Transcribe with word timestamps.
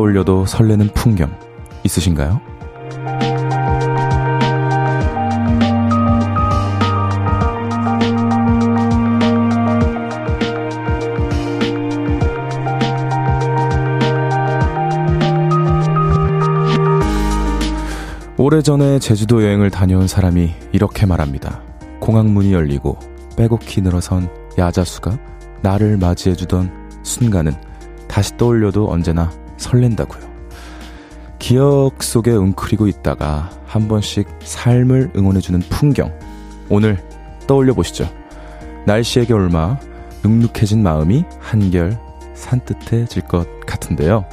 떠올려도 0.00 0.46
설레는 0.46 0.88
풍경 0.94 1.30
있으신가요? 1.84 2.40
오래전에 18.38 18.98
제주도 19.00 19.42
여행을 19.42 19.70
다녀온 19.70 20.08
사람이 20.08 20.54
이렇게 20.72 21.04
말합니다. 21.04 21.62
공항 22.00 22.32
문이 22.32 22.54
열리고 22.54 22.98
빼곡히 23.36 23.82
늘어선 23.82 24.30
야자수가 24.56 25.18
나를 25.60 25.98
맞이해주던 25.98 27.02
순간은 27.02 27.52
다시 28.08 28.36
떠올려도 28.38 28.90
언제나 28.90 29.30
설렌다고요. 29.70 30.28
기억 31.38 32.02
속에 32.02 32.32
웅크리고 32.32 32.88
있다가 32.88 33.50
한 33.66 33.88
번씩 33.88 34.28
삶을 34.40 35.12
응원해주는 35.16 35.60
풍경. 35.70 36.12
오늘 36.68 36.98
떠올려 37.46 37.72
보시죠. 37.72 38.08
날씨에게 38.86 39.32
얼마 39.32 39.78
눅눅해진 40.22 40.82
마음이 40.82 41.24
한결 41.38 41.98
산뜻해질 42.34 43.22
것 43.22 43.46
같은데요. 43.60 44.26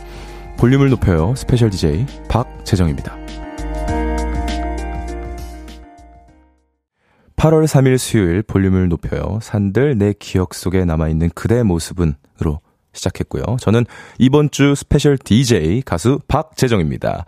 볼륨을 0.57 0.89
높여요. 0.89 1.33
스페셜 1.35 1.69
DJ 1.69 2.05
박재정입니다. 2.27 3.15
8월 7.35 7.65
3일 7.65 7.99
수요일 7.99 8.41
볼륨을 8.41 8.89
높여요. 8.89 9.37
산들 9.41 9.99
내 9.99 10.13
기억 10.17 10.55
속에 10.55 10.83
남아있는 10.85 11.29
그대 11.35 11.61
모습은으로 11.61 12.59
시작했고요. 12.97 13.57
저는 13.59 13.85
이번 14.19 14.51
주 14.51 14.75
스페셜 14.75 15.17
DJ 15.17 15.81
가수 15.83 16.19
박재정입니다. 16.27 17.25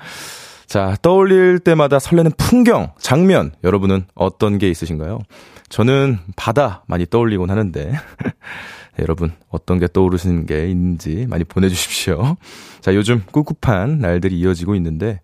자, 0.70 0.96
떠올릴 1.02 1.60
때마다 1.60 1.98
설레는 1.98 2.32
풍경, 2.38 2.92
장면, 3.00 3.52
여러분은 3.64 4.06
어떤 4.14 4.60
게 4.60 4.70
있으신가요? 4.70 5.20
저는 5.70 6.20
바다 6.36 6.84
많이 6.88 7.08
떠올리곤 7.08 7.50
하는데, 7.50 7.94
여러분, 9.00 9.32
어떤 9.50 9.80
게 9.80 9.88
떠오르시는 9.92 10.46
게 10.46 10.70
있는지 10.70 11.26
많이 11.28 11.44
보내주십시오. 11.44 12.38
자, 12.82 12.94
요즘 12.94 13.24
꿉꿉한 13.32 13.98
날들이 13.98 14.38
이어지고 14.40 14.76
있는데, 14.76 15.22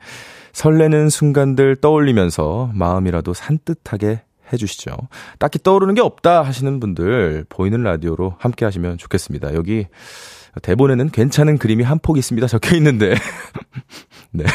설레는 0.53 1.09
순간들 1.09 1.75
떠올리면서 1.75 2.71
마음이라도 2.73 3.33
산뜻하게 3.33 4.21
해주시죠. 4.53 4.95
딱히 5.39 5.59
떠오르는 5.61 5.95
게 5.95 6.01
없다 6.01 6.41
하시는 6.43 6.79
분들 6.79 7.45
보이는 7.49 7.81
라디오로 7.81 8.35
함께 8.39 8.65
하시면 8.65 8.97
좋겠습니다. 8.97 9.53
여기 9.55 9.87
대본에는 10.61 11.09
괜찮은 11.09 11.57
그림이 11.57 11.83
한 11.83 11.99
폭 11.99 12.17
있습니다. 12.17 12.47
적혀 12.47 12.75
있는데. 12.77 13.15
네. 14.31 14.45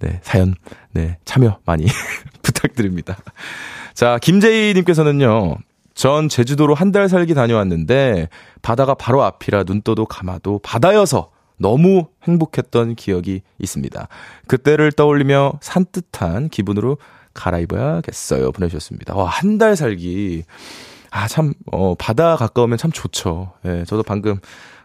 네. 0.00 0.20
사연, 0.22 0.54
네. 0.92 1.18
참여 1.24 1.58
많이 1.64 1.86
부탁드립니다. 2.42 3.16
자, 3.94 4.18
김재희님께서는요. 4.18 5.56
전 5.94 6.28
제주도로 6.28 6.74
한 6.74 6.90
달 6.90 7.08
살기 7.08 7.34
다녀왔는데 7.34 8.28
바다가 8.62 8.94
바로 8.94 9.22
앞이라 9.22 9.64
눈 9.64 9.82
떠도 9.82 10.06
감아도 10.06 10.58
바다여서 10.62 11.30
너무 11.58 12.06
행복했던 12.24 12.94
기억이 12.96 13.42
있습니다. 13.58 14.08
그때를 14.46 14.90
떠올리며 14.92 15.52
산뜻한 15.60 16.48
기분으로 16.48 16.96
갈아입어야겠어요. 17.34 18.52
보내주셨습니다. 18.52 19.14
와, 19.14 19.26
한 19.26 19.58
달 19.58 19.76
살기. 19.76 20.44
아, 21.10 21.28
참, 21.28 21.52
어, 21.70 21.94
바다 21.94 22.36
가까우면 22.36 22.78
참 22.78 22.90
좋죠. 22.90 23.52
예, 23.66 23.84
저도 23.86 24.02
방금 24.02 24.38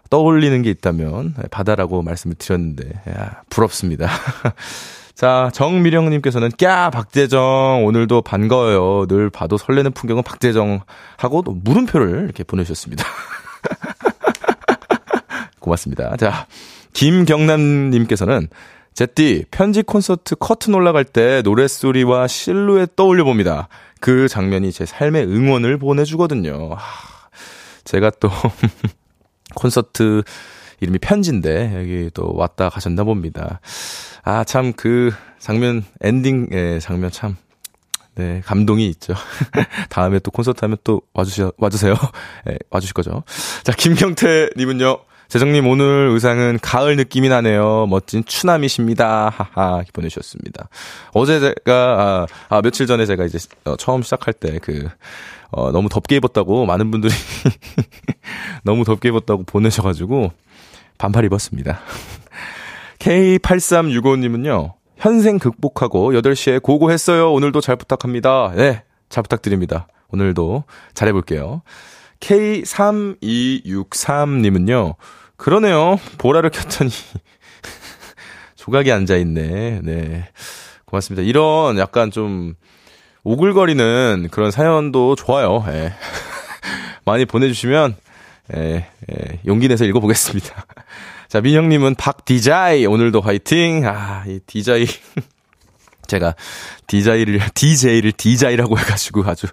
떠올리는 0.10 0.62
게 0.62 0.70
있다면 0.70 1.36
예, 1.42 1.48
바다라고 1.48 2.02
말씀을 2.02 2.36
드렸는데, 2.38 2.90
야, 3.10 3.42
부럽습니다. 3.50 4.10
자, 5.16 5.50
정미령님께서는, 5.54 6.52
꺄, 6.58 6.92
박재정, 6.92 7.86
오늘도 7.86 8.22
반가워요. 8.22 9.08
늘 9.08 9.30
봐도 9.32 9.58
설레는 9.58 9.94
풍경은 9.94 10.22
박재정 10.24 10.82
하고 11.18 11.42
또 11.42 11.54
물음표를 11.54 12.26
이렇게 12.26 12.44
보내주셨습니다. 12.44 13.04
고맙습니다. 15.60 16.16
자, 16.18 16.46
김경남님께서는, 16.94 18.48
제띠, 18.98 19.46
편지 19.52 19.84
콘서트 19.84 20.34
커튼 20.34 20.74
올라갈 20.74 21.06
때 21.06 21.44
노랫소리와 21.44 22.26
실루엣 22.26 22.96
떠올려 22.96 23.26
봅니다. 23.26 23.68
그 24.00 24.28
장면이 24.28 24.72
제 24.72 24.88
삶의 24.88 25.28
응원을 25.28 25.78
보내주거든요. 25.78 26.76
제가 27.84 28.10
또, 28.20 28.28
콘서트 29.54 30.24
이름이 30.80 30.98
편지인데, 30.98 31.74
여기 31.80 32.10
또 32.12 32.34
왔다 32.34 32.70
가셨나 32.70 33.04
봅니다. 33.04 33.60
아, 34.24 34.44
참, 34.44 34.74
그 34.74 35.12
장면, 35.38 35.86
엔딩의 36.02 36.82
장면 36.82 37.12
참, 37.12 37.38
네, 38.16 38.42
감동이 38.44 38.88
있죠. 38.88 39.14
다음에 39.90 40.18
또 40.18 40.32
콘서트 40.32 40.62
하면 40.62 40.76
또 40.84 41.04
와주셔, 41.14 41.52
와주세요. 41.58 41.94
네, 42.48 42.58
와주실 42.72 42.96
거죠. 42.96 43.22
자, 43.62 43.74
김경태님은요, 43.74 44.98
재정님 45.28 45.68
오늘 45.68 46.10
의상은 46.12 46.58
가을 46.62 46.96
느낌이 46.96 47.30
나네요. 47.30 47.88
멋진 47.88 48.24
추남이십니다. 48.24 49.30
하하 49.30 49.84
보내주셨습니다. 49.92 50.70
어제 51.14 51.40
제가 51.40 52.28
아, 52.50 52.56
아 52.56 52.62
며칠 52.62 52.88
전에 52.88 53.06
제가 53.06 53.26
이제 53.26 53.38
어, 53.66 53.76
처음 53.76 54.02
시작할 54.04 54.34
때그 54.34 54.88
어, 55.52 55.72
너무 55.72 55.90
덥게 55.90 56.16
입었다고 56.18 56.66
많은 56.66 56.92
분들이 56.92 57.14
너무 58.64 58.84
덥게 58.86 59.10
입었다고 59.10 59.44
보내셔가지고 59.44 60.32
반팔 60.98 61.26
입었습니다. 61.26 61.80
K8365님은요. 63.00 64.74
현생 64.98 65.38
극복하고 65.38 66.12
8시에 66.14 66.62
고고했어요. 66.62 67.32
오늘도 67.32 67.62
잘 67.62 67.76
부탁합니다. 67.76 68.52
네, 68.56 68.84
잘 69.10 69.24
부탁드립니다. 69.24 69.88
오늘도 70.10 70.64
잘해볼게요. 70.94 71.62
K3263님은요, 72.20 74.96
그러네요. 75.36 76.00
보라를 76.18 76.50
켰더니, 76.50 76.90
조각이 78.56 78.92
앉아있네. 78.92 79.82
네. 79.84 80.30
고맙습니다. 80.86 81.22
이런 81.24 81.78
약간 81.78 82.10
좀, 82.12 82.56
오글거리는 83.24 84.30
그런 84.32 84.52
사연도 84.52 85.16
좋아요. 85.16 85.66
예. 85.70 85.94
많이 87.06 87.26
보내주시면, 87.26 87.96
예, 88.56 88.88
예, 89.12 89.40
용기 89.46 89.68
내서 89.68 89.84
읽어보겠습니다. 89.86 90.66
자, 91.28 91.42
민영님은 91.42 91.96
박 91.96 92.24
디자이, 92.24 92.86
오늘도 92.86 93.20
화이팅! 93.20 93.86
아, 93.86 94.24
이 94.28 94.40
디자이. 94.48 94.86
제가 96.08 96.36
디자이를, 96.88 97.42
DJ를 97.54 98.14
디자이라고 98.14 98.80
해가지고 98.80 99.26
아주 99.26 99.48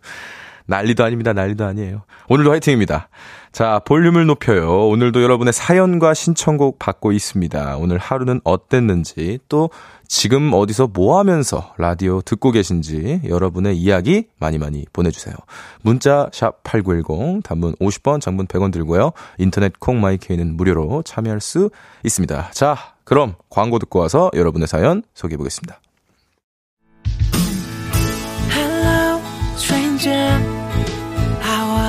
난리도 0.66 1.04
아닙니다. 1.04 1.32
난리도 1.32 1.64
아니에요. 1.64 2.02
오늘도 2.28 2.50
화이팅입니다. 2.50 3.08
자, 3.52 3.80
볼륨을 3.84 4.27
높여요. 4.27 4.89
오늘도 4.89 5.22
여러분의 5.22 5.53
사연과 5.53 6.15
신청곡 6.15 6.78
받고 6.78 7.12
있습니다. 7.12 7.77
오늘 7.77 7.98
하루는 7.98 8.41
어땠는지, 8.44 9.39
또 9.48 9.71
지금 10.09 10.53
어디서 10.53 10.89
뭐 10.89 11.18
하면서 11.18 11.72
라디오 11.77 12.21
듣고 12.21 12.50
계신지 12.50 13.21
여러분의 13.24 13.77
이야기 13.77 14.27
많이 14.39 14.59
많이 14.59 14.84
보내주세요. 14.92 15.34
문자 15.83 16.28
샵8910 16.33 17.42
단문 17.42 17.74
50원 17.77 18.21
장문 18.21 18.47
100원 18.47 18.72
들고요. 18.72 19.12
인터넷 19.39 19.78
콩 19.78 20.00
마이케이는 20.00 20.56
무료로 20.56 21.03
참여할 21.04 21.41
수 21.41 21.71
있습니다. 22.04 22.50
자, 22.53 22.77
그럼 23.04 23.34
광고 23.50 23.78
듣고 23.78 23.98
와서 23.98 24.30
여러분의 24.34 24.66
사연 24.66 25.03
소개해 25.15 25.36
보겠습니다. 25.36 25.80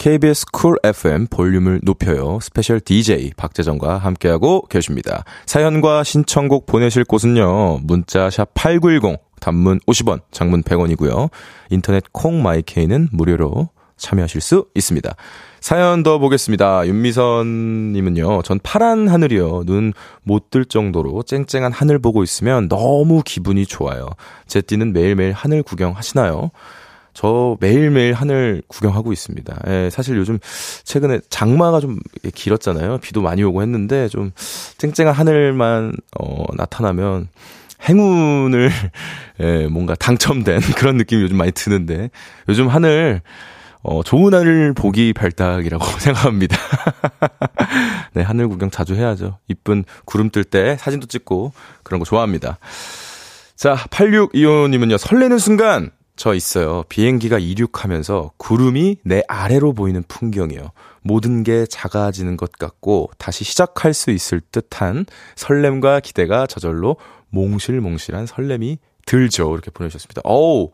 KBS 0.00 0.46
Cool 0.50 0.78
FM 0.82 1.26
볼륨을 1.26 1.80
높여요. 1.82 2.38
스페셜 2.40 2.80
DJ 2.80 3.32
박재정과 3.36 3.98
함께하고 3.98 4.62
계십니다. 4.62 5.24
사연과 5.44 6.04
신청곡 6.04 6.64
보내실 6.64 7.04
곳은요. 7.04 7.80
문자 7.82 8.30
샵 8.30 8.48
8910 8.54 9.20
단문 9.40 9.78
50원, 9.80 10.22
장문 10.30 10.62
100원이고요. 10.62 11.28
인터넷 11.68 12.02
콩 12.12 12.42
마이케이는 12.42 13.10
무료로 13.12 13.68
참여하실 13.98 14.40
수 14.40 14.68
있습니다. 14.74 15.14
사연 15.60 16.02
더 16.02 16.18
보겠습니다. 16.18 16.86
윤미선님은요, 16.86 18.40
전 18.40 18.58
파란 18.62 19.06
하늘이요. 19.06 19.64
눈 19.66 19.92
못 20.22 20.48
뜰 20.48 20.64
정도로 20.64 21.24
쨍쨍한 21.24 21.72
하늘 21.72 21.98
보고 21.98 22.22
있으면 22.22 22.70
너무 22.70 23.22
기분이 23.22 23.66
좋아요. 23.66 24.08
제띠는 24.46 24.94
매일매일 24.94 25.32
하늘 25.32 25.62
구경 25.62 25.94
하시나요? 25.94 26.52
저 27.12 27.56
매일매일 27.60 28.14
하늘 28.14 28.62
구경하고 28.68 29.12
있습니다. 29.12 29.62
예, 29.68 29.90
사실 29.90 30.16
요즘 30.16 30.38
최근에 30.84 31.20
장마가 31.28 31.80
좀 31.80 31.98
길었잖아요. 32.34 32.98
비도 32.98 33.22
많이 33.22 33.42
오고 33.42 33.62
했는데 33.62 34.08
좀 34.08 34.30
쨍쨍한 34.78 35.14
하늘만 35.14 35.92
어, 36.18 36.44
나타나면 36.54 37.28
행운을 37.88 38.70
예, 39.40 39.66
뭔가 39.68 39.94
당첨된 39.94 40.60
그런 40.76 40.96
느낌이 40.96 41.22
요즘 41.22 41.36
많이 41.36 41.52
드는데 41.52 42.10
요즘 42.48 42.68
하늘 42.68 43.22
어, 43.82 44.02
좋은 44.02 44.34
하늘 44.34 44.74
보기 44.74 45.14
발탁이라고 45.14 45.84
생각합니다. 45.98 46.56
네, 48.12 48.22
하늘 48.22 48.48
구경 48.48 48.70
자주 48.70 48.94
해야죠. 48.94 49.38
이쁜 49.48 49.84
구름 50.04 50.30
뜰 50.30 50.44
때 50.44 50.76
사진도 50.78 51.06
찍고 51.06 51.52
그런 51.82 51.98
거 51.98 52.04
좋아합니다. 52.04 52.58
자, 53.56 53.76
8625님은요, 53.90 54.98
설레는 54.98 55.38
순간, 55.38 55.90
저 56.20 56.34
있어요. 56.34 56.84
비행기가 56.90 57.38
이륙하면서 57.38 58.32
구름이 58.36 58.98
내 59.04 59.22
아래로 59.26 59.72
보이는 59.72 60.02
풍경이요. 60.06 60.72
모든 61.00 61.42
게 61.42 61.64
작아지는 61.64 62.36
것 62.36 62.52
같고 62.52 63.08
다시 63.16 63.42
시작할 63.42 63.94
수 63.94 64.10
있을 64.10 64.42
듯한 64.52 65.06
설렘과 65.34 66.00
기대가 66.00 66.46
저절로 66.46 66.96
몽실몽실한 67.30 68.26
설렘이 68.26 68.76
들죠. 69.06 69.50
이렇게 69.54 69.70
보내주셨습니다. 69.70 70.20
어우, 70.24 70.72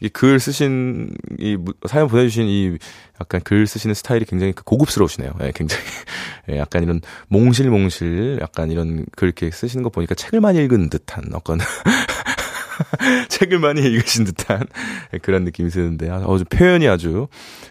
이 0.00 0.08
글 0.08 0.40
쓰신, 0.40 1.10
이 1.40 1.58
사연 1.86 2.08
보내주신 2.08 2.46
이 2.46 2.78
약간 3.20 3.42
글 3.44 3.66
쓰시는 3.66 3.92
스타일이 3.92 4.24
굉장히 4.24 4.54
그 4.54 4.64
고급스러우시네요. 4.64 5.32
예, 5.42 5.52
굉장히. 5.54 5.82
예, 6.48 6.56
약간 6.56 6.82
이런 6.82 7.02
몽실몽실, 7.28 8.38
약간 8.40 8.70
이런 8.70 9.04
글 9.14 9.28
이렇게 9.28 9.50
쓰시는 9.50 9.82
거 9.82 9.90
보니까 9.90 10.14
책을 10.14 10.40
많이 10.40 10.58
읽은 10.64 10.88
듯한 10.88 11.24
어떤 11.34 11.58
책을 13.28 13.58
많이 13.58 13.82
읽으신 13.82 14.24
듯한 14.24 14.66
그런 15.22 15.44
느낌이 15.44 15.70
드는데, 15.70 16.10
아, 16.10 16.18
어, 16.18 16.38
표현이 16.48 16.88
아주 16.88 17.28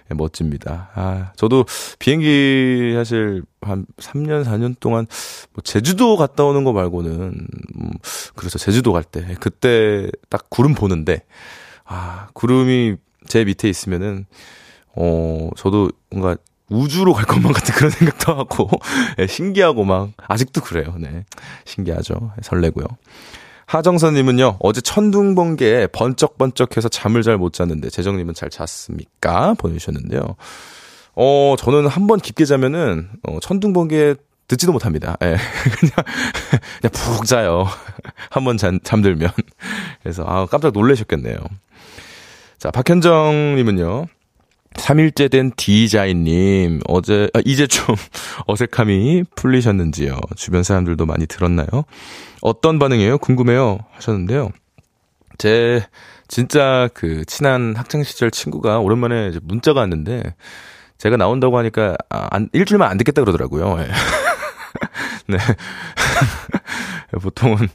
멋집니다. 0.09 0.89
아, 0.95 1.31
저도 1.35 1.65
비행기 1.99 2.93
사실 2.95 3.43
한 3.61 3.85
3년, 3.97 4.43
4년 4.43 4.75
동안 4.79 5.07
뭐 5.53 5.61
제주도 5.63 6.17
갔다 6.17 6.43
오는 6.43 6.63
거 6.63 6.73
말고는, 6.73 7.11
음, 7.11 7.91
그래서 8.35 8.57
제주도 8.57 8.93
갈 8.93 9.03
때, 9.03 9.35
그때 9.39 10.09
딱 10.29 10.49
구름 10.49 10.73
보는데, 10.73 11.23
아, 11.85 12.27
구름이 12.33 12.97
제 13.27 13.43
밑에 13.43 13.69
있으면은, 13.69 14.25
어, 14.95 15.49
저도 15.57 15.89
뭔가 16.09 16.37
우주로 16.69 17.13
갈 17.13 17.25
것만 17.25 17.53
같은 17.53 17.73
그런 17.75 17.91
생각도 17.91 18.33
하고, 18.33 18.69
예, 19.19 19.27
신기하고 19.27 19.83
막, 19.83 20.11
아직도 20.27 20.61
그래요. 20.61 20.95
네. 20.97 21.25
신기하죠. 21.65 22.31
설레고요. 22.41 22.85
하정선님은요, 23.67 24.57
어제 24.59 24.81
천둥 24.81 25.35
번개에 25.35 25.87
번쩍번쩍해서 25.87 26.89
잠을 26.89 27.23
잘 27.23 27.37
못 27.37 27.53
잤는데, 27.53 27.89
재정님은 27.89 28.33
잘 28.33 28.49
잤습니까? 28.49 29.53
보내주셨는데요. 29.55 30.35
어, 31.15 31.55
저는 31.57 31.87
한 31.87 32.07
번 32.07 32.19
깊게 32.19 32.45
자면은, 32.45 33.09
어, 33.23 33.39
천둥 33.41 33.73
번개 33.73 34.15
듣지도 34.47 34.71
못합니다. 34.71 35.17
예. 35.23 35.35
그냥, 35.79 35.91
그냥 36.81 36.91
푹 36.93 37.25
자요. 37.25 37.65
한 38.29 38.43
번 38.43 38.57
잠들면. 38.57 39.31
그래서, 40.03 40.23
아, 40.27 40.45
깜짝 40.45 40.71
놀라셨겠네요. 40.73 41.35
자, 42.59 42.69
박현정님은요, 42.71 44.05
3일째 44.75 45.31
된 45.31 45.51
디자인님, 45.55 46.81
어제, 46.87 47.29
아, 47.33 47.39
이제 47.45 47.65
좀 47.65 47.95
어색함이 48.47 49.23
풀리셨는지요? 49.35 50.17
주변 50.35 50.63
사람들도 50.63 51.05
많이 51.05 51.25
들었나요? 51.27 51.85
어떤 52.45 52.77
반응이에요? 52.77 53.17
궁금해요. 53.17 53.79
하셨는데요. 53.93 54.51
제, 55.39 55.83
진짜 56.27 56.87
그, 56.93 57.25
친한 57.25 57.75
학창 57.75 58.03
시절 58.03 58.29
친구가 58.29 58.77
오랜만에 58.81 59.31
문자가 59.41 59.79
왔는데, 59.79 60.35
제가 60.99 61.17
나온다고 61.17 61.57
하니까, 61.57 61.95
아, 62.07 62.27
안, 62.29 62.47
일주일만 62.53 62.87
안 62.87 62.97
듣겠다 62.97 63.23
그러더라고요. 63.23 63.79
예. 63.79 63.87
네. 65.27 65.37
보통은 67.19 67.67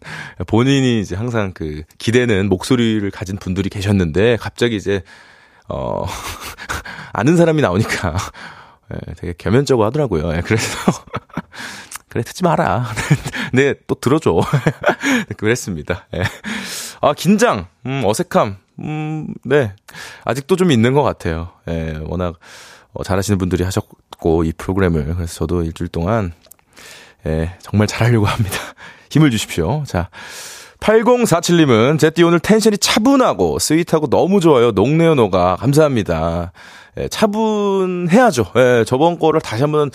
본인이 0.46 1.00
이제 1.00 1.16
항상 1.16 1.50
그 1.52 1.82
기대는 1.98 2.48
목소리를 2.48 3.10
가진 3.10 3.38
분들이 3.38 3.70
계셨는데, 3.70 4.36
갑자기 4.36 4.76
이제 4.76 5.02
어, 5.68 6.06
아는 7.12 7.36
사람이 7.36 7.60
나오니까, 7.60 8.16
예, 8.94 9.14
되게 9.14 9.34
겸연쩍어 9.36 9.84
하더라고요. 9.86 10.32
예, 10.36 10.42
그래서, 10.42 10.92
그래, 12.08 12.22
듣지 12.22 12.44
마라. 12.44 12.86
네, 13.52 13.74
또 13.86 13.94
들어줘. 13.94 14.40
그랬습니다. 15.36 16.06
예. 16.14 16.22
아, 17.00 17.12
긴장, 17.14 17.66
음, 17.86 18.02
어색함, 18.04 18.56
음, 18.80 19.34
네. 19.44 19.72
아직도 20.24 20.56
좀 20.56 20.70
있는 20.70 20.92
것 20.92 21.02
같아요. 21.02 21.50
예, 21.68 21.98
워낙, 22.02 22.36
어, 22.92 23.02
잘하시는 23.02 23.38
분들이 23.38 23.64
하셨고, 23.64 24.44
이 24.44 24.52
프로그램을. 24.52 25.14
그래서 25.14 25.34
저도 25.34 25.62
일주일 25.62 25.88
동안, 25.88 26.32
예, 27.26 27.56
정말 27.60 27.86
잘하려고 27.86 28.26
합니다. 28.26 28.56
힘을 29.10 29.30
주십시오. 29.30 29.84
자. 29.86 30.08
8047님은 30.80 31.98
제띠 31.98 32.22
오늘 32.22 32.40
tension이 32.40 32.78
차분하고 32.78 33.58
sweet하고 33.58 34.08
너무 34.08 34.40
좋아요. 34.40 34.70
녹네요 34.70 35.14
녹아 35.14 35.56
감사합니다. 35.56 36.52
예, 36.98 37.08
차분해야죠. 37.08 38.46
예, 38.56 38.84
저번 38.86 39.18
거를 39.18 39.40
다시 39.40 39.62
한번 39.62 39.90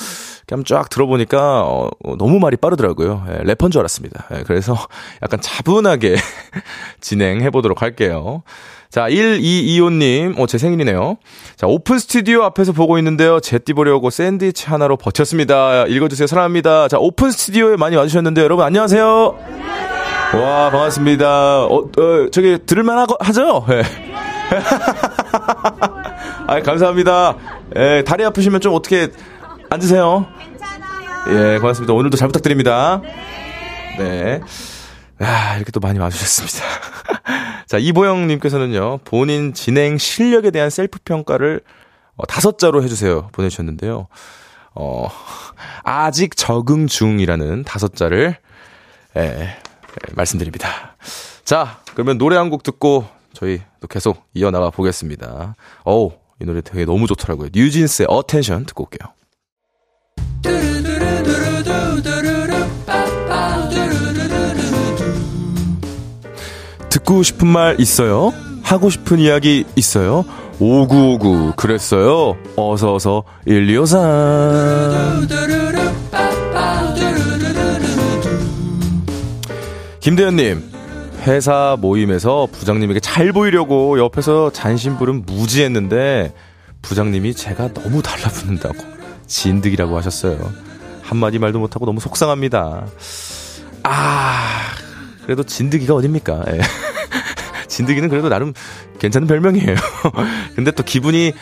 그냥 0.47 0.63
쫙 0.63 0.89
들어보니까 0.89 1.63
어, 1.63 1.89
어, 2.03 2.15
너무 2.17 2.39
말이 2.39 2.57
빠르더라고요. 2.57 3.25
예, 3.29 3.43
래퍼인 3.43 3.71
줄 3.71 3.79
알았습니다. 3.79 4.27
예, 4.33 4.43
그래서 4.43 4.75
약간 5.21 5.41
차분하게 5.41 6.15
진행해 7.01 7.49
보도록 7.49 7.81
할게요. 7.81 8.43
자, 8.89 9.09
1225님, 9.09 10.39
어, 10.39 10.47
제 10.47 10.57
생일이네요. 10.57 11.17
자, 11.57 11.67
오픈 11.67 11.99
스튜디오 11.99 12.43
앞에서 12.43 12.71
보고 12.71 12.97
있는데요. 12.97 13.41
제띠 13.41 13.73
보려고 13.73 14.09
샌드위치 14.09 14.67
하나로 14.67 14.95
버텼습니다. 14.95 15.85
읽어주세요. 15.87 16.27
사랑합니다. 16.27 16.87
자, 16.87 16.97
오픈 16.97 17.31
스튜디오에 17.31 17.75
많이 17.75 17.97
와주셨는데요. 17.97 18.45
여러분, 18.45 18.63
안녕하세요. 18.63 19.37
와, 20.33 20.69
반갑습니다. 20.71 21.65
어, 21.65 21.77
어 21.77 22.29
저기, 22.31 22.57
들을만 22.65 23.05
하죠? 23.19 23.65
예. 23.69 23.83
아 26.47 26.61
감사합니다. 26.61 27.37
예, 27.75 28.03
다리 28.05 28.23
아프시면 28.23 28.61
좀 28.61 28.73
어떻게 28.73 29.09
앉으세요. 29.69 30.27
괜찮아요. 30.39 31.53
예, 31.55 31.59
고맙습니다. 31.59 31.93
오늘도 31.93 32.17
잘 32.17 32.27
부탁드립니다. 32.27 33.01
네. 33.97 34.41
아, 35.19 35.55
이렇게 35.55 35.71
또 35.71 35.79
많이 35.79 35.97
와주셨습니다. 35.97 36.63
자, 37.67 37.77
이보영님께서는요, 37.79 38.99
본인 39.05 39.53
진행 39.53 39.97
실력에 39.97 40.51
대한 40.51 40.69
셀프 40.69 40.99
평가를 41.03 41.61
어, 42.15 42.25
다섯 42.27 42.59
자로 42.59 42.83
해주세요. 42.83 43.29
보내주셨는데요. 43.31 44.07
어, 44.75 45.09
아직 45.83 46.35
적응 46.35 46.85
중이라는 46.87 47.63
다섯 47.63 47.95
자를, 47.95 48.37
예, 49.15 49.21
네, 49.21 49.57
말씀드립니다. 50.15 50.95
자, 51.43 51.79
그러면 51.93 52.17
노래 52.17 52.35
한 52.37 52.49
곡 52.49 52.61
듣고 52.63 53.07
저희 53.33 53.61
또 53.79 53.87
계속 53.87 54.25
이어나가 54.33 54.69
보겠습니다. 54.69 55.55
어우, 55.83 56.11
이 56.41 56.45
노래 56.45 56.61
되게 56.61 56.85
너무 56.85 57.07
좋더라고요. 57.07 57.49
뉴진스의 57.53 58.07
Attention 58.09 58.65
듣고 58.65 58.83
올게요. 58.85 59.13
듣고 66.89 67.23
싶은 67.23 67.47
말 67.47 67.79
있어요? 67.79 68.33
하고 68.63 68.89
싶은 68.89 69.19
이야기 69.19 69.63
있어요? 69.75 70.25
5959 70.59 71.53
그랬어요? 71.55 72.35
어서어서 72.55 73.23
1253 73.45 75.27
김대현님, 79.99 80.61
회사 81.25 81.75
모임에서 81.79 82.47
부장님에게 82.51 82.99
잘 82.99 83.31
보이려고 83.31 83.97
옆에서 83.99 84.51
잔심부름 84.51 85.23
무지했는데 85.25 86.33
부장님이 86.83 87.33
제가 87.33 87.73
너무 87.73 88.03
달라붙는다고 88.03 88.75
진득이라고 89.25 89.97
하셨어요. 89.97 90.37
한마디 91.01 91.39
말도 91.39 91.59
못하고 91.59 91.85
너무 91.85 91.99
속상합니다. 91.99 92.85
아, 93.83 94.71
그래도 95.23 95.43
진득이가 95.43 95.95
어딥니까? 95.95 96.43
예. 96.49 96.59
진득이는 97.67 98.09
그래도 98.09 98.29
나름 98.29 98.53
괜찮은 98.99 99.27
별명이에요. 99.27 99.75
근데 100.55 100.71
또 100.71 100.83
기분이 100.83 101.33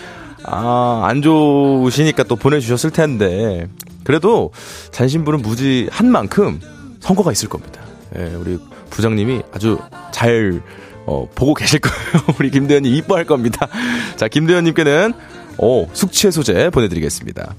아, 0.46 1.04
안 1.06 1.22
좋으시니까 1.22 2.24
또 2.24 2.36
보내주셨을 2.38 2.92
텐데 2.92 3.68
그래도 4.04 4.52
잔심부름 4.92 5.42
무지한 5.42 6.10
만큼 6.10 6.60
성과가 7.02 7.32
있을 7.34 7.50
겁니다. 7.50 7.82
예, 8.18 8.34
우리 8.36 8.58
부장님이 8.94 9.42
아주 9.52 9.80
잘 10.12 10.62
어, 11.06 11.28
보고 11.36 11.54
계실 11.54 11.80
거예요. 11.80 12.26
우리 12.40 12.50
김대현님 12.50 12.94
이뻐할 12.94 13.26
겁니다. 13.26 13.68
자, 14.16 14.28
김대현님께는 14.28 15.14
오, 15.58 15.88
숙취해소제 15.92 16.70
보내드리겠습니다. 16.70 17.56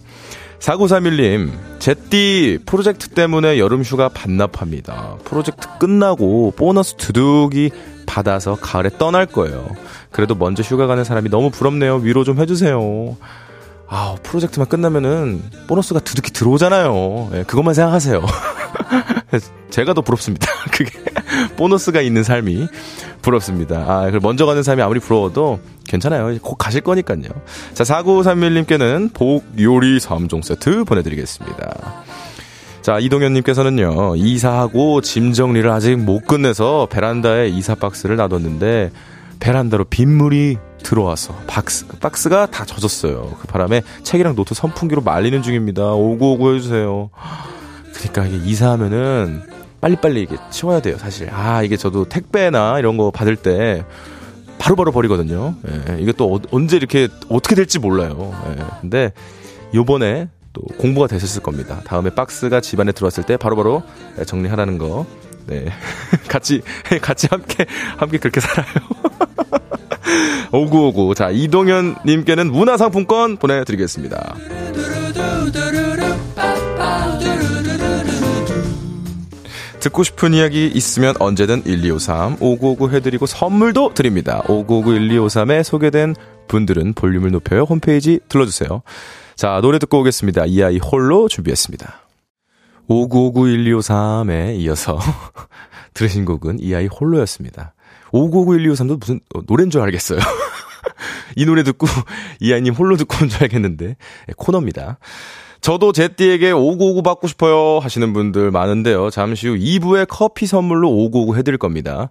4931님, 0.60 1.50
제띠 1.78 2.60
프로젝트 2.64 3.08
때문에 3.08 3.58
여름 3.58 3.82
휴가 3.82 4.08
반납합니다. 4.08 5.18
프로젝트 5.24 5.68
끝나고 5.78 6.54
보너스 6.56 6.94
두둑이 6.94 7.70
받아서 8.06 8.54
가을에 8.54 8.88
떠날 8.96 9.26
거예요. 9.26 9.68
그래도 10.10 10.34
먼저 10.34 10.62
휴가 10.62 10.86
가는 10.86 11.04
사람이 11.04 11.28
너무 11.28 11.50
부럽네요. 11.50 11.96
위로 11.96 12.24
좀 12.24 12.38
해주세요. 12.38 13.16
아, 13.88 14.16
프로젝트만 14.22 14.68
끝나면은 14.68 15.42
보너스가 15.66 16.00
두둑히 16.00 16.32
들어오잖아요. 16.32 17.28
네, 17.32 17.44
그것만 17.44 17.74
생각하세요. 17.74 18.24
제가 19.70 19.92
더 19.92 20.00
부럽습니다. 20.00 20.48
그게 20.72 20.90
보너스가 21.56 22.00
있는 22.00 22.22
삶이 22.22 22.68
부럽습니다. 23.22 23.84
아, 23.88 24.10
그 24.10 24.18
먼저 24.22 24.46
가는 24.46 24.62
삶이 24.62 24.82
아무리 24.82 25.00
부러워도 25.00 25.60
괜찮아요. 25.86 26.36
곧 26.42 26.56
가실 26.56 26.80
거니까요. 26.80 27.22
자, 27.74 27.84
4931님께는 27.84 29.12
복 29.12 29.44
요리 29.58 29.98
3종 29.98 30.42
세트 30.42 30.84
보내드리겠습니다. 30.84 32.04
자, 32.82 32.98
이동현님께서는요, 32.98 34.16
이사하고 34.16 35.00
짐 35.00 35.32
정리를 35.32 35.70
아직 35.70 35.96
못 35.96 36.26
끝내서 36.26 36.86
베란다에 36.90 37.48
이사 37.48 37.74
박스를 37.74 38.16
놔뒀는데, 38.16 38.90
베란다로 39.40 39.84
빗물이 39.84 40.58
들어와서 40.82 41.34
박스, 41.46 41.86
박스가 41.86 42.46
다 42.46 42.64
젖었어요. 42.64 43.36
그 43.40 43.46
바람에 43.46 43.82
책이랑 44.02 44.36
노트 44.36 44.54
선풍기로 44.54 45.00
말리는 45.00 45.42
중입니다. 45.42 45.92
오구오구 45.92 46.54
해주세요. 46.54 47.10
그러니까 47.94 48.26
이게 48.26 48.50
이사하면은 48.50 49.42
빨리빨리 49.84 50.22
이게 50.22 50.36
치워야 50.50 50.80
돼요, 50.80 50.96
사실. 50.96 51.28
아, 51.30 51.62
이게 51.62 51.76
저도 51.76 52.06
택배나 52.06 52.78
이런 52.78 52.96
거 52.96 53.10
받을 53.10 53.36
때 53.36 53.84
바로바로 54.58 54.92
바로 54.92 54.92
버리거든요. 54.92 55.56
예, 55.68 55.98
이게 56.00 56.10
또 56.12 56.34
어, 56.34 56.40
언제 56.52 56.78
이렇게 56.78 57.08
어떻게 57.28 57.54
될지 57.54 57.78
몰라요. 57.78 58.32
예, 58.48 58.64
근데 58.80 59.12
요번에 59.74 60.30
또 60.54 60.62
공부가 60.78 61.06
되셨을 61.06 61.42
겁니다. 61.42 61.82
다음에 61.84 62.08
박스가 62.08 62.62
집안에 62.62 62.92
들어왔을 62.92 63.24
때 63.24 63.36
바로바로 63.36 63.82
바로 63.82 64.24
정리하라는 64.24 64.78
거. 64.78 65.04
네. 65.46 65.66
같이, 66.28 66.62
같이 67.02 67.26
함께, 67.30 67.66
함께 67.98 68.16
그렇게 68.16 68.40
살아요. 68.40 68.74
오구오구. 70.50 71.14
자, 71.14 71.28
이동현님께는 71.28 72.50
문화상품권 72.50 73.36
보내드리겠습니다. 73.36 74.34
듣고 79.84 80.02
싶은 80.02 80.32
이야기 80.32 80.66
있으면 80.66 81.14
언제든 81.20 81.64
1253 81.64 82.38
5959 82.40 82.90
해드리고 82.90 83.26
선물도 83.26 83.92
드립니다. 83.92 84.42
599 84.48 84.92
1253에 84.92 85.62
소개된 85.62 86.14
분들은 86.48 86.94
볼륨을 86.94 87.30
높여요. 87.30 87.64
홈페이지 87.64 88.18
들러주세요. 88.30 88.82
자, 89.36 89.60
노래 89.60 89.78
듣고 89.78 90.00
오겠습니다. 90.00 90.46
이 90.46 90.62
아이 90.62 90.78
홀로 90.78 91.28
준비했습니다. 91.28 92.00
5959 92.88 93.44
1253에 93.82 94.58
이어서 94.60 94.98
들으신 95.92 96.24
곡은 96.24 96.60
이 96.60 96.74
아이 96.74 96.86
홀로였습니다. 96.86 97.74
5959 98.12 98.72
1253도 98.72 99.00
무슨 99.00 99.20
노래인 99.46 99.68
줄 99.68 99.82
알겠어요. 99.82 100.18
이 101.36 101.44
노래 101.44 101.62
듣고 101.62 101.86
이 102.40 102.52
아이님 102.54 102.72
홀로 102.72 102.96
듣고 102.96 103.16
온 103.22 103.28
줄 103.28 103.42
알겠는데 103.42 103.86
네, 103.86 104.32
코너입니다. 104.36 104.98
저도 105.64 105.92
제띠에게 105.92 106.50
5959 106.52 107.00
받고 107.02 107.26
싶어요 107.26 107.78
하시는 107.78 108.12
분들 108.12 108.50
많은데요. 108.50 109.08
잠시 109.08 109.48
후 109.48 109.54
2부에 109.54 110.04
커피 110.06 110.44
선물로 110.44 110.90
5959 110.90 111.38
해드릴 111.38 111.56
겁니다. 111.56 112.10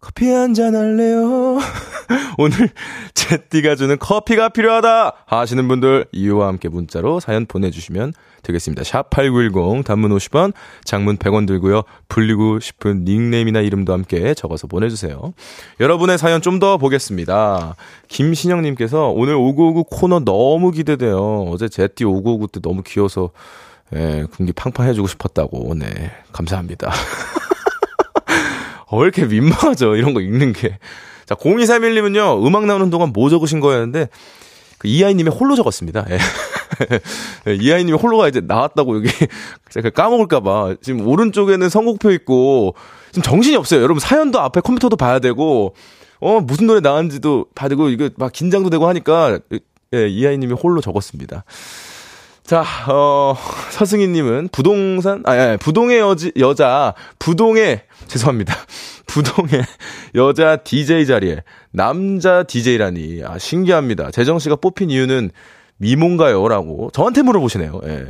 커피 0.00 0.30
한 0.30 0.54
잔 0.54 0.74
할래요? 0.74 1.58
오늘 2.38 2.70
제띠가 3.12 3.74
주는 3.76 3.98
커피가 3.98 4.48
필요하다 4.48 5.12
하시는 5.26 5.68
분들 5.68 6.06
이유와 6.12 6.46
함께 6.48 6.70
문자로 6.70 7.20
사연 7.20 7.44
보내주시면 7.44 8.14
되겠습니다. 8.42 8.82
샵8910 8.82 9.84
단문 9.84 10.10
50원 10.16 10.52
장문 10.84 11.16
100원 11.16 11.46
들고요. 11.46 11.82
불리고 12.08 12.60
싶은 12.60 13.04
닉네임이나 13.04 13.60
이름도 13.60 13.92
함께 13.92 14.34
적어서 14.34 14.66
보내주세요. 14.66 15.32
여러분의 15.80 16.18
사연 16.18 16.42
좀 16.42 16.58
더 16.58 16.76
보겠습니다. 16.76 17.76
김신영님께서 18.08 19.08
오늘 19.10 19.34
5959 19.36 19.84
코너 19.84 20.18
너무 20.20 20.72
기대돼요. 20.72 21.44
어제 21.48 21.68
제띠 21.68 22.04
5959 22.04 22.46
때 22.48 22.60
너무 22.60 22.82
귀여워서 22.84 23.30
예, 23.94 24.26
군기 24.34 24.52
팡팡 24.52 24.86
해주고 24.88 25.06
싶었다고. 25.06 25.74
네, 25.74 26.10
감사합니다. 26.32 26.92
어, 28.86 28.98
왜 28.98 29.04
이렇게 29.04 29.24
민망하죠? 29.24 29.96
이런 29.96 30.14
거 30.14 30.20
읽는 30.20 30.52
게. 30.52 30.78
자, 31.26 31.34
0231님은요, 31.34 32.44
음악 32.46 32.66
나오는 32.66 32.90
동안 32.90 33.12
뭐 33.12 33.28
적으신 33.30 33.60
거였는데, 33.60 34.08
그 34.78 34.88
이하이님이 34.88 35.30
홀로 35.30 35.56
적었습니다. 35.56 36.06
예. 36.10 36.18
예 37.48 37.54
이하이님이 37.54 37.96
홀로가 37.98 38.28
이제 38.28 38.40
나왔다고 38.40 38.96
여기 38.96 39.08
제가 39.70 39.90
까먹을까봐 39.90 40.76
지금 40.80 41.06
오른쪽에는 41.06 41.68
선곡표 41.68 42.10
있고 42.12 42.74
지금 43.10 43.22
정신이 43.22 43.56
없어요. 43.56 43.82
여러분 43.82 44.00
사연도 44.00 44.40
앞에 44.40 44.60
컴퓨터도 44.60 44.96
봐야 44.96 45.18
되고 45.18 45.74
어 46.20 46.40
무슨 46.40 46.66
노래 46.66 46.80
나왔는지도 46.80 47.46
봐야 47.54 47.68
되고 47.68 47.88
이거 47.88 48.10
막 48.16 48.32
긴장도 48.32 48.70
되고 48.70 48.88
하니까 48.88 49.38
예 49.94 50.08
이하이님이 50.08 50.54
홀로 50.54 50.80
적었습니다. 50.80 51.44
자, 52.48 52.64
어, 52.88 53.36
서승희님은 53.72 54.48
부동산, 54.50 55.22
아, 55.26 55.32
아, 55.32 55.56
부동의 55.58 55.98
여지, 55.98 56.32
여자, 56.38 56.94
부동의, 57.18 57.82
죄송합니다. 58.06 58.54
부동의 59.06 59.62
여자 60.14 60.56
DJ 60.56 61.04
자리에 61.04 61.42
남자 61.72 62.44
DJ라니, 62.44 63.22
아, 63.22 63.36
신기합니다. 63.36 64.10
재정씨가 64.10 64.56
뽑힌 64.56 64.88
이유는 64.88 65.30
미모인가요? 65.78 66.46
라고 66.48 66.90
저한테 66.92 67.22
물어보시네요. 67.22 67.80
예. 67.84 68.06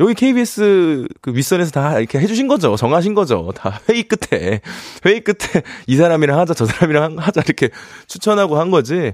여기 0.00 0.14
KBS 0.14 1.06
그 1.20 1.34
윗선에서 1.34 1.70
다 1.70 1.98
이렇게 1.98 2.18
해주신 2.18 2.48
거죠. 2.48 2.74
정하신 2.76 3.14
거죠. 3.14 3.52
다 3.54 3.80
회의 3.88 4.02
끝에. 4.02 4.60
회의 5.04 5.20
끝에 5.20 5.62
이 5.86 5.96
사람이랑 5.96 6.38
하자, 6.38 6.54
저 6.54 6.64
사람이랑 6.64 7.18
하자 7.18 7.42
이렇게 7.44 7.68
추천하고 8.06 8.58
한 8.58 8.70
거지. 8.70 9.12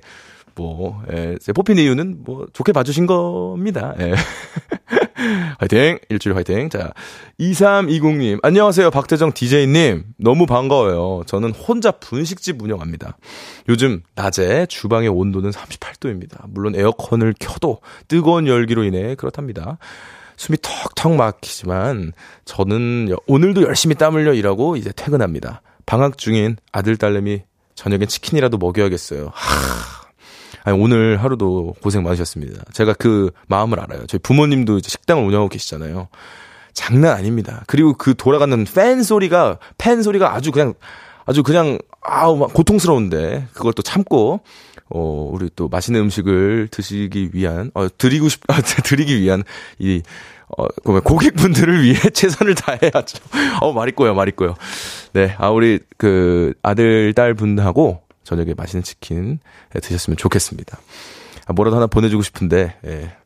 뭐, 0.55 1.03
예, 1.13 1.37
뽑힌 1.55 1.77
이유는 1.77 2.23
뭐, 2.25 2.47
좋게 2.53 2.73
봐주신 2.73 3.07
겁니다. 3.07 3.95
예. 4.01 4.15
화이팅! 5.59 5.99
일주일 6.09 6.37
화이팅! 6.37 6.69
자, 6.69 6.93
2320님, 7.41 8.41
안녕하세요. 8.43 8.91
박재정 8.91 9.33
DJ님. 9.33 10.05
너무 10.19 10.47
반가워요. 10.47 11.23
저는 11.27 11.53
혼자 11.53 11.91
분식집 11.91 12.63
운영합니다. 12.63 13.17
요즘 13.69 14.03
낮에 14.15 14.67
주방의 14.67 15.09
온도는 15.09 15.51
38도입니다. 15.51 16.45
물론 16.49 16.75
에어컨을 16.75 17.35
켜도 17.39 17.81
뜨거운 18.09 18.47
열기로 18.47 18.85
인해 18.85 19.15
그렇답니다. 19.15 19.79
숨이 20.37 20.59
턱턱 20.61 21.13
막히지만 21.17 22.13
저는 22.45 23.15
오늘도 23.27 23.63
열심히 23.63 23.95
땀 23.95 24.15
흘려 24.15 24.35
일하고 24.35 24.77
이제 24.77 24.93
퇴근합니다. 24.95 25.63
방학 25.87 26.19
중인 26.19 26.57
아들, 26.73 26.97
딸내미 26.99 27.43
저녁엔 27.75 28.09
치킨이라도 28.09 28.59
먹여야겠어요. 28.59 29.31
하. 29.33 30.06
아니, 30.67 30.77
오늘 30.83 31.23
하루도 31.23 31.77
고생 31.81 32.03
많으셨습니다. 32.03 32.65
제가 32.73 32.93
그 32.95 33.31
마음을 33.47 33.79
알아요. 33.79 34.05
저희 34.09 34.19
부모님도 34.19 34.79
이제 34.79 34.89
식당을 34.89 35.23
운영하고 35.23 35.49
계시잖아요. 35.49 36.09
장난 36.75 37.17
아닙니다. 37.17 37.63
그리고 37.69 37.93
그 37.93 38.15
돌아가는 38.17 38.65
팬 38.65 39.05
소리가, 39.05 39.59
팬 39.79 40.03
소리가 40.03 40.35
아주 40.35 40.51
그냥, 40.51 40.75
아주 41.25 41.45
그냥, 41.45 41.79
아우, 42.03 42.37
막 42.37 42.53
고통스러운데, 42.53 43.47
그걸 43.53 43.75
또 43.75 43.83
참고, 43.83 44.41
어, 44.91 45.31
우리 45.33 45.51
또 45.55 45.69
맛있는 45.69 46.01
음식을 46.01 46.67
드시기 46.73 47.31
위한, 47.33 47.71
어, 47.75 47.87
드리고 47.97 48.29
싶, 48.29 48.43
아, 48.51 48.61
드리기 48.61 49.21
위한, 49.21 49.45
이, 49.79 50.03
어, 50.59 50.67
고객분들을 51.01 51.85
위해 51.85 51.95
최선을 52.11 52.57
다해야죠. 52.57 53.19
어, 53.61 53.73
말 53.73 53.89
있고요, 53.91 54.15
말 54.15 54.29
있고요. 54.31 54.57
네, 55.13 55.33
아, 55.39 55.51
우리 55.51 55.79
그 55.97 56.55
아들, 56.63 57.15
딸 57.15 57.35
분하고 57.35 58.06
저녁에 58.27 58.55
맛있는 58.55 58.83
치킨 58.83 59.39
드셨으면 59.73 60.17
좋겠습니다. 60.17 60.79
아, 61.47 61.53
뭐라도 61.53 61.77
하나 61.77 61.87
보내주고 61.87 62.23
싶은데, 62.23 62.77
예, 62.85 63.17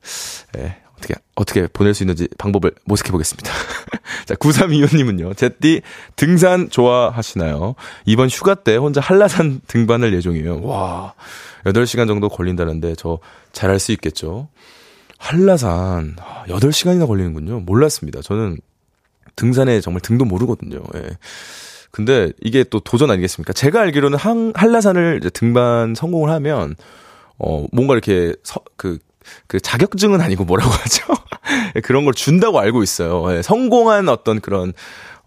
예, 0.58 0.76
어떻게, 0.98 1.14
어떻게 1.34 1.66
보낼 1.66 1.94
수 1.94 2.02
있는지 2.02 2.28
방법을 2.36 2.72
모색해 2.84 3.10
보겠습니다. 3.10 3.50
자, 4.26 4.34
9325님은요, 4.34 5.34
제띠 5.36 5.80
등산 6.16 6.68
좋아하시나요? 6.68 7.74
이번 8.04 8.28
휴가 8.28 8.54
때 8.54 8.76
혼자 8.76 9.00
한라산 9.00 9.62
등반을 9.66 10.12
예정이에요. 10.14 10.62
와, 10.64 11.14
8시간 11.64 12.06
정도 12.06 12.28
걸린다는데 12.28 12.94
저 12.96 13.18
잘할 13.52 13.78
수 13.78 13.92
있겠죠? 13.92 14.48
한라산, 15.16 16.16
8시간이나 16.46 17.06
걸리는군요. 17.06 17.60
몰랐습니다. 17.60 18.20
저는 18.20 18.58
등산에 19.36 19.80
정말 19.80 20.00
등도 20.02 20.26
모르거든요. 20.26 20.82
예. 20.96 21.10
근데 21.90 22.32
이게 22.40 22.64
또 22.64 22.80
도전 22.80 23.10
아니겠습니까? 23.10 23.52
제가 23.52 23.80
알기로는 23.80 24.18
한, 24.18 24.52
한라산을 24.54 25.20
등반 25.32 25.94
성공을 25.94 26.30
하면, 26.30 26.76
어, 27.38 27.66
뭔가 27.72 27.94
이렇게 27.94 28.32
서, 28.44 28.60
그, 28.76 28.98
그 29.46 29.60
자격증은 29.60 30.20
아니고 30.20 30.44
뭐라고 30.44 30.70
하죠? 30.72 31.04
그런 31.82 32.04
걸 32.04 32.14
준다고 32.14 32.58
알고 32.60 32.82
있어요. 32.82 33.36
예, 33.36 33.42
성공한 33.42 34.08
어떤 34.08 34.40
그런, 34.40 34.72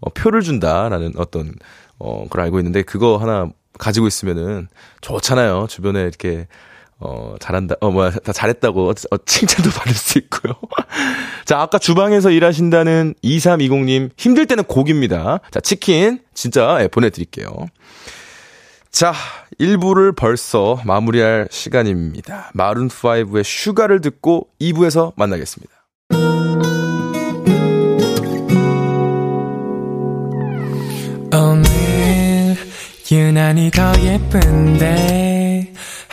어, 0.00 0.10
표를 0.10 0.40
준다라는 0.42 1.12
어떤, 1.16 1.52
어, 1.98 2.26
걸 2.28 2.40
알고 2.40 2.58
있는데, 2.60 2.82
그거 2.82 3.18
하나 3.18 3.48
가지고 3.78 4.06
있으면은 4.06 4.68
좋잖아요. 5.00 5.66
주변에 5.68 6.02
이렇게, 6.02 6.46
어, 7.06 7.34
잘한다, 7.38 7.74
어, 7.80 7.90
뭐야, 7.90 8.10
다 8.10 8.32
잘했다고, 8.32 8.88
어, 8.88 9.16
칭찬도 9.26 9.70
받을 9.70 9.92
수 9.92 10.16
있고요. 10.18 10.54
자, 11.44 11.60
아까 11.60 11.78
주방에서 11.78 12.30
일하신다는 12.30 13.14
2320님, 13.22 14.08
힘들 14.16 14.46
때는 14.46 14.64
고기입니다. 14.64 15.40
자, 15.50 15.60
치킨, 15.60 16.20
진짜, 16.32 16.78
예, 16.80 16.88
보내드릴게요. 16.88 17.48
자, 18.90 19.12
1부를 19.60 20.16
벌써 20.16 20.80
마무리할 20.86 21.48
시간입니다. 21.50 22.52
마룬5의 22.54 23.44
슈가를 23.44 24.00
듣고 24.00 24.48
2부에서 24.58 25.12
만나겠습니다. 25.16 25.74
오늘 31.34 32.56
유난히 33.10 33.70
더 33.70 33.92
예쁜데 34.00 35.33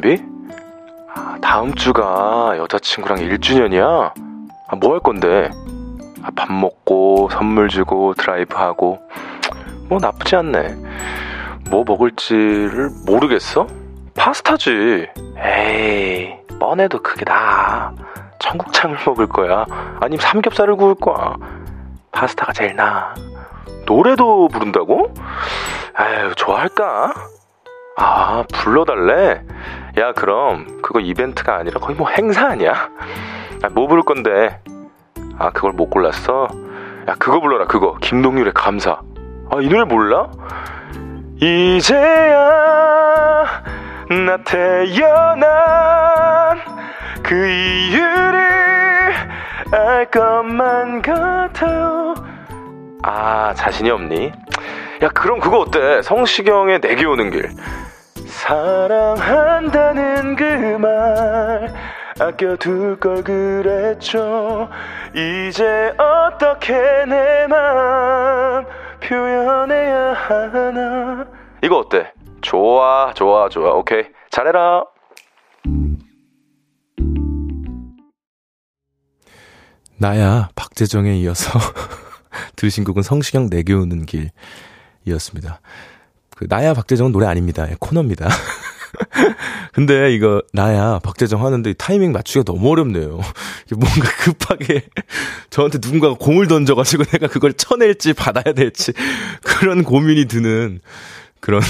준비? 0.00 0.22
아, 1.12 1.36
다음 1.42 1.74
주가 1.74 2.56
여자친구랑 2.56 3.18
1주년이야? 3.18 4.12
아, 4.68 4.76
뭐 4.76 4.92
할 4.92 5.00
건데? 5.00 5.50
아, 6.22 6.28
밥 6.36 6.52
먹고, 6.52 7.28
선물 7.32 7.68
주고, 7.68 8.14
드라이브 8.14 8.56
하고. 8.56 9.00
뭐 9.88 9.98
나쁘지 10.00 10.36
않네. 10.36 10.76
뭐 11.70 11.82
먹을지를 11.86 12.90
모르겠어? 13.06 13.66
파스타지. 14.16 15.08
에이, 15.36 16.34
뻔해도 16.60 17.02
그게 17.02 17.24
나아. 17.24 17.92
청국장을 18.38 18.96
먹을 19.04 19.26
거야. 19.26 19.66
아니면 20.00 20.20
삼겹살을 20.20 20.76
구울 20.76 20.94
거야. 20.94 21.34
파스타가 22.12 22.52
제일 22.52 22.76
나아. 22.76 23.14
노래도 23.86 24.46
부른다고? 24.48 25.12
아유, 25.94 26.32
좋아할까? 26.36 27.14
아, 28.00 28.44
불러달래? 28.52 29.42
야, 29.98 30.12
그럼, 30.12 30.80
그거 30.82 31.00
이벤트가 31.00 31.56
아니라 31.56 31.80
거의 31.80 31.96
뭐 31.96 32.08
행사 32.08 32.46
아니야? 32.46 32.88
아, 33.62 33.68
뭐 33.70 33.88
부를 33.88 34.04
건데? 34.04 34.60
아, 35.36 35.50
그걸 35.50 35.72
못 35.72 35.90
골랐어? 35.90 36.46
야, 37.08 37.16
그거 37.18 37.40
불러라, 37.40 37.66
그거. 37.66 37.96
김동률의 38.00 38.52
감사. 38.54 39.00
아, 39.50 39.56
이 39.60 39.68
노래 39.68 39.82
몰라? 39.82 40.30
이제야, 41.40 42.34
나 44.10 44.36
태어난 44.44 45.48
그 47.24 47.34
이유를 47.48 49.12
알 49.72 50.08
것만 50.08 51.02
같아요. 51.02 52.14
아, 53.02 53.52
자신이 53.54 53.90
없니? 53.90 54.30
야, 55.02 55.08
그럼 55.08 55.40
그거 55.40 55.58
어때? 55.58 56.00
성시경의 56.02 56.80
내게 56.80 57.04
오는 57.04 57.30
길. 57.30 57.50
사랑한다는 58.28 60.36
그 60.36 60.44
말 60.78 61.74
아껴둘 62.20 62.98
걸 63.00 63.22
그랬죠. 63.24 64.68
이제 65.14 65.92
어떻게 65.98 66.74
내 67.06 67.46
맘 67.48 68.66
표현해야 69.00 70.12
하나. 70.14 71.26
이거 71.62 71.78
어때? 71.78 72.12
좋아, 72.40 73.12
좋아, 73.14 73.48
좋아. 73.48 73.72
오케이. 73.74 74.04
잘해라. 74.30 74.84
나야 79.96 80.48
박재정에 80.54 81.16
이어서 81.18 81.58
들으신 82.56 82.84
곡은 82.84 83.02
성시경 83.02 83.50
내게 83.50 83.72
오는 83.74 84.06
길이었습니다. 85.04 85.60
그 86.38 86.46
나야 86.48 86.72
박재정은 86.72 87.10
노래 87.10 87.26
아닙니다. 87.26 87.66
예, 87.68 87.74
코너입니다. 87.80 88.28
근데 89.74 90.14
이거 90.14 90.40
나야 90.52 91.00
박재정 91.02 91.44
하는데 91.44 91.72
타이밍 91.72 92.12
맞추기가 92.12 92.44
너무 92.44 92.70
어렵네요. 92.70 93.18
뭔가 93.76 94.08
급하게 94.22 94.82
저한테 95.50 95.78
누군가가 95.82 96.14
공을 96.14 96.46
던져가지고 96.46 97.02
내가 97.06 97.26
그걸 97.26 97.54
쳐낼지 97.54 98.12
받아야 98.12 98.54
될지 98.54 98.92
그런 99.42 99.82
고민이 99.82 100.26
드는 100.26 100.78
그런 101.40 101.60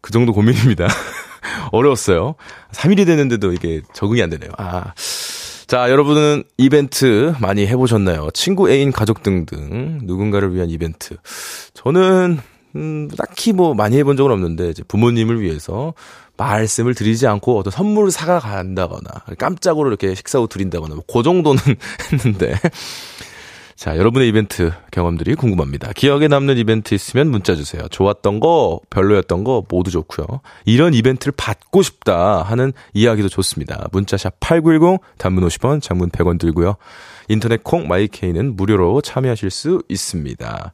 그 0.00 0.10
정도 0.10 0.32
고민입니다. 0.32 0.88
어려웠어요. 1.70 2.34
3일이 2.72 3.06
됐는데도 3.06 3.52
이게 3.52 3.82
적응이 3.94 4.20
안 4.20 4.30
되네요. 4.30 4.50
아. 4.58 4.94
자, 5.68 5.88
여러분은 5.90 6.42
이벤트 6.58 7.34
많이 7.40 7.68
해보셨나요? 7.68 8.30
친구, 8.34 8.68
애인, 8.68 8.90
가족 8.90 9.22
등등 9.22 10.00
누군가를 10.02 10.52
위한 10.54 10.70
이벤트. 10.70 11.16
저는 11.72 12.40
음, 12.76 13.08
딱히 13.16 13.52
뭐 13.52 13.74
많이 13.74 13.96
해본 13.98 14.16
적은 14.16 14.32
없는데 14.32 14.70
이제 14.70 14.82
부모님을 14.82 15.40
위해서 15.40 15.94
말씀을 16.36 16.94
드리지 16.94 17.26
않고 17.26 17.58
어떤 17.58 17.70
선물을 17.70 18.10
사가 18.10 18.40
간다거나 18.40 19.10
깜짝으로 19.38 19.88
이렇게 19.88 20.14
식사 20.14 20.38
후 20.38 20.48
드린다거나 20.48 20.94
뭐 20.94 21.04
그 21.06 21.22
정도는 21.22 21.60
했는데 22.12 22.54
자, 23.82 23.96
여러분의 23.96 24.28
이벤트 24.28 24.70
경험들이 24.92 25.34
궁금합니다. 25.34 25.92
기억에 25.92 26.28
남는 26.28 26.56
이벤트 26.56 26.94
있으면 26.94 27.28
문자 27.32 27.56
주세요. 27.56 27.82
좋았던 27.88 28.38
거, 28.38 28.78
별로였던 28.90 29.42
거 29.42 29.64
모두 29.68 29.90
좋고요. 29.90 30.24
이런 30.66 30.94
이벤트를 30.94 31.32
받고 31.36 31.82
싶다 31.82 32.42
하는 32.42 32.72
이야기도 32.94 33.28
좋습니다. 33.28 33.88
문자샵 33.90 34.36
8910 34.38 35.00
단문 35.18 35.44
50원, 35.48 35.82
장문 35.82 36.10
100원 36.10 36.38
들고요. 36.38 36.76
인터넷 37.28 37.64
콩 37.64 37.88
마이케이는 37.88 38.54
무료로 38.54 39.00
참여하실 39.00 39.50
수 39.50 39.82
있습니다. 39.88 40.72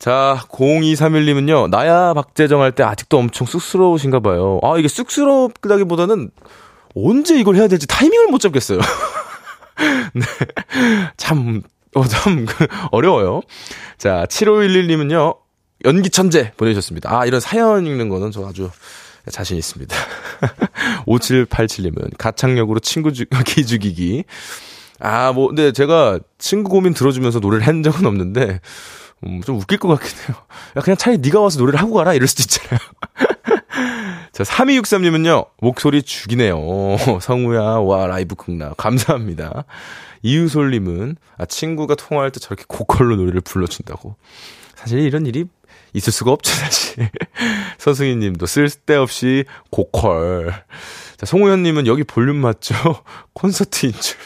자, 0.00 0.42
0231님은요, 0.48 1.68
나야 1.68 2.14
박재정 2.14 2.62
할 2.62 2.72
때 2.72 2.82
아직도 2.82 3.18
엄청 3.18 3.46
쑥스러우신가 3.46 4.20
봐요. 4.20 4.58
아, 4.62 4.78
이게 4.78 4.88
쑥스럽다기보다는 4.88 6.30
언제 6.94 7.38
이걸 7.38 7.56
해야 7.56 7.68
될지 7.68 7.86
타이밍을 7.86 8.28
못 8.28 8.38
잡겠어요. 8.38 8.78
네. 10.14 10.22
참, 11.18 11.62
어, 11.94 12.04
참, 12.04 12.46
어려워요. 12.90 13.42
자, 13.98 14.24
7511님은요, 14.30 15.36
연기 15.84 16.08
천재 16.08 16.52
보내주셨습니다. 16.56 17.14
아, 17.14 17.26
이런 17.26 17.38
사연 17.40 17.86
읽는 17.86 18.08
거는 18.08 18.30
저 18.30 18.46
아주 18.48 18.70
자신 19.30 19.58
있습니다. 19.58 19.94
5787님은 21.06 22.16
가창력으로 22.16 22.80
친구 22.80 23.12
주, 23.12 23.26
기 23.44 23.66
죽이기. 23.66 24.24
아, 24.98 25.32
뭐, 25.32 25.48
근데 25.48 25.72
제가 25.72 26.20
친구 26.38 26.70
고민 26.70 26.94
들어주면서 26.94 27.40
노래를 27.40 27.66
한 27.66 27.82
적은 27.82 28.06
없는데, 28.06 28.60
음, 29.26 29.42
좀 29.42 29.56
웃길 29.56 29.78
것 29.78 29.88
같긴 29.88 30.10
해요. 30.28 30.36
야, 30.76 30.80
그냥 30.80 30.96
차라리 30.96 31.18
네가 31.18 31.40
와서 31.40 31.58
노래를 31.58 31.80
하고 31.80 31.94
가라? 31.94 32.14
이럴 32.14 32.26
수도 32.26 32.42
있잖아요. 32.42 32.80
자, 34.32 34.44
3263님은요, 34.44 35.48
목소리 35.60 36.02
죽이네요. 36.02 36.58
성우야, 37.20 37.60
와, 37.60 38.06
라이브 38.06 38.34
극나. 38.34 38.72
감사합니다. 38.76 39.64
이유솔님은, 40.22 41.16
아, 41.36 41.44
친구가 41.44 41.94
통화할 41.94 42.30
때 42.30 42.40
저렇게 42.40 42.64
고컬로 42.68 43.16
노래를 43.16 43.40
불러준다고. 43.40 44.16
사실 44.74 45.00
이런 45.00 45.26
일이 45.26 45.44
있을 45.92 46.12
수가 46.12 46.30
없죠, 46.30 46.52
사실. 46.52 47.10
서승희 47.78 48.16
님도 48.16 48.46
쓸데없이 48.46 49.44
고컬. 49.70 50.64
자, 51.16 51.26
송우현 51.26 51.62
님은 51.62 51.86
여기 51.86 52.04
볼륨 52.04 52.36
맞죠? 52.36 52.74
콘서트인 53.34 53.92
줄. 53.92 54.16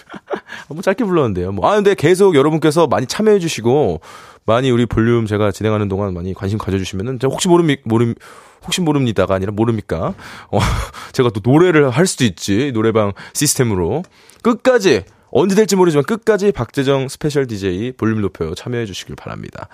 뭐 0.69 0.83
짧게 0.83 1.05
불렀는데요. 1.05 1.53
뭐. 1.53 1.69
아, 1.69 1.75
근데 1.75 1.95
계속 1.95 2.35
여러분께서 2.35 2.87
많이 2.87 3.07
참여해주시고, 3.07 4.01
많이 4.47 4.71
우리 4.71 4.87
볼륨 4.87 5.27
제가 5.27 5.53
진행하는 5.53 5.89
동안 5.89 6.15
많이 6.15 6.35
관심 6.35 6.59
가져주시면은, 6.59 7.19
혹시 7.25 7.49
모릅니, 7.49 7.79
모릅, 7.85 8.17
혹시 8.65 8.81
모릅니다가 8.81 9.35
아니라 9.35 9.53
모릅니까? 9.53 10.15
어, 10.51 10.59
제가 11.13 11.31
또 11.31 11.41
노래를 11.43 11.91
할 11.91 12.07
수도 12.07 12.25
있지. 12.25 12.73
노래방 12.73 13.13
시스템으로. 13.33 14.03
끝까지, 14.43 15.05
언제 15.31 15.55
될지 15.55 15.77
모르지만 15.77 16.05
끝까지 16.05 16.53
박재정 16.53 17.09
스페셜 17.09 17.47
DJ 17.47 17.93
볼륨 17.93 18.21
높여요. 18.21 18.55
참여해 18.55 18.87
주시길 18.87 19.17
바랍니다. 19.17 19.69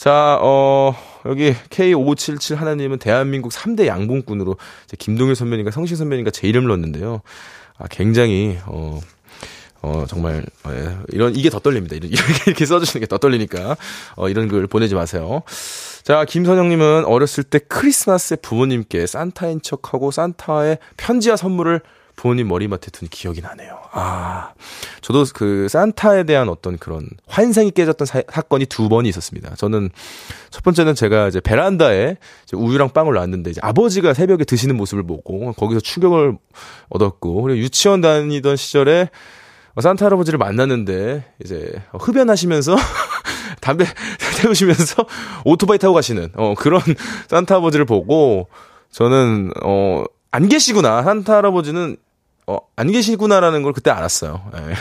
자, 0.00 0.38
어, 0.40 0.94
여기 1.26 1.52
K577 1.52 2.56
하나님은 2.56 2.98
대한민국 2.98 3.52
3대 3.52 3.86
양봉꾼으로 3.86 4.56
김동일 4.98 5.36
선배님과 5.36 5.70
성신 5.70 5.96
선배님과 5.96 6.30
제 6.30 6.48
이름을 6.48 6.68
넣었는데요. 6.68 7.20
아, 7.76 7.86
굉장히, 7.90 8.58
어, 8.64 8.98
어, 9.82 10.04
정말, 10.08 10.44
어, 10.64 10.70
예, 10.72 10.96
이런, 11.08 11.34
이게 11.34 11.48
더 11.50 11.58
떨립니다. 11.58 11.96
이렇게, 11.96 12.14
이렇게 12.46 12.66
써주시는 12.66 13.00
게 13.00 13.06
더 13.06 13.18
떨리니까, 13.18 13.76
어, 14.16 14.28
이런 14.28 14.48
글 14.48 14.66
보내지 14.66 14.94
마세요. 14.94 15.42
자, 16.02 16.24
김선영님은 16.24 17.04
어렸을 17.06 17.44
때 17.44 17.58
크리스마스에 17.58 18.36
부모님께 18.36 19.06
산타인 19.06 19.60
척하고 19.62 20.10
산타의 20.10 20.78
편지와 20.96 21.36
선물을 21.36 21.80
부모님 22.16 22.48
머리맡에 22.48 22.90
둔 22.90 23.08
기억이 23.08 23.40
나네요. 23.40 23.78
아, 23.92 24.52
저도 25.00 25.24
그 25.34 25.68
산타에 25.70 26.24
대한 26.24 26.50
어떤 26.50 26.76
그런 26.76 27.08
환상이 27.26 27.70
깨졌던 27.70 28.04
사, 28.06 28.20
건이 28.22 28.66
두 28.66 28.90
번이 28.90 29.08
있었습니다. 29.08 29.54
저는 29.56 29.88
첫 30.50 30.62
번째는 30.62 30.94
제가 30.94 31.28
이제 31.28 31.40
베란다에 31.40 32.16
이제 32.44 32.56
우유랑 32.58 32.90
빵을 32.90 33.14
놨는데 33.14 33.50
이제 33.52 33.60
아버지가 33.62 34.12
새벽에 34.12 34.44
드시는 34.44 34.76
모습을 34.76 35.02
보고 35.06 35.54
거기서 35.54 35.80
충격을 35.80 36.36
얻었고 36.90 37.40
그리고 37.42 37.58
유치원 37.58 38.02
다니던 38.02 38.56
시절에 38.56 39.08
산타 39.78 40.06
할아버지를 40.06 40.38
만났는데 40.38 41.24
이제 41.44 41.72
흡연하시면서 41.92 42.76
담배 43.60 43.84
태우시면서 44.40 45.06
오토바이 45.44 45.78
타고 45.78 45.94
가시는 45.94 46.30
어 46.36 46.54
그런 46.56 46.80
산타 47.28 47.56
아버지를 47.56 47.84
보고 47.84 48.48
저는 48.90 49.52
어 49.62 50.04
안 50.32 50.48
계시구나 50.48 51.02
산타 51.02 51.36
할아버지는 51.36 51.96
어, 52.46 52.58
안 52.76 52.90
계시구나라는 52.90 53.62
걸 53.62 53.72
그때 53.72 53.90
알았어요. 53.90 54.50
네. 54.52 54.74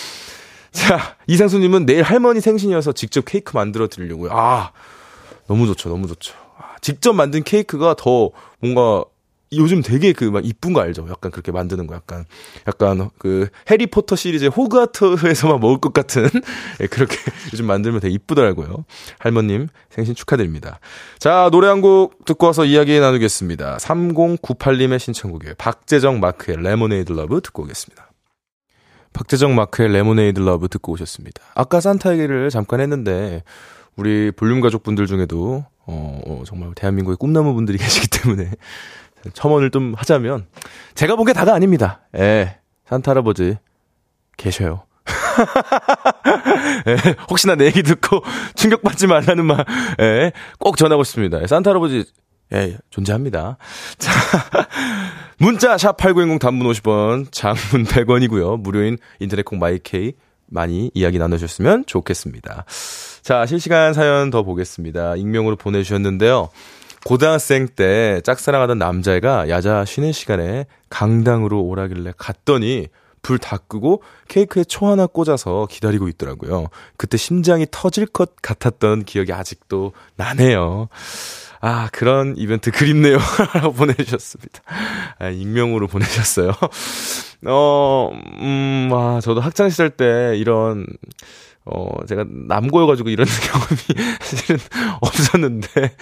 자, 0.72 1.16
이상수님은 1.26 1.86
내일 1.86 2.02
할머니 2.02 2.40
생신이어서 2.40 2.92
직접 2.92 3.24
케이크 3.24 3.56
만들어 3.56 3.88
드리려고요. 3.88 4.30
아, 4.32 4.72
너무 5.46 5.66
좋죠, 5.66 5.88
너무 5.88 6.06
좋죠. 6.06 6.34
아, 6.58 6.76
직접 6.80 7.12
만든 7.14 7.42
케이크가 7.42 7.94
더 7.98 8.30
뭔가 8.60 9.04
요즘 9.52 9.80
되게 9.82 10.12
그 10.12 10.30
막 10.30 10.44
이쁜 10.44 10.72
거 10.72 10.80
알죠? 10.80 11.06
약간 11.08 11.30
그렇게 11.30 11.52
만드는 11.52 11.86
거 11.86 11.94
약간 11.94 12.24
약간 12.66 13.10
그 13.18 13.48
해리포터 13.70 14.16
시리즈의 14.16 14.50
호그와트에서만 14.50 15.60
먹을 15.60 15.78
것 15.78 15.92
같은 15.92 16.28
예, 16.82 16.86
그렇게 16.88 17.16
요즘 17.52 17.66
만들면 17.66 18.00
되게 18.00 18.12
이쁘더라고요. 18.14 18.84
할머님 19.18 19.68
생신 19.90 20.14
축하드립니다. 20.14 20.80
자, 21.18 21.48
노래 21.52 21.68
한 21.68 21.80
곡 21.80 22.24
듣고 22.24 22.46
와서 22.46 22.64
이야기 22.64 22.98
나누겠습니다. 22.98 23.76
3098님의 23.76 24.98
신청곡이에요. 24.98 25.54
박재정 25.58 26.20
마크의 26.20 26.62
Lemonade 26.62 27.12
Love 27.12 27.40
듣고 27.42 27.62
오겠습니다. 27.64 28.10
박재정 29.12 29.54
마크의 29.54 29.90
Lemonade 29.92 30.40
Love 30.40 30.68
듣고 30.68 30.92
오셨습니다. 30.92 31.42
아까 31.54 31.80
산타 31.80 32.12
얘기를 32.14 32.50
잠깐 32.50 32.80
했는데 32.80 33.42
우리 33.94 34.30
볼륨 34.30 34.60
가족분들 34.60 35.06
중에도 35.06 35.64
어, 35.86 36.20
어 36.26 36.42
정말 36.44 36.72
대한민국의 36.74 37.16
꿈나무 37.16 37.54
분들이 37.54 37.78
계시기 37.78 38.08
때문에 38.08 38.50
첨언을 39.32 39.70
좀 39.70 39.94
하자면 39.96 40.46
제가 40.94 41.16
본 41.16 41.26
게 41.26 41.32
다가 41.32 41.54
아닙니다. 41.54 42.00
예. 42.16 42.58
산타 42.88 43.10
할아버지 43.12 43.56
계셔요. 44.36 44.82
예, 46.86 46.96
혹시나 47.30 47.54
내 47.54 47.66
얘기 47.66 47.82
듣고 47.82 48.22
충격받지 48.54 49.06
말라는 49.06 49.44
말, 49.44 49.64
예, 50.00 50.32
꼭 50.58 50.76
전하고 50.76 51.04
싶습니다. 51.04 51.40
예, 51.42 51.46
산타 51.46 51.70
할아버지, 51.70 52.04
예, 52.52 52.76
존재합니다. 52.90 53.56
자, 53.98 54.12
문자, 55.38 55.76
샵8910 55.76 56.40
단문 56.40 56.70
50원, 56.72 57.26
장문 57.32 57.84
100원이고요. 57.84 58.60
무료인 58.60 58.98
인터넷 59.20 59.44
콩 59.44 59.58
마이케이 59.58 60.12
많이 60.48 60.90
이야기 60.94 61.18
나누셨으면 61.18 61.84
좋겠습니다. 61.86 62.64
자, 63.22 63.46
실시간 63.46 63.92
사연 63.94 64.30
더 64.30 64.42
보겠습니다. 64.44 65.16
익명으로 65.16 65.56
보내주셨는데요. 65.56 66.48
고등학생 67.04 67.68
때 67.68 68.20
짝사랑하던 68.24 68.78
남자애가 68.78 69.48
야자 69.48 69.84
쉬는 69.84 70.12
시간에 70.12 70.66
강당으로 70.90 71.62
오라길래 71.62 72.12
갔더니 72.16 72.88
불 73.22 73.38
다 73.38 73.56
끄고 73.58 74.02
케이크에 74.28 74.62
초 74.62 74.86
하나 74.86 75.06
꽂아서 75.06 75.66
기다리고 75.68 76.06
있더라고요. 76.08 76.68
그때 76.96 77.16
심장이 77.16 77.66
터질 77.70 78.06
것 78.06 78.36
같았던 78.40 79.04
기억이 79.04 79.32
아직도 79.32 79.92
나네요. 80.14 80.88
아, 81.60 81.88
그런 81.92 82.34
이벤트 82.36 82.70
그립네요. 82.70 83.18
라고 83.54 83.72
보내주셨습니다. 83.74 84.60
아, 85.18 85.28
익명으로 85.28 85.88
보내셨어요. 85.88 86.52
어, 87.46 88.10
음, 88.40 88.90
아, 88.92 89.20
저도 89.20 89.40
학창시절 89.40 89.90
때 89.90 90.34
이런, 90.36 90.86
어, 91.64 91.88
제가 92.06 92.24
남고여가지고 92.28 93.08
이런 93.08 93.26
경험이 93.50 94.16
사실은 94.20 94.60
없었는데, 95.00 95.96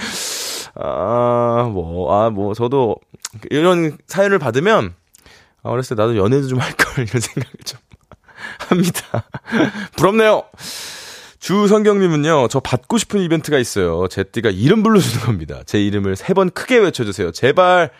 아, 0.77 1.69
뭐, 1.73 2.13
아, 2.15 2.31
뭐, 2.31 2.55
저도 2.55 2.97
이런 3.51 3.97
사연을 4.07 4.39
받으면, 4.39 4.95
아, 5.63 5.69
어렸을 5.71 5.97
때 5.97 6.03
나도 6.03 6.17
연애도 6.17 6.49
좀 6.49 6.61
할 6.61 6.73
걸, 6.73 7.05
이런 7.09 7.21
생각을 7.21 7.53
좀 7.65 7.79
합니다. 8.69 9.29
부럽네요! 9.97 10.45
주성경님은요, 11.39 12.49
저 12.49 12.61
받고 12.61 12.97
싶은 12.97 13.21
이벤트가 13.21 13.59
있어요. 13.59 14.09
제 14.09 14.25
띠가 14.25 14.49
이름 14.51 14.83
불러주는 14.83 15.25
겁니다. 15.27 15.61
제 15.67 15.79
이름을 15.81 16.17
세 16.17 16.33
번 16.35 16.51
크게 16.51 16.79
외쳐주세요. 16.79 17.33
제발, 17.33 17.91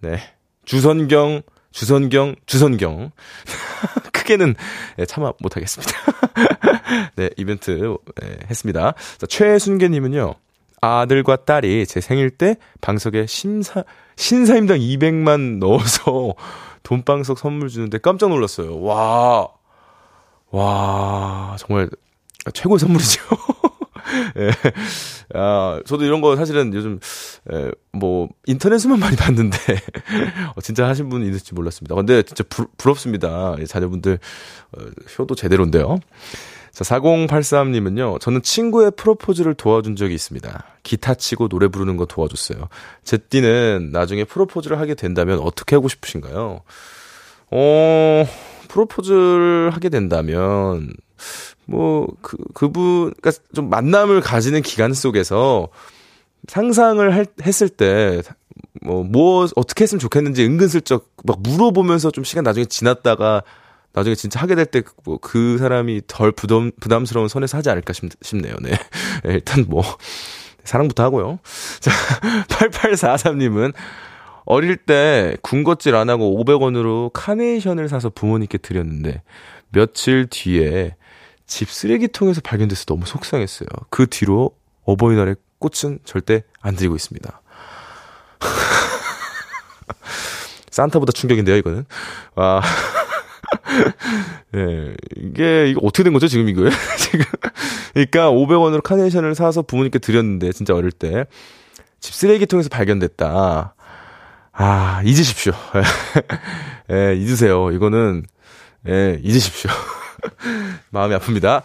네. 0.00 0.18
주선경, 0.64 1.42
주선경, 1.70 2.36
주선경. 2.46 3.10
크게는 4.12 4.54
네, 4.96 5.04
참아 5.06 5.34
못하겠습니다. 5.40 5.92
네, 7.16 7.28
이벤트 7.36 7.70
네, 8.22 8.38
했습니다. 8.50 8.94
자, 9.18 9.26
최순계님은요, 9.26 10.34
아들과 10.80 11.44
딸이 11.44 11.86
제 11.86 12.00
생일 12.00 12.30
때 12.30 12.56
방석에 12.80 13.26
심사, 13.26 13.84
신사임당 14.16 14.78
200만 14.78 15.58
넣어서 15.58 16.34
돈방석 16.82 17.38
선물 17.38 17.68
주는데 17.68 17.98
깜짝 17.98 18.30
놀랐어요. 18.30 18.80
와, 18.82 19.48
와, 20.50 21.56
정말 21.58 21.90
최고의 22.52 22.78
선물이죠. 22.78 23.22
예. 24.38 24.50
아, 25.34 25.80
저도 25.84 26.04
이런 26.04 26.20
거 26.20 26.36
사실은 26.36 26.72
요즘, 26.72 26.98
에, 27.52 27.70
뭐, 27.92 28.28
인터넷에만 28.46 28.98
많이 28.98 29.16
봤는데, 29.16 29.56
어, 30.56 30.60
진짜 30.62 30.88
하신 30.88 31.10
분이 31.10 31.28
있을지 31.28 31.54
몰랐습니다. 31.54 31.94
근데 31.94 32.22
진짜 32.22 32.42
부, 32.48 32.66
부럽습니다. 32.78 33.54
자녀분들, 33.66 34.18
어, 34.72 34.80
효도 35.18 35.34
제대로인데요. 35.34 35.98
자, 36.78 36.84
4083님은요, 37.00 38.20
저는 38.20 38.40
친구의 38.42 38.92
프로포즈를 38.92 39.54
도와준 39.54 39.96
적이 39.96 40.14
있습니다. 40.14 40.64
기타 40.84 41.14
치고 41.14 41.48
노래 41.48 41.66
부르는 41.66 41.96
거 41.96 42.06
도와줬어요. 42.06 42.68
제 43.02 43.18
띠는 43.18 43.90
나중에 43.92 44.22
프로포즈를 44.22 44.78
하게 44.78 44.94
된다면 44.94 45.40
어떻게 45.40 45.74
하고 45.74 45.88
싶으신가요? 45.88 46.60
어, 47.50 48.24
프로포즈를 48.68 49.70
하게 49.72 49.88
된다면, 49.88 50.92
뭐, 51.64 52.06
그, 52.22 52.36
그분, 52.54 53.12
그니까 53.20 53.32
좀 53.56 53.70
만남을 53.70 54.20
가지는 54.20 54.62
기간 54.62 54.94
속에서 54.94 55.66
상상을 56.46 57.12
할, 57.12 57.26
했을 57.42 57.68
때, 57.68 58.22
뭐, 58.82 59.02
뭐, 59.02 59.48
어떻게 59.56 59.82
했으면 59.82 59.98
좋겠는지 59.98 60.44
은근슬쩍 60.44 61.10
막 61.24 61.42
물어보면서 61.42 62.12
좀 62.12 62.22
시간 62.22 62.44
나중에 62.44 62.66
지났다가 62.66 63.42
나중에 63.92 64.14
진짜 64.14 64.40
하게 64.40 64.54
될 64.54 64.66
때 64.66 64.82
뭐그 65.04 65.32
그 65.32 65.58
사람이 65.58 66.02
덜 66.06 66.32
부담 66.32 66.70
부담스러운 66.80 67.28
선에서 67.28 67.58
하지 67.58 67.70
않을까 67.70 67.92
싶, 67.92 68.06
네요 68.36 68.54
네. 68.60 68.70
네. 69.24 69.32
일단 69.34 69.64
뭐 69.68 69.82
사랑부터 70.64 71.02
하고요. 71.04 71.38
자, 71.80 71.90
8843님은 72.48 73.72
어릴 74.44 74.76
때 74.76 75.36
군것질 75.42 75.94
안 75.94 76.10
하고 76.10 76.42
500원으로 76.44 77.10
카네이션을 77.12 77.88
사서 77.88 78.10
부모님께 78.10 78.58
드렸는데 78.58 79.22
며칠 79.70 80.26
뒤에 80.28 80.96
집 81.46 81.70
쓰레기통에서 81.70 82.40
발견돼서 82.42 82.84
너무 82.84 83.06
속상했어요. 83.06 83.68
그 83.90 84.06
뒤로 84.06 84.50
어버이날에 84.84 85.34
꽃은 85.58 86.00
절대 86.04 86.42
안 86.60 86.76
드리고 86.76 86.96
있습니다. 86.96 87.40
산타보다 90.70 91.12
충격인데요, 91.12 91.56
이거는. 91.56 91.84
와. 92.34 92.62
예, 94.56 94.94
이게, 95.16 95.70
이거 95.70 95.80
어떻게 95.82 96.04
된 96.04 96.12
거죠, 96.12 96.28
지금 96.28 96.48
이거에? 96.48 96.70
지금. 96.98 97.24
그러니까 97.92 98.30
500원으로 98.30 98.82
카네이션을 98.82 99.34
사서 99.34 99.62
부모님께 99.62 99.98
드렸는데, 99.98 100.52
진짜 100.52 100.74
어릴 100.74 100.90
때. 100.90 101.26
집 102.00 102.14
쓰레기통에서 102.14 102.68
발견됐다. 102.68 103.74
아, 104.52 105.02
잊으십시오. 105.04 105.52
예, 106.90 107.14
잊으세요. 107.16 107.70
이거는, 107.72 108.24
예, 108.88 109.20
잊으십시오. 109.22 109.70
마음이 110.90 111.14
아픕니다. 111.16 111.62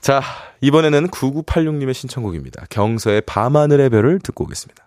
자, 0.00 0.22
이번에는 0.60 1.08
9986님의 1.08 1.94
신청곡입니다. 1.94 2.66
경서의 2.70 3.22
밤하늘의 3.22 3.90
별을 3.90 4.20
듣고 4.20 4.44
오겠습니다. 4.44 4.86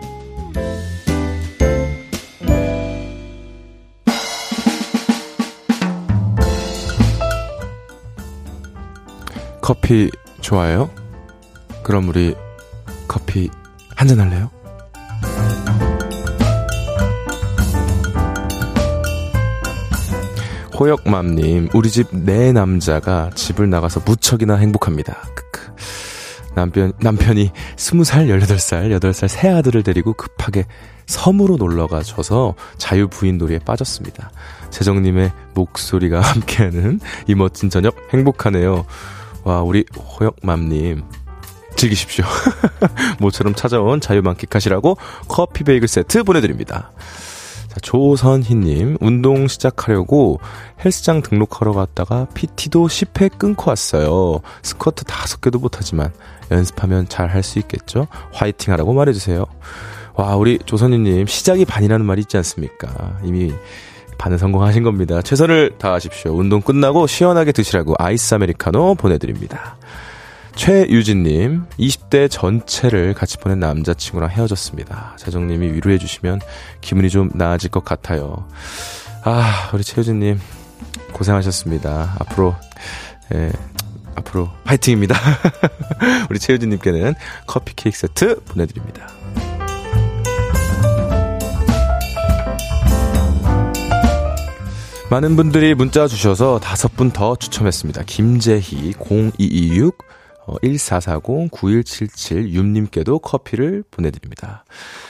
커피 9.71 10.11
좋아해요? 10.41 10.89
그럼 11.81 12.09
우리 12.09 12.35
커피 13.07 13.49
한 13.95 14.05
잔 14.05 14.19
할래요? 14.19 14.49
호역맘님, 20.77 21.69
우리 21.73 21.89
집 21.89 22.07
내 22.11 22.51
남자가 22.51 23.29
집을 23.35 23.69
나가서 23.69 24.01
무척이나 24.05 24.55
행복합니다. 24.55 25.15
크크. 25.35 25.71
남편, 26.55 26.91
남편이 26.99 27.51
20살, 27.77 28.27
18살, 28.27 28.97
8살 28.99 29.27
새 29.29 29.47
아들을 29.49 29.83
데리고 29.83 30.13
급하게 30.13 30.65
섬으로 31.05 31.55
놀러가 31.57 32.03
셔서 32.03 32.55
자유 32.77 33.07
부인 33.07 33.37
놀이에 33.37 33.59
빠졌습니다. 33.59 34.31
재정님의 34.69 35.31
목소리가 35.53 36.19
함께하는 36.21 36.99
이 37.27 37.35
멋진 37.35 37.69
저녁 37.69 37.95
행복하네요. 38.13 38.85
와, 39.43 39.61
우리 39.61 39.85
호역맘님. 39.95 41.03
즐기십시오. 41.75 42.25
모처럼 43.19 43.55
찾아온 43.55 43.99
자유 44.01 44.21
만끽하시라고 44.21 44.97
커피 45.27 45.63
베이글 45.63 45.87
세트 45.87 46.23
보내드립니다. 46.23 46.91
자, 47.69 47.77
조선희님, 47.81 48.97
운동 48.99 49.47
시작하려고 49.47 50.39
헬스장 50.83 51.21
등록하러 51.21 51.71
갔다가 51.71 52.27
PT도 52.33 52.87
10회 52.87 53.37
끊고 53.37 53.69
왔어요. 53.71 54.41
스쿼트 54.61 55.05
5개도 55.05 55.59
못하지만 55.59 56.11
연습하면 56.51 57.07
잘 57.07 57.29
할 57.29 57.41
수 57.43 57.57
있겠죠? 57.59 58.07
화이팅 58.33 58.73
하라고 58.73 58.93
말해주세요. 58.93 59.45
와, 60.15 60.35
우리 60.35 60.59
조선희님, 60.65 61.25
시작이 61.27 61.63
반이라는 61.65 62.05
말이 62.05 62.21
있지 62.21 62.35
않습니까? 62.37 63.17
이미 63.23 63.53
반은 64.21 64.37
성공하신 64.37 64.83
겁니다. 64.83 65.19
최선을 65.23 65.79
다하십시오. 65.79 66.37
운동 66.37 66.61
끝나고 66.61 67.07
시원하게 67.07 67.51
드시라고 67.51 67.95
아이스 67.97 68.35
아메리카노 68.35 68.93
보내드립니다. 68.93 69.77
최유진님, 70.53 71.63
20대 71.79 72.29
전체를 72.29 73.15
같이 73.15 73.37
보낸 73.39 73.59
남자친구랑 73.59 74.29
헤어졌습니다. 74.29 75.15
재정님이 75.17 75.71
위로해주시면 75.71 76.39
기분이 76.81 77.09
좀 77.09 77.31
나아질 77.33 77.71
것 77.71 77.83
같아요. 77.83 78.47
아, 79.23 79.71
우리 79.73 79.83
최유진님, 79.83 80.39
고생하셨습니다. 81.13 82.17
앞으로, 82.19 82.55
예, 83.33 83.51
앞으로 84.13 84.51
화이팅입니다. 84.65 85.15
우리 86.29 86.37
최유진님께는 86.37 87.15
커피 87.47 87.75
케이크 87.75 87.97
세트 87.97 88.41
보내드립니다. 88.43 89.07
많은 95.11 95.35
분들이 95.35 95.75
문자 95.75 96.07
주셔서 96.07 96.59
다섯 96.61 96.95
분 96.95 97.11
더 97.11 97.35
추첨했습니다. 97.35 98.03
김재희 98.03 98.93
0226 98.97 99.97
1440-9177-윤님께도 100.63 103.21
커피를 103.21 103.83
보내드립니다. 103.91 104.63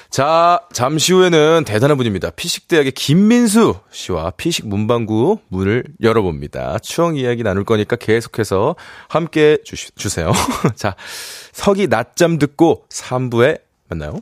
자, 0.10 0.62
잠시 0.74 1.14
후에는 1.14 1.66
대단한 1.68 1.98
분입니다. 1.98 2.32
피식대학의 2.32 2.94
김민수 2.94 3.76
씨와 3.92 4.32
피식 4.32 4.68
문방구 4.68 5.38
문을 5.50 5.84
열어봅니다. 6.02 6.80
추억 6.80 7.20
이야기 7.20 7.44
나눌 7.44 7.64
거니까 7.64 7.96
계속해서 7.96 8.76
함께 9.08 9.60
주, 9.64 9.76
주세요. 9.94 10.32
자, 10.76 10.96
석이 11.54 11.86
낮잠 11.88 12.40
듣고 12.40 12.86
3부에 12.90 13.62
만나요. 13.88 14.22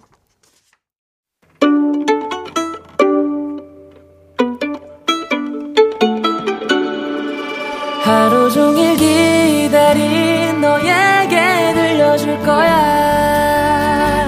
하루 8.10 8.50
종일 8.50 8.96
기다린 8.98 10.60
너에게 10.60 11.74
들려줄 11.76 12.40
거야. 12.40 14.28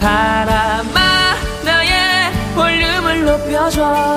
바람아 0.00 1.00
나의 1.64 2.32
볼륨을 2.56 3.24
높여줘 3.24 4.15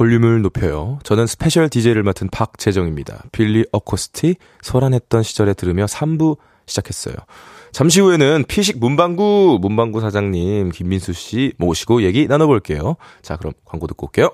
볼륨을 0.00 0.40
높여요. 0.40 0.98
저는 1.02 1.26
special 1.26 1.68
DJ를 1.68 2.02
맡은 2.02 2.30
박재정입니다. 2.30 3.24
빌리어코스티 3.32 4.36
소란했던 4.62 5.22
시절에 5.22 5.52
들으며 5.52 5.84
3부 5.84 6.38
시작했어요. 6.64 7.14
잠시 7.70 8.00
후에는 8.00 8.44
피식 8.48 8.78
문방구 8.78 9.58
문방구 9.60 10.00
사장님 10.00 10.70
김민수 10.70 11.12
씨 11.12 11.52
모시고 11.58 12.02
얘기 12.02 12.26
나눠볼게요. 12.28 12.96
자 13.20 13.36
그럼 13.36 13.52
광고 13.66 13.86
듣고 13.88 14.06
올게요. 14.06 14.30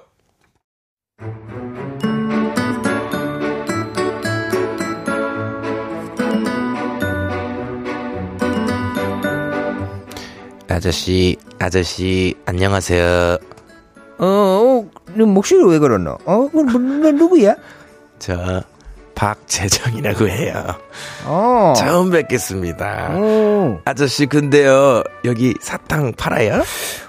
아저씨, 10.68 11.36
아저씨, 11.58 12.34
안녕하세요. 12.44 13.38
어, 14.18 14.24
어, 14.24 14.90
너 15.16 15.26
목소리 15.26 15.64
왜 15.70 15.78
그러노? 15.78 16.18
어, 16.24 16.48
뭐, 16.52 16.62
뭐, 16.62 16.72
너 16.72 17.10
누구야? 17.10 17.54
저 18.18 18.62
박재정이라고 19.14 20.28
해요. 20.28 20.62
어, 21.24 21.72
처음 21.76 22.10
뵙겠습니다. 22.10 23.08
어, 23.12 23.80
아저씨, 23.84 24.26
근데요, 24.26 25.02
여기 25.24 25.54
사탕 25.60 26.12
팔아요? 26.12 26.62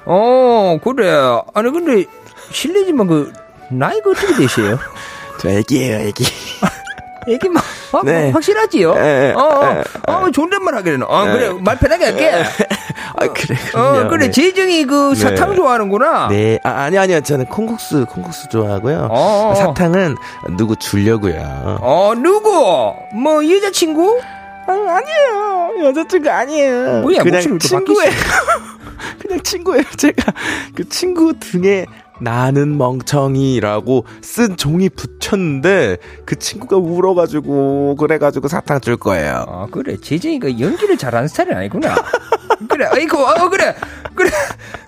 어, 0.06 0.80
그래. 0.84 1.12
아니, 1.54 1.72
근데, 1.72 2.06
실례지만 2.52 3.08
그, 3.08 3.34
나이가 3.70 4.12
어떻게 4.12 4.36
되세요? 4.36 4.80
저 5.40 5.50
애기예요, 5.50 6.08
애기. 6.08 6.24
얘기 7.28 7.50
막, 7.50 7.62
어, 7.92 8.02
네. 8.04 8.32
확실하지요? 8.32 8.96
에, 8.98 9.34
어, 9.34 9.40
어, 9.40 9.66
에, 9.76 9.84
어, 10.08 10.32
존댓말 10.32 10.76
하기는. 10.76 11.04
어, 11.04 11.24
그래, 11.26 11.50
말 11.60 11.78
편하게 11.78 12.06
할게. 12.06 12.32
아, 13.18 13.28
그래, 13.28 13.56
그럼요. 13.72 14.00
어, 14.00 14.08
그래, 14.10 14.26
네. 14.26 14.32
재정이 14.32 14.86
그 14.86 15.16
사탕 15.16 15.52
네. 15.52 15.56
좋아하는구나. 15.56 16.28
네, 16.30 16.60
아, 16.64 16.84
아니, 16.84 16.98
아니요. 16.98 17.22
저는 17.22 17.46
콩국수, 17.46 18.06
콩국수 18.06 18.48
좋아하고요. 18.50 19.08
어, 19.12 19.52
어. 19.52 19.56
사탕은 19.56 20.16
누구 20.58 20.76
주려고요. 20.76 21.80
어, 21.82 22.14
누구? 22.16 22.94
뭐, 23.14 23.50
여자친구? 23.50 24.20
아, 24.68 24.72
아니에요. 24.72 25.88
여자친구 25.88 26.30
아니에요. 26.30 27.02
뭐야, 27.02 27.24
그냥 27.24 27.58
친구예요. 27.60 28.12
그냥 29.20 29.42
친구예요. 29.42 29.84
제가 29.98 30.34
그 30.76 30.88
친구 30.90 31.34
등에 31.40 31.86
나는 32.20 32.78
멍청이라고 32.78 34.06
쓴 34.22 34.58
종이 34.58 34.90
붙였는데 34.90 35.98
그 36.26 36.38
친구가 36.38 36.78
울어가지고 36.78 37.96
그래가지고 37.98 38.48
사탕 38.48 38.82
줄 38.82 38.98
거예요. 38.98 39.46
아 39.48 39.68
그래. 39.72 39.98
재정이가 40.02 40.60
연기를 40.60 40.98
잘하는 40.98 41.28
스타일이 41.28 41.54
아니구나. 41.54 41.96
그래. 42.70 42.88
아이고 42.92 43.18
어 43.20 43.50
그래. 43.50 43.76
그래. 44.16 44.30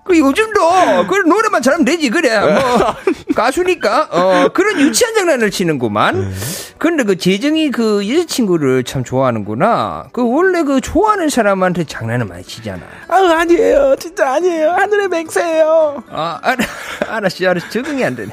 그 0.05 0.17
요즘도 0.17 1.07
그 1.07 1.15
노래만 1.27 1.61
잘하면 1.61 1.85
되지 1.85 2.09
그래. 2.09 2.39
뭐 2.39 2.95
가수니까. 3.35 4.09
어 4.11 4.47
그런 4.53 4.79
유치한 4.79 5.13
장난을 5.13 5.51
치는구만 5.51 6.31
근데 6.79 7.03
그 7.03 7.17
재정이 7.17 7.71
그 7.71 8.09
여자친구를 8.09 8.85
참 8.85 9.03
좋아하는구나 9.03 10.05
그 10.13 10.23
원래 10.25 10.63
그 10.63 10.79
좋아하는 10.79 11.27
사람한테 11.29 11.83
장난을 11.83 12.25
많이 12.25 12.41
치잖아 12.43 12.81
아 13.09 13.15
아니에요. 13.15 13.95
진짜 13.99 14.33
아니에요. 14.35 14.71
하늘의 14.71 15.09
맹세예요. 15.09 16.03
아 16.09 16.39
알아, 16.41 16.65
알았어 17.09 17.47
알았어 17.49 17.69
적응이 17.69 18.03
안 18.05 18.15
되네 18.15 18.31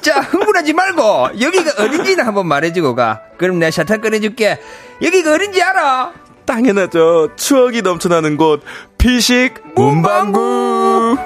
자 0.00 0.20
흥분하지 0.20 0.72
말고 0.72 1.40
여기가 1.40 1.82
어딘지는 1.84 2.24
한번 2.26 2.46
말해주고 2.46 2.94
가 2.94 3.20
그럼 3.36 3.58
내가 3.58 3.70
샤탄 3.70 4.00
꺼내줄게 4.00 4.58
여기가 5.02 5.34
어딘지 5.34 5.62
알아 5.62 6.12
당연하죠. 6.46 7.36
추억이 7.36 7.82
넘쳐나는 7.82 8.36
곳 8.36 8.62
피식 8.98 9.54
문방구. 9.74 11.16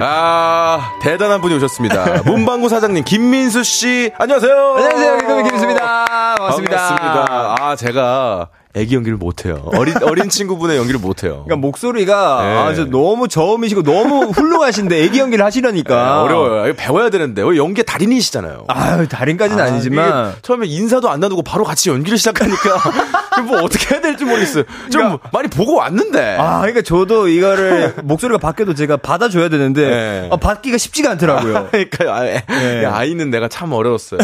아, 0.00 0.92
대단한 1.02 1.40
분이 1.40 1.54
오셨습니다. 1.56 2.22
문방구 2.24 2.68
사장님, 2.68 3.04
김민수 3.04 3.64
씨, 3.64 4.12
안녕하세요. 4.18 4.74
안녕하세요 4.76 5.18
개그맨 5.18 5.48
김수입니다 5.48 6.04
반갑습니다 6.36 6.76
반갑습니다. 6.76 7.56
아, 7.60 7.76
제가 7.76 8.48
애기 8.74 8.94
연기를 8.94 9.18
못해요. 9.18 9.68
어린, 9.74 9.94
어린 10.04 10.28
친구분의 10.28 10.76
연기를 10.76 11.00
못해요. 11.00 11.42
그러니까 11.44 11.56
목소리가 11.56 12.42
네. 12.42 12.56
아, 12.56 12.74
저 12.74 12.84
너무 12.84 13.26
저음이시고 13.26 13.82
너무 13.82 14.26
훌륭하신데 14.30 15.02
애기 15.02 15.18
연기를 15.18 15.44
하시려니까 15.44 16.22
어려워요. 16.22 16.66
이거 16.68 16.74
배워야 16.76 17.10
되는데. 17.10 17.42
왜 17.42 17.56
연기 17.56 17.82
달인이시잖아요. 17.82 18.64
아유 18.68 19.08
달인까지는 19.08 19.62
아, 19.62 19.66
아, 19.66 19.70
니지만 19.70 20.34
처음에 20.42 20.66
인사도 20.66 21.10
안 21.10 21.18
나누고 21.20 21.42
바로 21.42 21.64
같이 21.64 21.90
연기를 21.90 22.16
시작하니까 22.18 22.78
뭐 23.46 23.62
어떻게 23.62 23.94
해야 23.94 24.00
될지 24.02 24.24
모르겠어요. 24.24 24.64
좀 24.92 25.18
많이 25.32 25.48
보고 25.48 25.76
왔는데. 25.76 26.36
아, 26.38 26.58
그러니까 26.60 26.82
저도 26.82 27.28
이거를 27.28 27.94
목소리가 28.04 28.38
바뀌어도 28.38 28.74
제가 28.74 28.98
받아줘야 28.98 29.48
되는데 29.48 29.88
네. 29.88 30.28
아, 30.30 30.36
받기가 30.36 30.78
쉽지가 30.78 31.10
않더라고요. 31.12 31.68
그러니까 31.70 32.14
아, 32.14 32.26
애, 32.26 32.44
네. 32.46 32.84
아이는 32.84 33.30
내가 33.30 33.48
참 33.48 33.72
어려웠어요. 33.72 34.20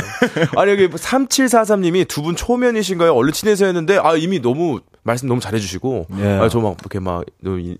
아니 0.57 0.71
여기 0.73 0.89
3743님이 0.89 2.07
두 2.07 2.27
분 2.27 2.35
초면이신가요? 2.35 3.13
얼른 3.15 3.33
친해서 3.33 3.67
했는데 3.67 3.99
아 4.03 4.15
이미 4.17 4.36
너무 4.41 4.81
말씀 5.03 5.29
너무 5.29 5.41
잘해주시고 5.41 6.07
예. 6.19 6.27
아, 6.41 6.49
저막 6.49 6.79
이렇게 6.81 6.99
막 6.99 7.25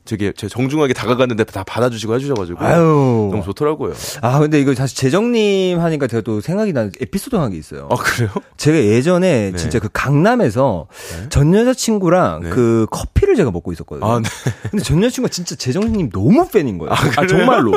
되게 0.05 0.33
제 0.37 0.47
정중하게 0.49 0.93
다가갔는데 0.95 1.43
다 1.45 1.65
받아주시고 1.65 2.15
해주셔가지고 2.15 2.65
아유. 2.65 3.29
너무 3.33 3.43
좋더라고요. 3.45 3.95
아, 4.23 4.39
근데 4.39 4.61
이거 4.61 4.73
사실 4.75 4.97
재정님 4.97 5.81
하니까 5.81 6.07
제가 6.07 6.21
또 6.23 6.41
생각이 6.41 6.73
나는 6.73 6.93
에피소드 7.01 7.35
한 7.35 7.51
게 7.51 7.57
있어요. 7.59 7.89
아 7.91 7.97
그래요? 7.97 8.31
제가 8.57 8.79
예전에 8.79 9.51
네. 9.51 9.57
진짜 9.57 9.79
그 9.81 9.89
강남에서 9.93 10.87
전 11.29 11.53
여자친구랑 11.55 12.43
네. 12.43 12.51
그 12.51 12.87
커피를 12.91 13.35
제가 13.35 13.51
먹고 13.51 13.73
있었거든요. 13.73 14.09
아 14.09 14.21
네. 14.21 14.29
근데 14.71 14.85
전 14.85 15.03
여자친구가 15.03 15.31
진짜 15.33 15.57
재정님 15.57 16.11
너무 16.11 16.49
팬인 16.49 16.79
거예요. 16.79 16.93
아, 16.93 16.97
그래요? 16.97 17.27
정말로. 17.29 17.73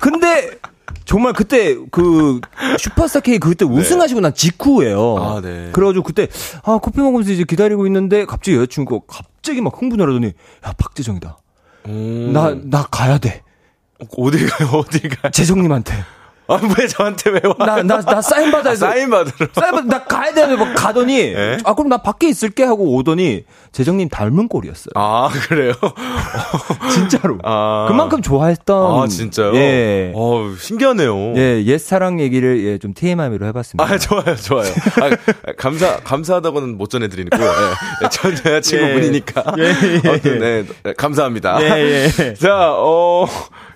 근데 0.00 0.52
정말 1.10 1.32
그때 1.32 1.76
그 1.90 2.40
슈퍼스타 2.78 3.18
K 3.18 3.40
그때 3.40 3.64
우승하시고 3.64 4.20
난 4.20 4.32
직후예요. 4.32 5.16
아, 5.18 5.40
네. 5.40 5.70
그래가지고 5.72 6.04
그때 6.04 6.28
아 6.62 6.78
커피 6.80 7.00
먹으면서 7.00 7.32
이제 7.32 7.42
기다리고 7.42 7.84
있는데 7.86 8.24
갑자기 8.24 8.56
여자친구가 8.56 9.06
갑자기 9.08 9.60
막 9.60 9.72
흥분을 9.76 10.08
하더니 10.08 10.26
야 10.28 10.72
박재정이다. 10.78 11.36
음. 11.88 12.30
나나 12.32 12.86
가야 12.92 13.18
돼. 13.18 13.42
어디 14.16 14.46
가요? 14.46 14.68
어디 14.86 15.08
가? 15.08 15.30
재정님한테. 15.32 15.94
아왜 16.46 16.86
저한테 16.86 17.30
왜 17.30 17.40
와? 17.44 17.66
나나 17.66 18.00
나 18.02 18.22
사인 18.22 18.52
받아야 18.52 18.74
돼. 18.74 18.78
사인 18.78 19.10
받으러. 19.10 19.48
사인 19.52 19.72
받. 19.72 19.86
나 19.86 20.04
가야 20.04 20.32
돼. 20.32 20.54
막 20.54 20.74
가더니 20.74 21.18
예? 21.18 21.58
아 21.64 21.74
그럼 21.74 21.88
나 21.88 21.98
밖에 21.98 22.28
있을게 22.28 22.62
하고 22.62 22.94
오더니 22.94 23.44
재정님 23.72 24.08
닮은 24.08 24.48
꼴이었어요. 24.48 24.90
아 24.96 25.28
그래요? 25.48 25.72
진짜로. 26.92 27.38
아. 27.44 27.86
그만큼 27.88 28.20
좋아했던. 28.22 29.00
아 29.02 29.06
진짜요? 29.06 29.54
예. 29.54 30.12
어 30.14 30.52
신기하네요. 30.58 31.34
예, 31.36 31.62
옛 31.64 31.78
사랑 31.78 32.20
얘기를 32.20 32.62
예, 32.64 32.78
좀 32.78 32.92
TMI로 32.94 33.46
해봤습니다. 33.46 33.84
아 33.84 33.96
좋아요 33.98 34.36
좋아요. 34.36 34.68
아, 35.02 35.52
감사 35.56 35.96
감사하다고는 36.00 36.76
못 36.76 36.90
전해드리고요. 36.90 37.40
예. 38.04 38.08
전 38.10 38.32
여자친구분이니까. 38.32 39.44
아무튼 40.06 40.38
네 40.40 40.64
감사합니다. 40.96 41.62
예, 41.62 42.08
예. 42.18 42.34
자, 42.34 42.72
어, 42.72 43.26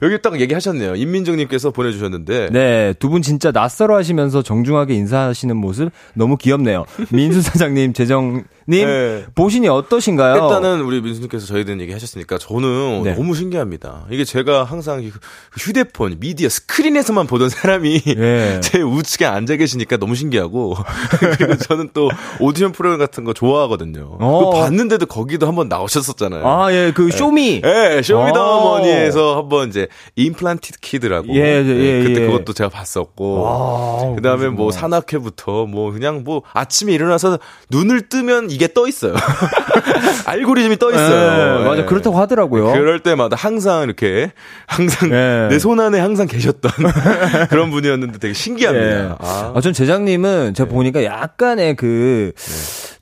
여기 0.03 0.21
딱 0.21 0.41
얘기하셨네요. 0.41 0.95
임민정님께서 0.97 1.71
보내주셨는데. 1.71 2.49
네, 2.51 2.93
두 2.99 3.15
분 3.15 3.23
진짜 3.23 3.53
낯설어 3.53 3.95
하시면서 3.97 4.43
정중하게 4.43 4.95
인사하시는 4.95 5.57
모습 5.57 5.91
너무 6.15 6.37
귀엽네요. 6.37 6.85
민수 7.11 7.43
사장님, 7.43 7.93
재정 7.93 8.43
님, 8.67 8.87
네. 8.87 9.27
보시니 9.35 9.69
어떠신가요? 9.69 10.35
일단은 10.35 10.81
우리 10.83 11.01
민수님께서 11.03 11.47
저희에 11.47 11.65
대한 11.65 11.81
얘기 11.81 11.93
하셨으니까 11.93 12.39
저는 12.39 13.03
네. 13.05 13.15
너무 13.15 13.35
신기합니다. 13.35 14.07
이게 14.11 14.25
제가 14.25 14.65
항상 14.65 15.03
이 15.03 15.13
휴대폰, 15.59 16.17
미디어, 16.19 16.49
스크린에서만 16.49 17.27
보던 17.27 17.51
사람이 17.51 18.03
예. 18.17 18.61
제 18.65 18.81
우측에 18.81 19.27
앉아 19.27 19.57
계시니까 19.57 19.99
너무 19.99 20.15
신기하고 20.15 20.77
그리고 21.37 21.57
저는 21.57 21.91
또 21.93 22.11
오디션 22.41 22.73
프로그램 22.73 22.99
같은 22.99 23.25
거 23.25 23.35
좋아하거든요. 23.35 24.17
어. 24.21 24.51
봤는데도 24.51 25.07
거기도 25.07 25.47
한번 25.47 25.69
나오셨었잖아요. 25.69 26.47
아, 26.47 26.73
예, 26.73 26.93
그 26.95 27.11
쇼미. 27.11 27.61
예, 27.65 28.01
쇼미더머니에서 28.03 29.37
한번 29.37 29.69
이제 29.69 29.89
임플란티드 30.17 30.81
키드라고. 30.81 31.35
예, 31.35 31.41
예, 31.41 31.67
예, 31.67 32.03
그때 32.03 32.23
예. 32.23 32.27
그것도 32.27 32.55
제가 32.55 32.71
봤었고. 32.71 33.47
아, 33.47 34.15
그다음에 34.17 34.49
뭐 34.49 34.71
산악회부터 34.71 35.67
뭐 35.67 35.93
그냥 35.93 36.23
뭐 36.25 36.43
아침에 36.53 36.93
일어나서 36.93 37.39
눈을 37.71 38.09
뜨면 38.09 38.54
이게 38.55 38.73
떠 38.73 38.87
있어요. 38.87 39.15
알고리즘이 40.27 40.77
떠 40.79 40.91
있어요. 40.93 41.61
예, 41.61 41.65
맞아, 41.65 41.83
예. 41.83 41.85
그렇다고 41.85 42.19
하더라고요. 42.19 42.73
그럴 42.73 43.01
때마다 43.01 43.37
항상 43.37 43.83
이렇게 43.83 44.31
항상 44.67 45.11
예. 45.13 45.49
내손 45.51 45.81
안에 45.81 45.99
항상 45.99 46.27
계셨던 46.27 46.71
그런 47.51 47.71
분이었는데 47.71 48.19
되게 48.19 48.33
신기합니다. 48.33 48.87
예. 48.87 49.09
아. 49.19 49.53
아, 49.55 49.61
전 49.61 49.73
재장님은 49.73 50.55
제가 50.55 50.69
보니까 50.71 51.05
약간의 51.05 51.75
그, 51.77 52.33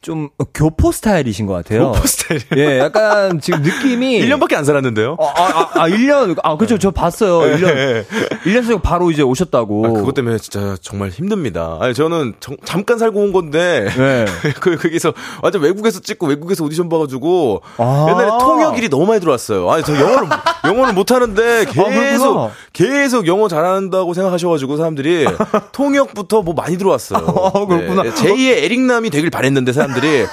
좀, 0.03 0.31
교포 0.53 0.91
스타일이신 0.91 1.47
것 1.47 1.53
같아요. 1.55 1.93
교포 1.93 2.07
스타일. 2.09 2.41
예, 2.57 2.81
약간 2.81 3.41
지금 3.41 3.63
느낌이. 3.63 4.19
1년밖에 4.27 4.55
안 4.57 4.65
살았는데요. 4.65 5.17
아, 5.21 5.25
아, 5.37 5.71
아, 5.75 5.89
1년. 5.89 6.37
아, 6.43 6.57
그렇죠. 6.57 6.77
저 6.77 6.91
봤어요. 6.91 7.39
1년. 7.57 7.69
예. 7.69 8.05
1년 8.45 8.65
속에 8.65 8.83
바로 8.83 9.13
이제 9.13 9.23
오셨다고. 9.23 9.87
아, 9.87 9.91
그것 9.91 10.13
때문에 10.15 10.39
진짜 10.39 10.77
정말 10.83 11.11
힘듭니다. 11.11 11.79
아니, 11.81 11.95
저는 11.95 12.35
정- 12.41 12.57
잠깐 12.65 12.99
살고 12.99 13.21
온 13.21 13.33
건데, 13.33 13.89
네. 13.97 14.25
그, 14.61 14.77
거기서, 14.77 15.15
완전 15.41 15.63
외국에서 15.63 16.01
찍고 16.01 16.27
외국에서 16.27 16.65
오디션 16.65 16.89
봐 16.89 16.99
가지고, 16.99 17.63
아. 17.79 18.07
옛날에 18.11 18.29
통역일이 18.41 18.89
너무 18.89 19.07
많이 19.07 19.21
들어왔어요. 19.21 19.71
아니, 19.71 19.85
저 19.85 19.95
영어를, 19.95 20.29
영어를 20.67 20.95
못 20.95 21.13
하는데, 21.13 21.65
계속, 21.67 21.85
그렇구나. 21.91 22.51
계속 22.73 23.27
영어 23.29 23.47
잘한다고 23.47 24.15
생각하셔 24.15 24.49
가지고, 24.49 24.77
사람들이, 24.79 25.27
통역부터 25.71 26.43
뭐 26.43 26.55
많이 26.55 26.77
들어왔어요. 26.77 27.21
아, 27.55 27.67
그렇구나. 27.67 28.03
네, 28.03 28.11
제2의 28.11 28.65
에릭남이 28.65 29.11
되길 29.11 29.31
바랬는데, 29.31 29.73
사람 29.73 29.92
들이, 29.95 30.27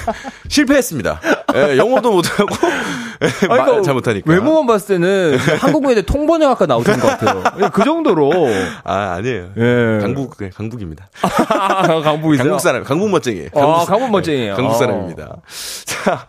실패했습니다. 0.48 1.20
예, 1.54 1.76
영어도 1.76 2.12
못하고, 2.12 2.54
예, 3.22 3.46
말 3.46 3.58
그러니까 3.64 3.82
잘 3.82 3.94
못하니까. 3.94 4.30
외모만 4.30 4.66
봤을 4.66 4.96
때는 4.96 5.38
한국무예대 5.60 6.02
통번역학과 6.02 6.66
나오신 6.66 6.98
것 7.00 7.06
같아요. 7.06 7.42
예, 7.64 7.68
그 7.72 7.82
정도로. 7.84 8.32
아, 8.84 9.14
아니에요. 9.18 9.48
예. 9.56 9.98
강북, 10.00 10.36
네, 10.38 10.50
강북입니다. 10.50 11.08
강북이세요? 12.04 12.44
강북 12.44 12.60
사람, 12.60 12.84
강북 12.84 13.10
멋쟁이. 13.10 13.48
아, 13.54 13.84
강북 13.86 14.10
멋쟁이에요. 14.10 14.54
강북 14.56 14.74
아. 14.74 14.78
사람입니다. 14.78 15.36
자, 15.84 16.26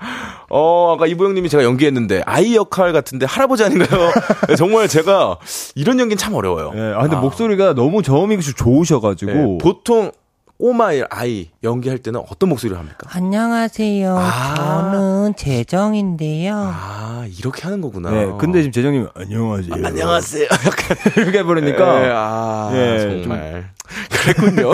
어, 0.49 0.93
아까 0.95 1.07
이보영님이 1.07 1.49
제가 1.49 1.63
연기했는데, 1.63 2.23
아이 2.25 2.55
역할 2.55 2.93
같은데, 2.93 3.25
할아버지 3.25 3.63
아닌가요? 3.63 4.11
네, 4.47 4.55
정말 4.55 4.87
제가, 4.87 5.37
이런 5.75 5.99
연기는 5.99 6.17
참 6.17 6.33
어려워요. 6.35 6.71
예, 6.75 6.93
아, 6.95 7.01
근데 7.01 7.17
목소리가 7.17 7.73
너무 7.75 8.01
저음이 8.01 8.39
좋으셔가지고. 8.39 9.31
네, 9.31 9.57
보통, 9.61 10.11
꼬마의 10.59 11.05
아이 11.09 11.49
연기할 11.63 11.99
때는 11.99 12.19
어떤 12.29 12.49
목소리를 12.49 12.77
합니까? 12.77 12.97
안녕하세요. 13.11 14.17
아. 14.17 14.55
저는 14.55 15.35
재정인데요. 15.35 16.55
아, 16.55 17.25
이렇게 17.37 17.61
하는 17.63 17.81
거구나. 17.81 18.09
네, 18.09 18.31
근데 18.39 18.61
지금 18.61 18.71
재정님이 18.71 19.07
안녕하세요. 19.13 19.73
안녕하세요. 19.85 20.47
약간. 20.65 20.97
이렇게 21.15 21.37
해버리니까. 21.39 22.05
예, 22.05 22.11
아, 22.11 22.71
예, 22.73 23.21
정말. 23.21 23.69
그랬군요. 24.09 24.71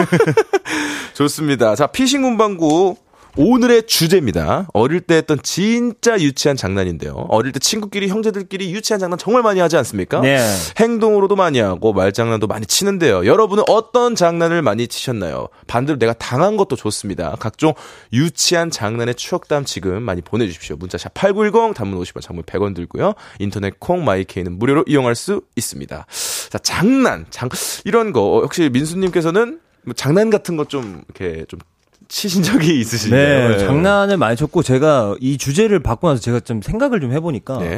좋습니다. 1.14 1.76
자, 1.76 1.88
피싱 1.88 2.22
문방구. 2.22 2.96
오늘의 3.36 3.88
주제입니다. 3.88 4.68
어릴 4.74 5.02
때 5.02 5.16
했던 5.16 5.40
진짜 5.42 6.20
유치한 6.20 6.56
장난인데요. 6.56 7.14
어릴 7.30 7.52
때 7.52 7.58
친구끼리 7.58 8.08
형제들끼리 8.08 8.72
유치한 8.72 9.00
장난 9.00 9.18
정말 9.18 9.42
많이 9.42 9.60
하지 9.60 9.76
않습니까? 9.78 10.22
네. 10.22 10.38
행동으로도 10.78 11.36
많이 11.36 11.60
하고 11.60 11.94
말장난도 11.94 12.46
많이 12.46 12.68
치는데요. 12.68 13.26
여러분은 13.26 13.64
어떤 13.68 14.14
장난을 14.14 14.62
많이 14.62 14.88
치셨나요? 14.88 15.48
반대로 15.66 15.98
내가 15.98 16.14
당한 16.14 16.58
것도 16.58 16.76
좋습니다. 16.76 17.36
각종 17.40 17.74
유치한 18.12 18.70
장난의 18.70 19.16
추억담 19.16 19.66
지금 19.66 20.04
많이 20.04 20.22
보내주십시오. 20.22 20.76
문자 20.76 21.00
샵 21.00 21.12
8910 21.16 21.74
단문 21.76 22.00
50원 22.00 22.22
장문 22.22 22.44
100원 22.44 22.76
들고요. 22.76 23.14
인터넷 23.40 23.80
콩 23.80 24.06
마이케이는 24.06 24.60
무료로 24.60 24.84
이용할 24.88 25.16
수 25.16 25.42
있습니다. 25.56 26.06
자 26.52 26.58
장난 26.60 27.26
장 27.32 27.50
이런 27.84 28.14
거 28.14 28.42
혹시 28.42 28.70
민수님께서는 28.72 29.60
뭐 29.86 29.94
장난 29.96 30.30
같은 30.30 30.56
거 30.56 30.66
좀 30.66 31.02
이렇게 31.10 31.46
좀 31.48 31.60
치신 32.08 32.44
적이 32.44 32.80
있으신가요? 32.80 33.50
네, 33.50 33.58
장난을 33.58 34.18
많이 34.18 34.36
쳤고 34.36 34.64
제가 34.64 35.16
이 35.20 35.38
주제를 35.38 35.80
받고 35.80 36.08
나서 36.08 36.22
제가 36.22 36.40
좀 36.40 36.62
생각을 36.62 37.00
좀 37.00 37.12
해보니까 37.14 37.60
네. 37.60 37.78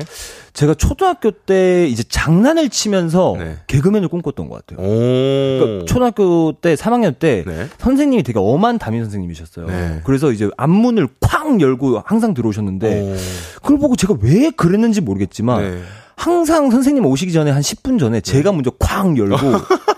제가 0.54 0.74
초등학교 0.74 1.32
때 1.32 1.88
이제 1.88 2.04
장난을 2.04 2.70
치면서 2.70 3.36
네. 3.38 3.58
개그맨을 3.68 4.08
꿈꿨던 4.08 4.50
것 4.50 4.66
같아요. 4.66 4.86
오. 4.86 5.60
그러니까 5.60 5.86
초등학교 5.86 6.54
때 6.54 6.76
3학년 6.76 7.18
때 7.18 7.44
네. 7.46 7.68
선생님이 7.80 8.24
되게 8.24 8.40
엄한 8.40 8.80
담임 8.80 9.04
선생님이셨어요. 9.04 9.68
네. 9.68 10.02
그래서 10.04 10.32
이제 10.32 10.50
앞문을 10.58 11.08
쾅 11.20 11.62
열고 11.62 12.02
항상 12.06 12.34
들어오셨는데 12.34 13.02
오. 13.02 13.16
그걸 13.62 13.78
보고 13.80 13.96
제가 13.96 14.16
왜 14.22 14.50
그랬는지 14.50 15.02
모르겠지만 15.02 15.62
네. 15.62 15.82
항상 16.16 16.72
선생님 16.72 17.06
오시기 17.06 17.34
전에 17.34 17.52
한 17.52 17.62
10분 17.62 18.00
전에 18.00 18.22
제가 18.22 18.52
먼저 18.52 18.72
쾅 18.80 19.18
열고 19.18 19.38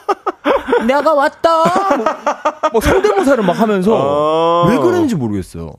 내가 0.87 1.13
왔다 1.13 1.63
뭐, 1.97 2.05
뭐 2.73 2.81
성대모사를 2.81 3.43
막 3.43 3.59
하면서 3.59 4.65
아. 4.65 4.69
왜 4.69 4.77
그랬는지 4.77 5.15
모르겠어요. 5.15 5.73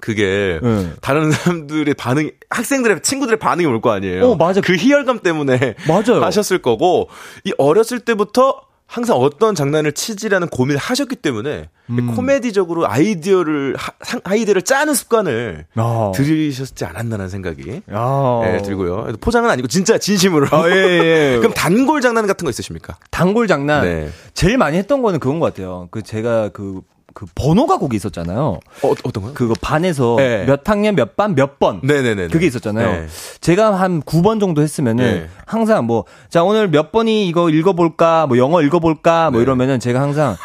그게 0.00 0.60
네. 0.62 0.92
다른 1.00 1.30
사람들의 1.32 1.92
반응, 1.94 2.30
학생들의 2.50 3.02
친구들의 3.02 3.38
반응이 3.38 3.66
올 3.66 3.80
거 3.80 3.90
아니에요. 3.90 4.30
어, 4.30 4.36
맞아. 4.36 4.60
그 4.60 4.74
희열감 4.76 5.20
때문에 5.20 5.74
맞아요. 5.88 6.22
하셨을 6.24 6.62
거고 6.62 7.08
이 7.44 7.52
어렸을 7.58 8.00
때부터 8.00 8.60
항상 8.88 9.16
어떤 9.16 9.54
장난을 9.54 9.92
치지라는 9.92 10.48
고민을 10.48 10.78
하셨기 10.78 11.16
때문에 11.16 11.68
음. 11.90 12.14
코미디적으로 12.16 12.88
아이디어를 12.88 13.76
아이디어를 14.24 14.62
짜는 14.62 14.94
습관을 14.94 15.66
아. 15.74 16.12
들이셨지 16.14 16.86
않았나라는 16.86 17.28
생각이 17.28 17.82
아. 17.92 18.42
예, 18.46 18.62
들고요. 18.62 19.12
포장은 19.20 19.50
아니고 19.50 19.68
진짜 19.68 19.98
진심으로. 19.98 20.48
아, 20.50 20.70
예, 20.70 20.74
예. 20.74 21.36
그럼 21.38 21.52
단골 21.52 22.00
장난 22.00 22.26
같은 22.26 22.46
거 22.46 22.50
있으십니까? 22.50 22.96
단골 23.10 23.46
장난 23.46 23.82
네. 23.82 24.08
제일 24.32 24.56
많이 24.56 24.78
했던 24.78 25.02
거는 25.02 25.20
그건 25.20 25.38
것 25.38 25.46
같아요. 25.54 25.88
그 25.90 26.02
제가 26.02 26.48
그, 26.48 26.80
그 27.18 27.26
번호가 27.34 27.78
거기 27.78 27.96
있었잖아요. 27.96 28.60
어, 28.82 28.94
어떤 29.02 29.24
거요? 29.24 29.34
그거 29.34 29.52
반에서 29.60 30.14
네. 30.18 30.44
몇 30.46 30.60
학년 30.68 30.94
몇 30.94 31.16
반 31.16 31.34
몇 31.34 31.58
번. 31.58 31.80
네네네. 31.82 32.28
그게 32.28 32.46
있었잖아요. 32.46 32.92
네. 32.92 33.06
제가 33.40 33.74
한 33.80 34.02
9번 34.02 34.38
정도 34.38 34.62
했으면은 34.62 35.04
네. 35.04 35.28
항상 35.44 35.84
뭐, 35.86 36.04
자, 36.30 36.44
오늘 36.44 36.68
몇 36.70 36.92
번이 36.92 37.26
이거 37.26 37.50
읽어볼까, 37.50 38.28
뭐 38.28 38.38
영어 38.38 38.62
읽어볼까, 38.62 39.32
뭐 39.32 39.40
네. 39.40 39.42
이러면은 39.42 39.80
제가 39.80 40.00
항상 40.00 40.36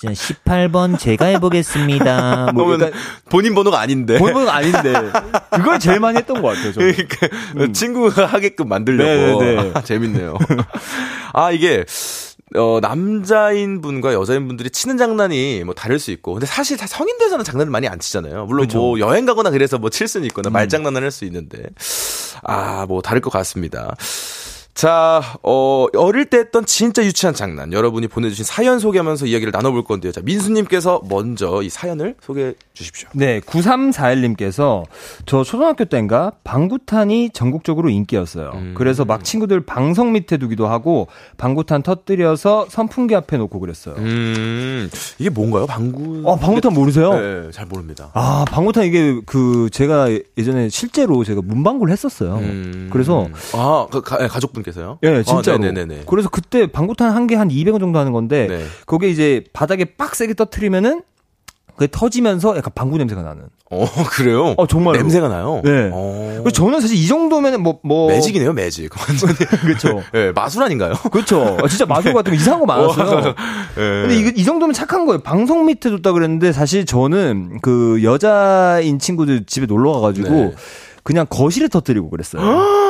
자, 0.00 0.08
18번 0.12 0.96
제가 1.00 1.26
해보겠습니다. 1.26 2.52
뭐 2.54 2.64
그러면 2.64 2.86
약간 2.88 3.00
본인 3.28 3.54
번호가 3.56 3.80
아닌데. 3.80 4.16
번호가 4.18 4.54
아닌데, 4.54 4.92
그걸 5.50 5.80
제일 5.80 5.98
많이 5.98 6.16
했던 6.18 6.40
것 6.40 6.48
같아요, 6.48 6.72
저는. 6.72 6.94
그러니까 6.94 7.72
친구가 7.72 8.26
하게끔 8.26 8.68
만들려고 8.68 9.42
네, 9.42 9.54
네, 9.56 9.62
네. 9.64 9.70
아, 9.74 9.80
재밌네요. 9.82 10.38
아 11.32 11.50
이게 11.50 11.84
어 12.56 12.80
남자인 12.82 13.80
분과 13.80 14.12
여자인 14.12 14.48
분들이 14.48 14.70
치는 14.70 14.96
장난이 14.98 15.62
뭐 15.64 15.72
다를 15.74 15.98
수 16.00 16.10
있고 16.10 16.32
근데 16.34 16.46
사실 16.46 16.76
다 16.76 16.86
성인 16.86 17.16
돼서는 17.18 17.44
장난을 17.44 17.70
많이 17.70 17.86
안 17.86 17.98
치잖아요. 18.00 18.46
물론 18.46 18.66
뭐 18.78 18.98
여행 18.98 19.24
가거나 19.26 19.50
그래서 19.50 19.78
뭐 19.78 19.88
칠 19.90 20.08
수는 20.08 20.26
있거나 20.26 20.48
말장난을 20.50 21.02
할 21.02 21.10
수 21.12 21.24
있는데 21.26 21.62
아 22.42 22.86
뭐 22.88 23.02
다를 23.02 23.20
것 23.20 23.30
같습니다. 23.30 23.94
자, 24.74 25.20
어, 25.42 25.86
어릴 25.96 26.26
때 26.26 26.38
했던 26.38 26.64
진짜 26.64 27.04
유치한 27.04 27.34
장난. 27.34 27.72
여러분이 27.72 28.08
보내주신 28.08 28.44
사연 28.44 28.78
소개하면서 28.78 29.26
이야기를 29.26 29.52
나눠볼 29.52 29.84
건데요. 29.84 30.12
자, 30.12 30.20
민수님께서 30.24 31.02
먼저 31.08 31.62
이 31.62 31.68
사연을 31.68 32.14
소개해 32.20 32.54
주십시오. 32.72 33.08
네, 33.12 33.40
9341님께서 33.40 34.84
저 35.26 35.44
초등학교 35.44 35.84
때인가 35.84 36.32
방구탄이 36.44 37.30
전국적으로 37.30 37.90
인기였어요. 37.90 38.52
음. 38.54 38.74
그래서 38.76 39.04
막 39.04 39.22
친구들 39.24 39.60
방석 39.60 40.12
밑에 40.12 40.38
두기도 40.38 40.66
하고 40.66 41.08
방구탄 41.36 41.82
터뜨려서 41.82 42.66
선풍기 42.70 43.14
앞에 43.14 43.36
놓고 43.36 43.60
그랬어요. 43.60 43.96
음, 43.96 44.88
이게 45.18 45.28
뭔가요? 45.28 45.66
방구. 45.66 46.22
어, 46.24 46.36
방구탄 46.36 46.72
모르세요? 46.72 47.12
네, 47.12 47.50
잘 47.52 47.66
모릅니다. 47.66 48.10
아, 48.14 48.44
방구탄 48.50 48.84
이게 48.84 49.20
그 49.26 49.68
제가 49.72 50.08
예전에 50.38 50.68
실제로 50.70 51.22
제가 51.24 51.42
문방구를 51.42 51.92
했었어요. 51.92 52.36
음. 52.36 52.88
그래서 52.90 53.28
아, 53.52 53.86
그 53.90 54.00
가, 54.00 54.26
가족분 54.26 54.59
께서요? 54.62 54.98
예, 55.02 55.22
진짜로. 55.22 55.58
아. 55.64 56.04
그래서 56.06 56.28
그때 56.28 56.66
방구탄 56.66 57.10
한 57.12 57.26
개 57.26 57.36
한 57.36 57.48
200원 57.48 57.80
정도 57.80 57.98
하는 57.98 58.12
건데 58.12 58.46
네. 58.48 58.64
거기에 58.86 59.08
이제 59.10 59.44
바닥에 59.52 59.84
빡세게 59.96 60.34
터트리면은 60.34 61.02
그게 61.76 61.88
터지면서 61.90 62.56
약간 62.58 62.72
방구 62.74 62.98
냄새가 62.98 63.22
나는. 63.22 63.44
어, 63.70 63.86
그래요? 64.10 64.54
어, 64.58 64.66
정말로. 64.66 64.98
냄새가 64.98 65.28
나요? 65.28 65.62
네. 65.64 65.88
어. 65.92 66.40
그래서 66.42 66.50
저는 66.50 66.80
사실 66.80 66.96
이 66.98 67.06
정도면은 67.06 67.62
뭐뭐 67.62 68.08
매직이네요, 68.08 68.52
매직. 68.52 68.90
완전히. 68.98 69.32
그렇죠. 69.62 70.02
예, 70.14 70.32
마술 70.34 70.62
아닌가요? 70.62 70.92
그렇죠. 71.10 71.56
진짜 71.70 71.86
마술 71.86 72.12
같은 72.12 72.32
거 72.32 72.36
이상한 72.36 72.60
거 72.60 72.66
많았어요. 72.66 73.34
예. 73.78 73.80
근데 73.80 74.16
이거 74.18 74.30
이 74.34 74.44
정도면 74.44 74.74
착한 74.74 75.06
거예요. 75.06 75.20
방송 75.22 75.64
밑에 75.66 75.88
뒀다 75.88 76.12
그랬는데 76.12 76.52
사실 76.52 76.84
저는 76.84 77.60
그 77.62 78.00
여자인 78.02 78.98
친구들 78.98 79.44
집에 79.46 79.64
놀러 79.66 79.92
가가지고 79.92 80.28
네. 80.28 80.54
그냥 81.02 81.24
거실에 81.30 81.68
터뜨리고 81.68 82.10
그랬어요. 82.10 82.42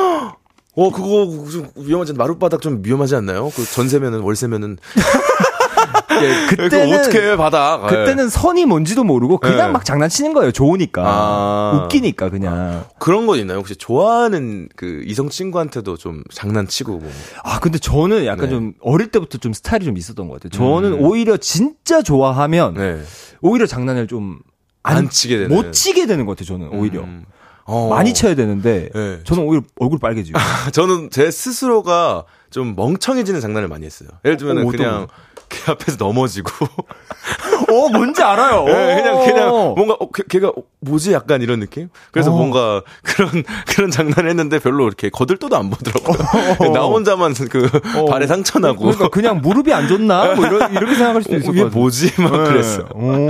어, 0.75 0.89
그거 0.91 1.47
좀 1.49 1.67
위험하지, 1.75 2.13
않 2.13 2.17
마룻바닥 2.17 2.61
좀 2.61 2.81
위험하지 2.83 3.15
않나요? 3.15 3.49
그 3.55 3.65
전세면은, 3.65 4.21
월세면은. 4.21 4.77
예, 6.23 6.45
그거 6.47 6.63
그때는- 6.63 6.99
어떻게 6.99 7.31
해, 7.31 7.35
바닥. 7.35 7.87
그때는 7.87 8.29
선이 8.29 8.65
뭔지도 8.65 9.03
모르고 9.03 9.39
그냥 9.39 9.57
네. 9.57 9.71
막 9.71 9.83
장난치는 9.83 10.33
거예요. 10.33 10.51
좋으니까. 10.51 11.03
아. 11.05 11.81
웃기니까 11.85 12.29
그냥. 12.29 12.85
그런 12.99 13.25
거 13.25 13.35
있나요? 13.37 13.57
혹시 13.57 13.75
좋아하는 13.75 14.69
그 14.75 15.01
이성 15.05 15.29
친구한테도 15.29 15.97
좀 15.97 16.23
장난치고 16.31 16.99
뭐. 16.99 17.11
아, 17.43 17.59
근데 17.59 17.79
저는 17.79 18.25
약간 18.25 18.45
네. 18.45 18.49
좀 18.51 18.73
어릴 18.81 19.07
때부터 19.09 19.39
좀 19.39 19.51
스타일이 19.53 19.85
좀 19.85 19.97
있었던 19.97 20.27
것 20.27 20.35
같아요. 20.41 20.51
저는 20.51 20.93
음. 20.99 21.01
오히려 21.01 21.37
진짜 21.37 22.01
좋아하면 22.01 22.75
네. 22.75 23.01
오히려 23.41 23.65
장난을 23.65 24.07
좀안 24.07 25.09
치게 25.09 25.37
되는. 25.39 25.55
못 25.55 25.71
치게 25.71 26.05
되는 26.05 26.25
것 26.25 26.37
같아요. 26.37 26.45
저는 26.57 26.77
오히려. 26.77 27.01
음. 27.01 27.25
어. 27.71 27.87
많이 27.89 28.13
쳐야 28.13 28.35
되는데 28.35 28.89
네. 28.93 29.19
저는 29.23 29.43
오히려 29.43 29.63
얼굴 29.79 29.97
빨개지고. 29.97 30.37
저는 30.73 31.09
제 31.09 31.31
스스로가 31.31 32.25
좀 32.49 32.75
멍청해지는 32.75 33.39
장난을 33.39 33.69
많이 33.69 33.85
했어요. 33.85 34.09
예를 34.25 34.37
들면 34.37 34.67
어, 34.67 34.69
그냥 34.69 35.07
걔 35.47 35.71
앞에서 35.71 35.97
넘어지고 35.99 36.49
어, 37.69 37.89
뭔지 37.89 38.21
알아요. 38.21 38.65
예, 38.71 39.01
그냥 39.01 39.25
그냥 39.25 39.53
어. 39.53 39.73
뭔가 39.75 39.95
어, 39.99 40.09
걔, 40.11 40.39
어, 40.39 40.53
뭐지 40.79 41.13
약간 41.13 41.41
이런 41.41 41.59
느낌. 41.59 41.89
그래서 42.11 42.31
어. 42.31 42.37
뭔가 42.37 42.81
그런 43.03 43.43
그런 43.67 43.91
장난을 43.91 44.29
했는데 44.29 44.59
별로 44.59 44.87
이렇게 44.87 45.09
거들떠도 45.09 45.55
안 45.55 45.69
보더라고요. 45.69 46.71
나 46.73 46.81
혼자만 46.83 47.33
그 47.49 47.69
발에 48.09 48.27
상처 48.27 48.59
나고 48.59 48.79
그러니까 48.79 49.09
그냥 49.09 49.41
무릎이 49.41 49.73
안 49.73 49.87
좋나? 49.87 50.35
뭐 50.35 50.45
이런, 50.45 50.71
이렇게 50.73 50.95
생각할 50.95 51.23
수도 51.23 51.35
어, 51.35 51.37
있을 51.37 51.47
것 51.47 51.53
같아요. 51.53 51.79
뭐지 51.79 52.21
막 52.21 52.31
네. 52.31 52.43
그랬어. 52.49 52.87
오. 52.93 53.27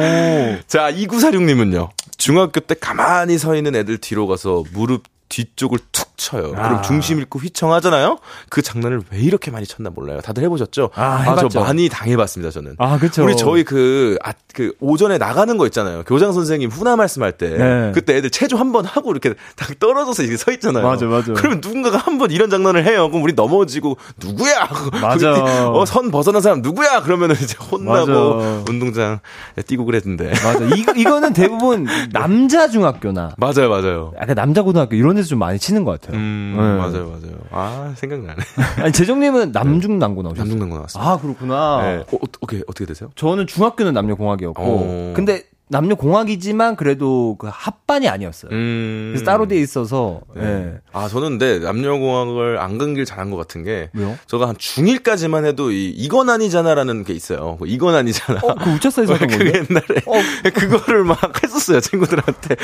자, 0.68 0.92
2946님은요. 0.92 1.90
중학교 2.22 2.60
때 2.60 2.76
가만히 2.76 3.40
서 3.40 3.56
있는 3.56 3.76
애들 3.76 3.98
뒤로 3.98 4.28
가서 4.28 4.64
무릎 4.74 5.06
뒤쪽을 5.30 5.80
툭 5.92 6.11
쳐요. 6.22 6.54
아. 6.56 6.68
그럼 6.70 6.82
중심 6.84 7.20
잃고 7.20 7.40
휘청하잖아요. 7.40 8.20
그 8.50 8.62
장난을 8.62 9.02
왜 9.12 9.20
이렇게 9.20 9.50
많이 9.52 9.66
쳤나 9.66 9.90
몰라요. 9.90 10.22
다들 10.22 10.44
해보셨죠? 10.44 10.92
아, 10.96 11.24
저 11.26 11.32
해봤죠. 11.32 11.60
많이 11.62 11.90
당해봤습니다. 11.90 12.52
저는. 12.52 12.76
아, 12.78 12.98
그쵸. 13.00 13.24
우리 13.24 13.36
저희 13.36 13.64
그, 13.64 14.18
아, 14.24 14.34
그 14.54 14.74
오전에 14.80 15.18
나가는 15.18 15.58
거 15.58 15.66
있잖아요. 15.68 16.04
교장 16.06 16.32
선생님 16.34 16.70
훈화 16.70 16.96
말씀할 16.96 17.32
때 17.34 17.50
네. 17.50 17.92
그때 17.94 18.18
애들 18.18 18.30
체조 18.30 18.58
한 18.58 18.72
번 18.72 18.86
하고 18.86 19.12
이렇게 19.12 19.34
딱 19.58 19.78
떨어져서 19.80 20.24
이렇게 20.24 20.38
서 20.38 20.50
있잖아요. 20.54 20.86
맞아, 20.88 21.06
맞아. 21.08 21.34
그러면 21.34 21.60
누군가가 21.62 21.98
한 21.98 22.18
번 22.18 22.32
이런 22.32 22.50
장난을 22.50 22.86
해요. 22.86 23.10
그럼 23.10 23.24
우리 23.24 23.34
넘어지고 23.34 23.98
누구야? 24.24 24.70
맞아. 25.02 25.70
어, 25.72 25.86
선 25.86 26.10
벗어난 26.12 26.42
사람 26.42 26.62
누구야? 26.62 27.02
그러면은 27.02 27.36
이제 27.42 27.56
혼나고 27.60 28.36
맞아. 28.36 28.64
운동장 28.70 29.20
뛰고 29.66 29.86
그랬는데. 29.86 30.30
맞아. 30.30 30.64
이, 30.76 30.86
이거는 31.02 31.34
대부분 31.34 31.88
남자 32.14 32.68
중학교나 32.70 33.32
맞아요, 33.38 33.70
맞아요. 33.70 34.14
약간 34.22 34.36
남자 34.36 34.62
고등학교 34.62 34.96
이런 34.96 35.16
데서 35.16 35.28
좀 35.30 35.40
많이 35.40 35.58
치는 35.60 35.84
것 35.84 36.00
같아요. 36.00 36.11
음, 36.14 36.54
네. 36.56 36.62
맞아요, 36.62 37.10
맞아요. 37.10 37.38
아, 37.52 37.94
생각나네. 37.96 38.42
아니, 38.84 38.92
재정님은 38.92 39.52
남중남고 39.52 40.22
나오셨어요. 40.24 40.44
남중남고 40.44 40.76
나왔어요. 40.76 41.04
아, 41.04 41.18
그렇구나. 41.20 41.82
네. 41.82 41.98
어, 42.12 42.18
어떻게, 42.22 42.62
어떻게 42.68 42.86
되세요? 42.86 43.10
저는 43.16 43.48
중학교는 43.48 43.94
남녀공학이었고, 43.94 44.62
어. 44.64 45.14
근데 45.16 45.44
남녀 45.72 45.96
공학이지만 45.96 46.76
그래도 46.76 47.38
그 47.40 47.48
합반이 47.50 48.10
아니었어요. 48.10 48.52
음. 48.52 49.12
그래서 49.14 49.24
따로 49.26 49.48
돼 49.48 49.58
있어서 49.58 50.20
네. 50.36 50.44
예. 50.44 50.74
아, 50.92 51.08
저는 51.08 51.40
근데 51.40 51.60
남녀 51.60 51.98
공학을 51.98 52.60
안 52.60 52.78
간길 52.78 53.06
잘한 53.06 53.32
것 53.32 53.38
같은 53.38 53.64
게. 53.64 53.90
왜요? 53.94 54.18
저가 54.28 54.50
한 54.50 54.56
중1까지만 54.58 55.46
해도 55.46 55.72
이, 55.72 55.88
이건 55.90 56.30
아니잖아라는 56.30 57.06
게 57.06 57.14
있어요. 57.14 57.56
뭐 57.58 57.68
이건 57.68 57.96
아니잖아. 57.96 58.42
어, 58.44 58.54
그 58.56 58.70
우차사에서 58.72 59.16
그? 59.18 59.26
옛날에 59.46 60.02
어. 60.08 60.14
그거를 60.54 61.06
막 61.06 61.42
했었어요 61.42 61.80
친구들한테. 61.80 62.56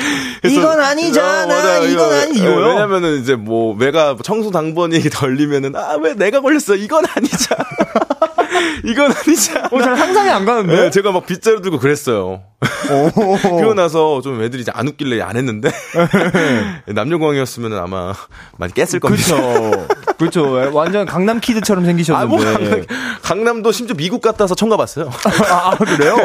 이건 0.44 0.78
아니잖아, 0.78 1.44
어, 1.44 1.46
맞아요. 1.46 1.88
이건 1.88 2.12
아니- 2.12 2.38
이거요? 2.38 2.66
왜냐면은 2.68 3.20
이제 3.22 3.34
뭐 3.36 3.74
내가 3.78 4.16
청소 4.22 4.50
당번이 4.50 5.00
걸리면은 5.08 5.74
아 5.74 5.96
왜 5.96 6.14
내가 6.14 6.40
걸렸어 6.42 6.76
이건 6.76 7.04
아니잖아. 7.06 7.64
이건 8.84 9.12
아니잖아. 9.12 9.68
어, 9.72 9.82
잘 9.82 9.96
상상이 9.96 10.30
안 10.30 10.44
가는데? 10.44 10.74
네, 10.74 10.90
제가 10.90 11.12
막 11.12 11.26
빗자루 11.26 11.62
들고 11.62 11.78
그랬어요. 11.78 12.42
그러고 12.88 13.74
나서 13.74 14.20
좀 14.20 14.42
애들이 14.42 14.62
이제 14.62 14.72
안 14.74 14.88
웃길래 14.88 15.20
안 15.22 15.36
했는데 15.36 15.70
남녀공학이었으면 16.86 17.74
아마 17.78 18.14
많이 18.56 18.74
깼을 18.74 18.98
겁니다. 18.98 19.36
그렇죠. 19.36 19.86
그렇죠. 20.18 20.70
완전 20.76 21.06
강남 21.06 21.38
키드처럼 21.38 21.84
아, 21.84 22.24
뭐 22.26 22.40
생기셨는데. 22.40 22.86
강남 23.22 23.62
도 23.62 23.70
심지어 23.70 23.94
미국 23.94 24.20
갔다 24.22 24.42
와서 24.44 24.56
청 24.56 24.68
가봤어요. 24.70 25.08
아, 25.48 25.76
그래요? 25.76 26.16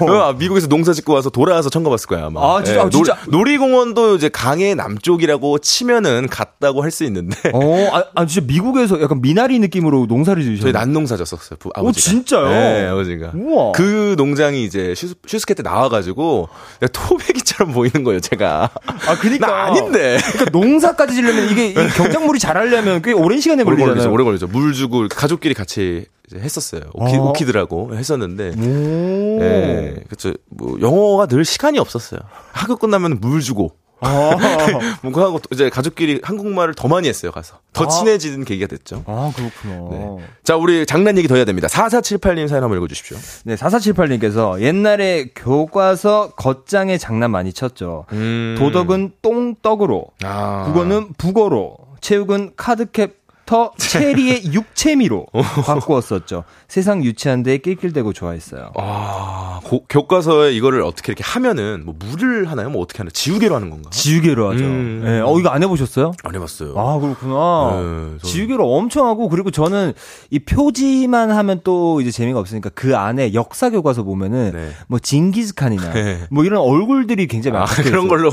어. 0.00 0.12
아, 0.22 0.32
미국에서 0.32 0.68
농사 0.68 0.94
짓고 0.94 1.12
와서 1.12 1.28
돌아와서 1.28 1.68
청 1.68 1.82
가봤을 1.84 2.06
거야 2.06 2.26
아마. 2.26 2.40
아, 2.40 2.62
진짜? 2.62 2.82
아, 2.82 2.88
진짜? 2.88 3.18
놀 3.28 3.48
이, 3.48 3.58
공원도 3.58 4.16
이제 4.16 4.28
강의 4.30 4.74
남쪽이라고 4.74 5.58
치면은 5.58 6.28
갔다고 6.28 6.82
할 6.82 6.94
수 6.94 7.02
있는데 7.04 7.36
어, 7.52 7.88
아, 7.92 8.04
아, 8.14 8.24
진짜 8.24 8.46
미국에서 8.46 9.02
약간 9.02 9.20
미나리 9.20 9.58
느낌으로 9.58 10.06
농사를 10.06 10.40
지으셨어요. 10.42 10.62
저희 10.62 10.72
난농사 10.72 11.16
졌었어요. 11.16 11.58
부- 11.64 11.70
아버지가. 11.74 12.10
진짜요? 12.10 12.48
네, 12.48 12.86
아버지가. 12.86 13.32
우와. 13.34 13.72
그 13.72 14.14
농장이 14.18 14.64
이제 14.64 14.94
슈스, 14.94 15.14
슈스케 15.26 15.54
때 15.54 15.62
나와가지고 15.62 16.48
내가 16.80 16.92
토백이처럼 16.92 17.72
보이는 17.72 18.04
거예요, 18.04 18.20
제가. 18.20 18.68
아, 18.84 19.18
그니까. 19.18 19.46
나 19.46 19.64
아닌데. 19.64 20.18
그러니까 20.32 20.50
농사까지 20.58 21.14
지려면 21.14 21.48
이게 21.50 21.68
이 21.68 21.74
경작물이 21.74 22.38
자라려면 22.38 23.00
꽤 23.00 23.12
오랜 23.12 23.40
시간이 23.40 23.62
오래 23.62 23.70
걸리죠, 23.70 23.86
걸리잖아요. 23.86 24.12
오래 24.14 24.24
걸리죠. 24.24 24.46
물 24.48 24.74
주고 24.74 25.08
가족끼리 25.08 25.54
같이 25.54 26.06
했었어요. 26.34 26.82
오키, 26.92 27.16
어. 27.16 27.30
orchid라고 27.30 27.96
했었는데. 27.96 28.52
오. 28.58 29.38
예, 29.42 29.96
그쵸. 30.08 30.32
뭐, 30.50 30.76
영어가 30.80 31.26
늘 31.26 31.44
시간이 31.44 31.78
없었어요. 31.78 32.20
학교 32.52 32.76
끝나면 32.76 33.18
물 33.20 33.40
주고. 33.40 33.72
아, 34.04 34.36
뭐, 35.02 35.12
그거 35.12 35.24
하고 35.24 35.38
또 35.38 35.48
이제 35.52 35.70
가족끼리 35.70 36.20
한국말을 36.22 36.74
더 36.74 36.88
많이 36.88 37.08
했어요, 37.08 37.32
가서. 37.32 37.58
더 37.72 37.84
아. 37.84 37.88
친해지는 37.88 38.44
계기가 38.44 38.66
됐죠. 38.66 39.02
아, 39.06 39.32
그렇구나. 39.34 39.90
네. 39.90 40.24
자, 40.42 40.56
우리 40.56 40.86
장난 40.86 41.16
얘기 41.18 41.28
더 41.28 41.36
해야 41.36 41.44
됩니다. 41.44 41.68
4478님 41.68 42.48
사연 42.48 42.62
한번 42.62 42.78
읽어주십시오. 42.78 43.16
네, 43.44 43.54
4478님께서 43.56 44.60
옛날에 44.60 45.30
교과서 45.34 46.30
겉장에 46.36 46.98
장난 46.98 47.30
많이 47.30 47.52
쳤죠. 47.52 48.06
음. 48.12 48.56
도덕은 48.58 49.12
똥떡으로, 49.22 50.06
아. 50.22 50.64
국어는 50.66 51.14
북어로, 51.18 51.76
체육은 52.00 52.52
카드캡 52.56 53.08
터 53.46 53.72
체리의 53.76 54.44
육체미로 54.54 55.26
바꾸었었죠. 55.66 56.44
세상 56.66 57.04
유치한데 57.04 57.58
낄낄대고 57.58 58.12
좋아했어요. 58.14 58.72
아, 58.78 59.60
고- 59.64 59.84
교과서에 59.88 60.52
이거를 60.52 60.82
어떻게 60.82 61.12
이렇게 61.12 61.22
하면은, 61.24 61.84
뭐, 61.84 61.94
물을 61.98 62.50
하나요? 62.50 62.70
뭐, 62.70 62.82
어떻게 62.82 62.98
하나요? 62.98 63.10
지우개로 63.10 63.54
하는 63.54 63.70
건가? 63.70 63.90
지우개로 63.90 64.50
하죠. 64.52 64.64
음. 64.64 65.02
네, 65.04 65.20
어, 65.20 65.38
이거 65.38 65.50
안 65.50 65.62
해보셨어요? 65.62 66.12
안 66.24 66.34
해봤어요. 66.34 66.72
아, 66.76 66.98
그렇구나. 66.98 67.80
네, 67.80 68.18
지우개로 68.28 68.74
엄청 68.74 69.06
하고, 69.06 69.28
그리고 69.28 69.50
저는 69.50 69.92
이 70.30 70.38
표지만 70.38 71.30
하면 71.30 71.60
또 71.64 72.00
이제 72.00 72.10
재미가 72.10 72.38
없으니까 72.40 72.70
그 72.74 72.96
안에 72.96 73.34
역사 73.34 73.68
교과서 73.70 74.02
보면은 74.04 74.52
네. 74.54 74.70
뭐 74.88 74.98
징기즈칸이나 74.98 75.92
네. 75.92 76.20
뭐 76.30 76.44
이런 76.44 76.60
얼굴들이 76.60 77.26
굉장히 77.26 77.58
아, 77.58 77.60
많고 77.60 77.82
그런 77.82 78.08
걸로. 78.08 78.30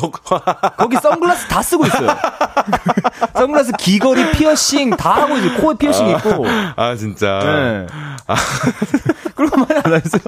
거기 0.78 0.96
선글라스 0.96 1.48
다 1.50 1.62
쓰고 1.62 1.86
있어요. 1.86 2.10
선글라스 3.36 3.74
귀걸이 3.80 4.32
피어싱 4.32 4.92
다 5.02 5.22
하고 5.24 5.38
이제 5.38 5.50
코에 5.60 5.76
피어싱 5.78 6.10
있고. 6.10 6.46
아, 6.76 6.96
진짜. 6.96 7.40
네. 7.44 7.88
그런 9.36 9.50
거 9.50 9.58
많이 9.58 9.74
안 9.84 9.94
하세요? 9.94 10.22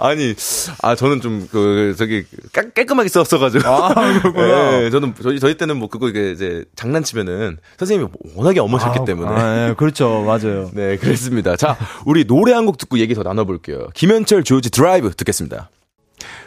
아니, 0.00 0.34
아, 0.82 0.94
저는 0.96 1.20
좀, 1.20 1.48
그, 1.50 1.94
저기, 1.96 2.24
깔, 2.52 2.70
깔끔하게 2.70 3.08
썼어가지고. 3.08 3.66
아, 3.68 3.94
그렇구나. 3.94 4.82
예, 4.84 4.90
저는, 4.90 5.14
저희, 5.22 5.38
저희 5.38 5.56
때는 5.56 5.76
뭐, 5.78 5.88
그거 5.88 6.08
이게 6.08 6.32
이제, 6.32 6.64
장난치면은, 6.74 7.58
선생님이 7.78 8.10
워낙에 8.34 8.60
엄하셨기 8.60 9.00
때문에. 9.06 9.30
아, 9.30 9.68
예, 9.68 9.74
그렇죠. 9.74 10.22
맞아요. 10.22 10.70
네, 10.74 10.96
그렇습니다. 10.96 11.56
자, 11.56 11.76
우리 12.04 12.24
노래 12.26 12.52
한 12.52 12.66
곡 12.66 12.78
듣고 12.78 12.98
얘기 12.98 13.14
더 13.14 13.22
나눠볼게요. 13.22 13.86
김현철 13.94 14.42
조지 14.42 14.70
드라이브 14.70 15.12
듣겠습니다. 15.14 15.70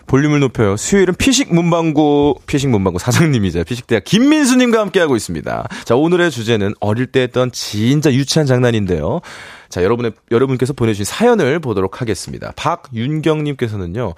볼륨을 0.10 0.40
높여요. 0.40 0.76
수요일은 0.76 1.14
피식 1.16 1.54
문방구, 1.54 2.40
피식 2.48 2.70
문방구 2.70 2.98
사장님이자 2.98 3.64
피식대학 3.64 4.04
김민수님과 4.04 4.80
함께하고 4.80 5.16
있습니다. 5.16 5.68
자, 5.86 5.96
오늘의 5.96 6.32
주제는 6.32 6.74
어릴 6.80 7.06
때 7.06 7.22
했던 7.22 7.52
진짜 7.52 8.12
유치한 8.12 8.48
장난인데요. 8.48 9.22
자, 9.70 9.84
여러분의, 9.84 10.14
여러분께서 10.32 10.74
보내주신 10.74 11.06
사연을 11.06 11.60
보도록 11.60 12.02
하겠습니다. 12.02 12.52
박윤경님께서는요, 12.56 14.16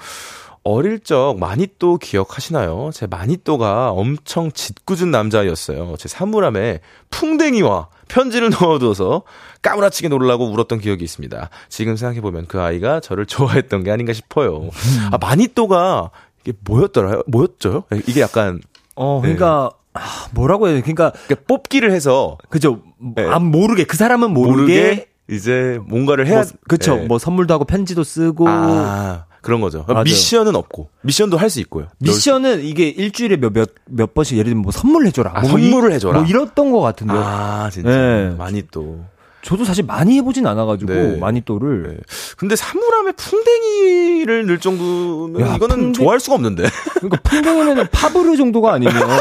어릴 0.63 0.99
적 0.99 1.37
마니또 1.39 1.97
기억하시나요? 1.97 2.91
제 2.93 3.07
마니또가 3.07 3.91
엄청 3.91 4.51
짓궂은 4.51 5.09
남자였어요. 5.09 5.95
제 5.97 6.07
사물함에 6.07 6.81
풍뎅이와 7.09 7.87
편지를 8.07 8.51
넣어둬서 8.61 9.23
까무라치게 9.61 10.09
놀라고 10.09 10.45
울었던 10.51 10.79
기억이 10.79 11.03
있습니다. 11.03 11.49
지금 11.69 11.95
생각해보면 11.95 12.45
그 12.47 12.61
아이가 12.61 12.99
저를 12.99 13.25
좋아했던 13.25 13.83
게 13.83 13.91
아닌가 13.91 14.13
싶어요. 14.13 14.69
아, 15.11 15.17
마니또가 15.17 16.11
이게 16.43 16.53
뭐였더라요? 16.63 17.23
뭐였죠? 17.27 17.83
이게 18.07 18.21
약간 18.21 18.61
어, 18.95 19.21
그러니까, 19.21 19.71
아, 19.93 20.27
뭐라고 20.33 20.67
해야 20.67 20.75
돼? 20.75 20.81
그러니까, 20.81 21.11
이렇게 21.27 21.43
뽑기를 21.45 21.91
해서 21.91 22.37
그죠. 22.49 22.81
네. 23.15 23.25
아, 23.25 23.39
모르게, 23.39 23.85
그 23.85 23.97
사람은 23.97 24.31
모르게. 24.31 24.51
모르게 24.51 25.07
이제 25.29 25.79
뭔가를 25.87 26.27
해야 26.27 26.41
뭐, 26.41 26.45
그쵸. 26.67 26.95
네. 26.97 27.05
뭐 27.05 27.17
선물도 27.17 27.53
하고 27.53 27.63
편지도 27.65 28.03
쓰고. 28.03 28.47
아, 28.49 29.25
그런 29.41 29.59
거죠. 29.61 29.83
맞아요. 29.87 30.03
미션은 30.03 30.55
없고 30.55 30.89
미션도 31.01 31.37
할 31.37 31.49
수 31.49 31.59
있고요. 31.61 31.87
미션은 31.99 32.63
이게 32.63 32.87
일주일에 32.89 33.37
몇, 33.37 33.51
몇, 33.53 33.69
몇 33.85 34.13
번씩 34.13 34.37
예를 34.37 34.51
들면 34.51 34.61
뭐 34.61 34.71
선물 34.71 35.05
해줘라. 35.07 35.31
아, 35.35 35.41
뭐 35.41 35.49
선물을 35.51 35.91
이- 35.91 35.93
해줘라. 35.95 36.19
뭐 36.21 36.27
이랬던 36.29 36.71
것 36.71 36.79
같은데요. 36.81 37.19
아, 37.19 37.69
진짜 37.71 37.89
네. 37.89 38.29
많이 38.37 38.63
또. 38.71 39.03
저도 39.43 39.65
사실 39.65 39.83
많이 39.83 40.17
해보진 40.17 40.45
않아가지고, 40.45 40.93
네. 40.93 41.17
마니또를. 41.17 41.83
네. 41.89 41.97
근데 42.37 42.55
사물함에 42.55 43.13
풍뎅이를 43.13 44.45
넣을 44.45 44.59
정도면 44.59 45.41
야, 45.41 45.55
이거는 45.55 45.75
풍뎅- 45.91 45.93
좋아할 45.95 46.19
수가 46.19 46.35
없는데. 46.35 46.69
그러니까 46.99 47.17
풍뎅이면은 47.23 47.87
파브르 47.91 48.37
정도가 48.37 48.73
아니면. 48.73 48.93
아니, 49.01 49.19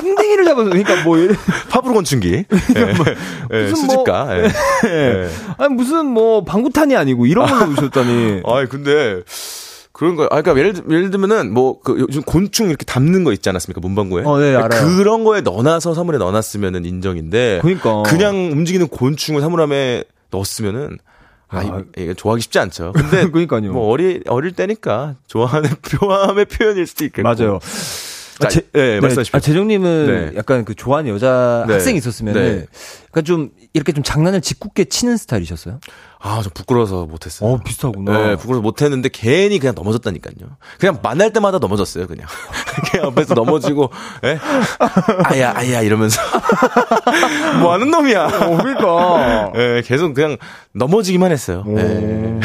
풍뎅이를 0.00 0.44
잡아서, 0.44 0.70
그러니까 0.70 1.02
뭐, 1.04 1.16
파브로 1.70 1.94
건충기. 1.94 2.44
예. 2.76 2.94
예, 3.52 3.60
무슨 3.70 3.76
수집가. 3.76 4.24
뭐- 4.24 4.34
예. 4.36 4.48
예. 4.88 5.28
아니, 5.58 5.74
무슨 5.74 6.06
뭐, 6.06 6.44
방구탄이 6.44 6.96
아니고, 6.96 7.26
이런 7.26 7.46
걸로 7.46 7.72
오셨다니. 7.72 8.42
아이 8.46 8.66
근데 8.66 9.22
그런 9.92 10.14
거. 10.14 10.24
아 10.26 10.40
그러니까 10.42 10.56
예를 10.58 10.72
들- 10.74 10.84
예를 10.90 11.10
들면은 11.10 11.52
뭐 11.52 11.80
그 11.80 11.96
요즘 11.98 12.22
곤충 12.22 12.68
이렇게 12.68 12.84
담는 12.84 13.24
거 13.24 13.32
있지 13.32 13.48
않았습니까 13.48 13.80
문방구에? 13.80 14.22
어, 14.24 14.38
네, 14.38 14.54
알아요. 14.54 14.86
그런 14.96 15.24
거에 15.24 15.40
넣어놔서 15.40 15.94
사물에 15.94 16.18
넣어놨으면은 16.18 16.84
인정인데. 16.84 17.58
그러니까. 17.62 18.04
그냥 18.04 18.36
움직이는 18.52 18.86
곤충을 18.88 19.40
사물함에 19.40 20.04
넣었으면은. 20.30 20.98
아, 21.48 21.62
이- 21.64 21.68
아. 21.68 21.82
이게 21.96 22.14
좋아하기 22.14 22.42
쉽지 22.42 22.58
않죠. 22.60 22.92
근데 22.94 23.28
그러니까요. 23.28 23.72
뭐 23.72 23.90
어리 23.90 24.20
어릴 24.28 24.52
때니까 24.52 25.16
좋아하는 25.26 25.70
좋아함의 25.82 26.44
표현일 26.44 26.86
수도 26.86 27.04
있겠고. 27.06 27.22
맞아요. 27.26 27.58
자, 28.40 28.46
아, 28.46 28.48
제- 28.48 28.62
예, 28.74 29.00
말씀하십시오. 29.00 29.36
아, 29.36 29.40
재정님은 29.40 30.06
네. 30.32 30.38
약간 30.38 30.64
그 30.64 30.74
좋아하는 30.74 31.10
여자 31.12 31.64
네. 31.66 31.74
학생이 31.74 31.98
있었으면은, 31.98 32.42
네. 32.60 32.66
약간 33.08 33.24
좀, 33.24 33.50
이렇게 33.74 33.92
좀 33.92 34.02
장난을 34.04 34.40
짓궂게 34.40 34.84
치는 34.86 35.16
스타일이셨어요? 35.16 35.80
아, 36.20 36.40
좀 36.42 36.50
부끄러워서 36.54 37.06
못했어요. 37.06 37.48
어, 37.50 37.58
비슷하구나. 37.64 38.12
네, 38.12 38.36
부끄러워서 38.36 38.62
못했는데 38.62 39.08
괜히 39.12 39.58
그냥 39.58 39.74
넘어졌다니까요. 39.76 40.34
그냥 40.78 40.98
만날 41.02 41.32
때마다 41.32 41.58
넘어졌어요, 41.58 42.06
그냥. 42.06 42.26
그냥 42.90 43.06
옆에서 43.06 43.34
넘어지고, 43.34 43.90
예? 44.24 44.38
아야, 45.24 45.52
아야, 45.56 45.80
이러면서. 45.82 46.20
뭐 47.60 47.72
하는 47.72 47.90
놈이야. 47.90 48.24
어, 48.26 48.56
그러니까. 48.56 49.52
예, 49.56 49.82
계속 49.84 50.14
그냥 50.14 50.36
넘어지기만 50.72 51.30
했어요. 51.32 51.64
예. 51.68 52.40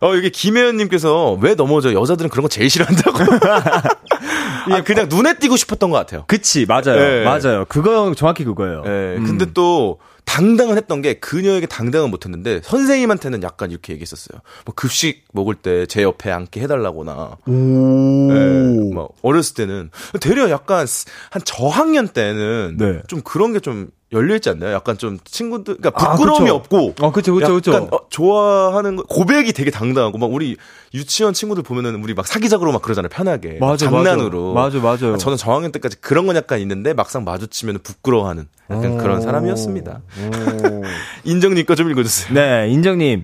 어, 0.00 0.14
이게 0.14 0.30
김혜연님께서 0.30 1.34
왜 1.42 1.54
넘어져? 1.54 1.92
여자들은 1.92 2.30
그런 2.30 2.42
거 2.42 2.48
제일 2.48 2.70
싫어한다고. 2.70 3.18
아, 4.72 4.82
그냥 4.84 5.08
눈에 5.08 5.34
띄고 5.38 5.56
싶었던 5.56 5.90
것 5.90 5.96
같아요. 5.98 6.24
그치, 6.26 6.64
맞아요. 6.66 6.96
네. 6.96 7.24
맞아요. 7.24 7.64
그거, 7.68 8.12
정확히 8.16 8.44
그거예요. 8.44 8.82
예, 8.86 9.16
음. 9.18 9.24
근데 9.26 9.46
또 9.52 9.98
당당은 10.24 10.76
했던 10.76 11.02
게 11.02 11.14
그녀에게 11.14 11.66
당당은 11.66 12.10
못했는데 12.10 12.60
선생님한테는 12.62 13.42
약간 13.42 13.70
이렇게 13.72 13.92
얘기했었어요. 13.94 14.40
뭐 14.64 14.74
급식 14.74 15.24
먹을 15.32 15.54
때 15.56 15.86
제 15.86 16.02
옆에 16.02 16.30
앉게 16.30 16.60
해달라거나. 16.60 17.36
오. 17.46 18.28
예, 18.32 18.94
막 18.94 19.08
어렸을 19.22 19.54
때는 19.54 19.90
되려 20.20 20.48
약간 20.50 20.86
스- 20.86 21.06
한 21.30 21.42
저학년 21.44 22.08
때는 22.08 22.76
네. 22.78 23.02
좀 23.08 23.22
그런 23.22 23.52
게 23.52 23.60
좀 23.60 23.88
열려 24.12 24.34
있지 24.36 24.48
않나요? 24.50 24.74
약간 24.74 24.98
좀 24.98 25.18
친구들 25.24 25.76
그러니까 25.76 26.04
아, 26.04 26.12
부끄러움이 26.16 26.44
그쵸. 26.46 26.54
없고 26.56 26.94
어, 27.00 27.12
그쵸, 27.12 27.34
그쵸, 27.34 27.54
그쵸. 27.54 27.72
약간 27.72 27.88
어, 27.92 27.98
좋아하는 28.08 28.96
거 28.96 29.02
고백이 29.04 29.52
되게 29.52 29.70
당당하고 29.70 30.18
막 30.18 30.32
우리 30.32 30.56
유치원 30.92 31.32
친구들 31.34 31.62
보면은 31.62 32.02
우리 32.02 32.14
막 32.14 32.26
사기적으로 32.26 32.72
막 32.72 32.82
그러잖아요. 32.82 33.08
편하게 33.10 33.58
맞아, 33.60 33.86
장난으로. 33.86 34.54
맞아, 34.54 34.78
맞아. 34.78 35.04
맞아요. 35.06 35.18
저는 35.18 35.36
저학년 35.36 35.70
때까지 35.70 36.00
그런 36.00 36.26
건 36.26 36.34
약간 36.34 36.58
있는데 36.60 36.94
막상 36.94 37.22
마주치면 37.24 37.78
부끄러워하는 37.84 38.48
약간 38.70 38.92
오. 38.92 38.96
그런 38.98 39.20
사람이었습니다. 39.20 40.00
오. 40.02 40.82
인정님 41.24 41.64
거 41.66 41.74
좀 41.76 41.90
읽어주세요. 41.90 42.34
네, 42.34 42.68
인정님. 42.70 43.22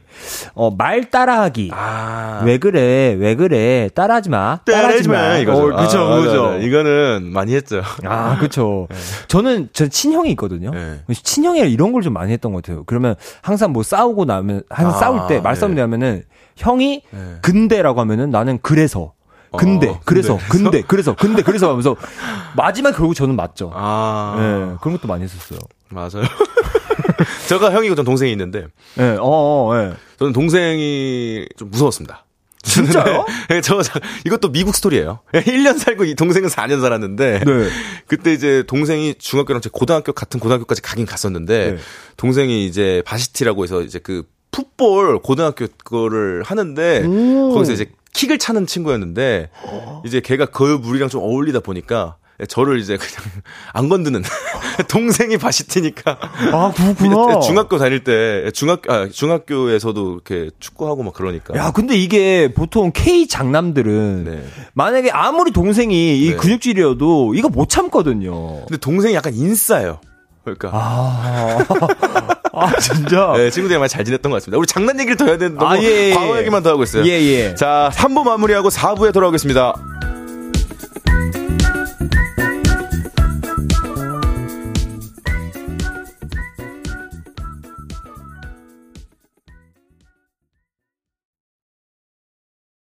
어, 0.54 0.70
말 0.70 1.10
따라하기. 1.10 1.70
아. 1.74 2.42
왜 2.44 2.58
그래, 2.58 3.16
왜 3.18 3.34
그래. 3.34 3.90
따라하지 3.94 4.30
마. 4.30 4.60
따라하지 4.64 5.08
마. 5.08 5.36
이거죠. 5.38 5.62
어, 5.74 5.76
그쵸, 5.76 5.98
아, 6.00 6.20
그죠. 6.20 6.58
이거는 6.60 7.30
많이 7.32 7.54
했죠. 7.54 7.82
아, 8.04 8.38
그쵸. 8.38 8.86
저는, 9.28 9.70
전 9.72 9.90
친형이 9.90 10.30
있거든요. 10.30 10.70
네. 10.70 11.00
친형이랑 11.12 11.68
이런 11.70 11.92
걸 11.92 12.02
좀 12.06 12.12
많이 12.12 12.32
했던 12.32 12.52
것 12.52 12.62
같아요. 12.62 12.84
그러면 12.86 13.16
항상 13.42 13.72
뭐 13.72 13.82
싸우고 13.82 14.24
나면, 14.26 14.62
항상 14.70 14.94
아, 14.94 14.98
싸울 15.00 15.26
때, 15.28 15.40
말싸움이 15.40 15.74
네. 15.74 15.80
되면은, 15.82 16.22
형이 16.56 17.02
네. 17.10 17.36
근데라고 17.42 18.00
하면은 18.00 18.30
나는 18.30 18.58
그래서. 18.62 19.12
근데, 19.56 19.88
어, 19.88 20.00
그래서, 20.04 20.38
근데. 20.50 20.82
그래서, 20.86 21.14
근데, 21.14 21.42
그래서 21.42 21.70
하면서, 21.70 21.96
마지막 22.56 22.92
결국 22.92 23.14
저는 23.14 23.36
맞죠. 23.36 23.70
아. 23.74 24.36
네, 24.38 24.76
그런 24.82 24.98
것도 24.98 25.08
많이 25.08 25.24
했었어요. 25.24 25.58
맞아요. 25.88 26.24
제가 27.48 27.72
형이고 27.72 27.94
전 27.94 28.04
동생이 28.04 28.32
있는데 28.32 28.66
네, 28.94 29.16
어, 29.18 29.26
어, 29.70 29.76
예. 29.76 29.92
저는 30.18 30.32
동생이 30.32 31.46
좀 31.56 31.70
무서웠습니다. 31.70 32.24
진짜요? 32.62 33.24
네, 33.48 33.60
저, 33.60 33.80
저, 33.80 34.00
이것도 34.24 34.50
미국 34.50 34.74
스토리예요. 34.74 35.20
1년 35.32 35.78
살고 35.78 36.04
이 36.04 36.14
동생은 36.16 36.48
4년 36.48 36.80
살았는데 36.80 37.40
네. 37.44 37.68
그때 38.08 38.32
이제 38.32 38.64
동생이 38.66 39.14
중학교랑 39.14 39.62
제 39.62 39.70
고등학교 39.72 40.12
같은 40.12 40.40
고등학교까지 40.40 40.82
가긴 40.82 41.06
갔었는데 41.06 41.70
네. 41.72 41.78
동생이 42.16 42.66
이제 42.66 43.02
바시티라고 43.06 43.62
해서 43.62 43.82
이제 43.82 44.00
그 44.00 44.24
풋볼 44.50 45.20
고등학교 45.20 45.66
거를 45.84 46.42
하는데 46.44 47.04
오. 47.06 47.52
거기서 47.54 47.72
이제 47.72 47.86
킥을 48.14 48.38
차는 48.38 48.66
친구였는데 48.66 49.50
이제 50.04 50.20
걔가 50.20 50.46
그 50.46 50.62
물이랑 50.62 51.08
좀 51.08 51.22
어울리다 51.22 51.60
보니까 51.60 52.16
저를 52.48 52.78
이제 52.78 52.96
그냥 52.96 53.30
안 53.72 53.88
건드는 53.88 54.22
동생이 54.88 55.38
바시티니까 55.38 56.18
아, 56.52 56.72
그렇구나. 56.74 57.40
중학교 57.40 57.78
다닐 57.78 58.04
때 58.04 58.50
중학 58.52 58.88
아 58.90 59.08
중학교에서도 59.08 60.12
이렇게 60.12 60.50
축구하고 60.60 61.02
막 61.02 61.14
그러니까 61.14 61.54
야, 61.56 61.70
근데 61.72 61.96
이게 61.96 62.52
보통 62.52 62.92
K 62.92 63.26
장남들은 63.26 64.24
네. 64.24 64.44
만약에 64.74 65.10
아무리 65.10 65.50
동생이 65.50 66.24
이 66.26 66.30
네. 66.30 66.36
근육질이어도 66.36 67.34
이거 67.34 67.48
못 67.48 67.68
참거든요. 67.70 68.66
근데 68.66 68.76
동생이 68.76 69.14
약간 69.14 69.34
인싸예요. 69.34 70.00
그러니까 70.54 70.70
아, 70.72 71.58
아 72.52 72.78
진짜. 72.78 73.32
네, 73.36 73.50
친구들이 73.50 73.78
많이 73.78 73.88
잘 73.88 74.04
지냈던 74.04 74.30
것 74.30 74.36
같습니다. 74.36 74.58
우리 74.58 74.66
장난 74.66 74.98
얘기를 75.00 75.16
더 75.16 75.26
해야 75.26 75.36
되는데 75.36 75.58
너무 75.58 75.74
아, 75.74 75.78
예, 75.82 76.10
예. 76.10 76.14
과거 76.14 76.38
얘기만 76.38 76.62
더 76.62 76.70
하고 76.70 76.84
있어요. 76.84 77.04
예, 77.04 77.10
예. 77.10 77.54
자, 77.54 77.90
3부 77.94 78.24
마무리하고 78.24 78.68
4부에 78.68 79.12
돌아오겠습니다. 79.12 79.74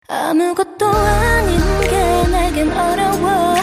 아무것도 0.10 0.86
아닌 0.88 1.60
게 1.82 2.28
내겐 2.32 2.72
어려워 2.72 3.56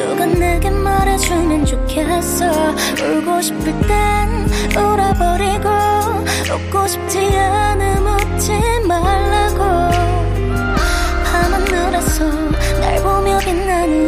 누가 0.00 0.24
내게 0.24 0.70
말해주면 0.70 1.66
좋겠어. 1.66 2.46
울고 3.02 3.42
싶을 3.42 3.64
땐 3.82 4.48
울어버리고 4.74 5.68
웃고 6.54 6.86
싶지 6.88 7.18
않음 7.36 8.06
웃지 8.06 8.52
말라고. 8.88 9.58
밤하늘에서 11.24 12.24
날 12.80 13.02
보며 13.02 13.38
빛나는 13.40 13.99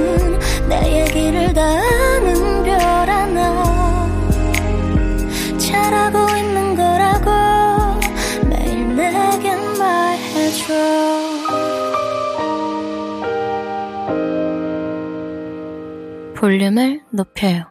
볼륨을 16.42 17.02
높여요. 17.10 17.66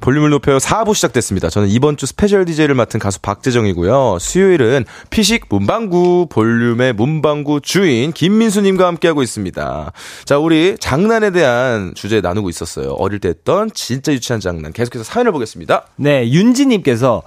볼륨을 0.00 0.30
높여 0.30 0.56
4부 0.56 0.94
시작됐습니다. 0.94 1.50
저는 1.50 1.68
이번 1.68 1.98
주 1.98 2.06
special 2.06 2.46
DJ를 2.46 2.74
맡은 2.74 2.98
가수 2.98 3.20
박재정이고요. 3.20 4.18
수요일은 4.18 4.86
피식 5.10 5.44
문방구 5.50 6.28
볼륨의 6.30 6.94
문방구 6.94 7.60
주인 7.60 8.10
김민수님과 8.10 8.86
함께하고 8.86 9.22
있습니다. 9.22 9.92
자, 10.24 10.38
우리 10.38 10.78
장난에 10.80 11.30
대한 11.30 11.92
주제 11.94 12.22
나누고 12.22 12.48
있었어요. 12.48 12.92
어릴 12.92 13.20
때 13.20 13.28
했던 13.28 13.70
진짜 13.74 14.10
유치한 14.10 14.40
장난. 14.40 14.72
계속해서 14.72 15.04
사연을 15.04 15.30
보겠습니다. 15.32 15.88
네, 15.96 16.30
윤지님께서 16.30 17.22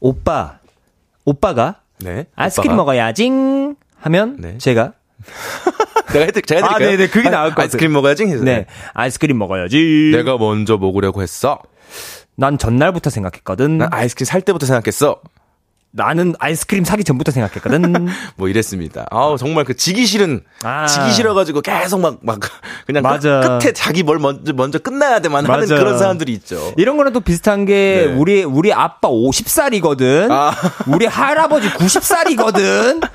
오빠, 0.00 0.58
오빠가 1.24 1.80
네. 2.00 2.26
아이스크림 2.36 2.72
오빠가. 2.72 2.76
먹어야지 2.76 3.30
하면 4.00 4.36
네. 4.38 4.58
제가 4.58 4.92
내가 6.14 6.24
해드, 6.26 6.42
제가 6.42 6.66
아, 6.66 6.72
해드릴까요? 6.74 6.96
네네, 6.96 7.08
그게 7.10 7.30
나을 7.30 7.50
것 7.50 7.56
같아요. 7.56 7.64
아이스크림 7.64 7.92
먹어야지 7.92 8.24
해서. 8.24 8.44
네, 8.44 8.66
아이스크림 8.94 9.36
먹어야지. 9.36 10.12
내가 10.14 10.38
먼저 10.38 10.76
먹으려고 10.76 11.22
했어. 11.22 11.60
난 12.36 12.58
전날부터 12.58 13.10
생각했거든. 13.10 13.78
난 13.78 13.88
아이스크림 13.92 14.24
살 14.24 14.40
때부터 14.42 14.66
생각했어. 14.66 15.20
나는 15.96 16.34
아이스크림 16.40 16.82
사기 16.84 17.04
전부터 17.04 17.30
생각했거든. 17.30 18.08
뭐 18.34 18.48
이랬습니다. 18.48 19.06
아우 19.10 19.38
정말 19.38 19.64
그 19.64 19.76
지기 19.76 20.06
싫은 20.06 20.42
아. 20.64 20.86
지기 20.86 21.12
싫어가지고 21.12 21.60
계속 21.60 22.00
막막 22.00 22.40
그냥 22.84 23.04
맞아. 23.04 23.58
끝, 23.60 23.68
에 23.68 23.72
자기 23.72 24.02
뭘 24.02 24.18
먼저 24.18 24.52
먼저 24.52 24.80
끝나야 24.80 25.20
돼만 25.20 25.46
하는 25.46 25.60
맞아. 25.60 25.76
그런 25.76 25.96
사람들이 25.96 26.32
있죠. 26.32 26.72
이런 26.76 26.96
거랑 26.96 27.12
또 27.12 27.20
비슷한 27.20 27.64
게 27.64 28.06
네. 28.08 28.12
우리 28.12 28.42
우리 28.42 28.72
아빠 28.72 29.08
50살이거든. 29.08 30.32
아. 30.32 30.52
우리 30.88 31.06
할아버지 31.06 31.70
90살이거든. 31.70 33.08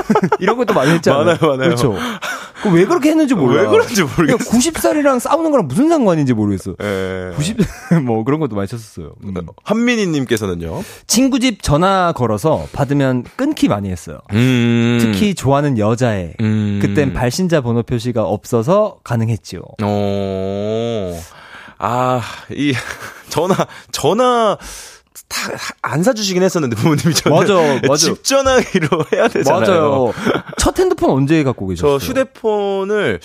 이런 0.40 0.56
것도 0.56 0.72
많이 0.72 0.92
했잖아요. 0.92 1.24
많아요, 1.24 1.38
많아요. 1.40 1.56
그렇죠. 1.58 1.94
그왜 2.64 2.86
그렇게 2.86 3.10
했는지 3.10 3.34
몰라. 3.34 3.62
왜 3.62 3.68
그런지 3.68 4.02
모르겠어요. 4.02 4.36
90살이랑 4.38 5.20
싸우는 5.20 5.50
거랑 5.50 5.68
무슨 5.68 5.88
상관인지 5.88 6.32
모르겠어. 6.32 6.74
예. 6.82 7.32
90, 7.36 7.56
뭐 8.04 8.24
그런 8.24 8.40
것도 8.40 8.56
많이 8.56 8.66
쳤었어요. 8.66 9.12
음. 9.24 9.34
한민희님께서는요. 9.62 10.82
친구 11.06 11.38
집 11.40 11.62
전화 11.62 12.12
걸어서 12.12 12.66
받으면 12.72 13.24
끊기 13.36 13.68
많이 13.68 13.90
했어요. 13.90 14.18
음. 14.32 14.98
특히 15.00 15.34
좋아하는 15.34 15.78
여자애. 15.78 16.34
음. 16.40 16.78
그땐 16.80 17.12
발신자 17.12 17.60
번호 17.60 17.82
표시가 17.82 18.24
없어서 18.24 18.98
가능했지요. 19.04 19.60
어. 19.82 21.20
아, 21.78 22.22
이 22.50 22.72
전화 23.28 23.54
전화 23.92 24.56
다 25.28 25.52
안 25.82 26.02
사주시긴 26.02 26.42
했었는데 26.42 26.76
부모님이 26.76 27.14
저는 27.14 27.36
맞아, 27.38 27.54
맞아. 27.86 27.96
집 28.14 28.24
전화기로 28.24 28.88
해야 29.12 29.28
되잖아요. 29.28 29.60
맞아요. 29.60 30.12
첫 30.58 30.78
핸드폰 30.78 31.10
언제 31.10 31.42
갖고 31.44 31.66
계셨어요? 31.68 31.98
저 31.98 32.06
휴대폰을 32.06 33.20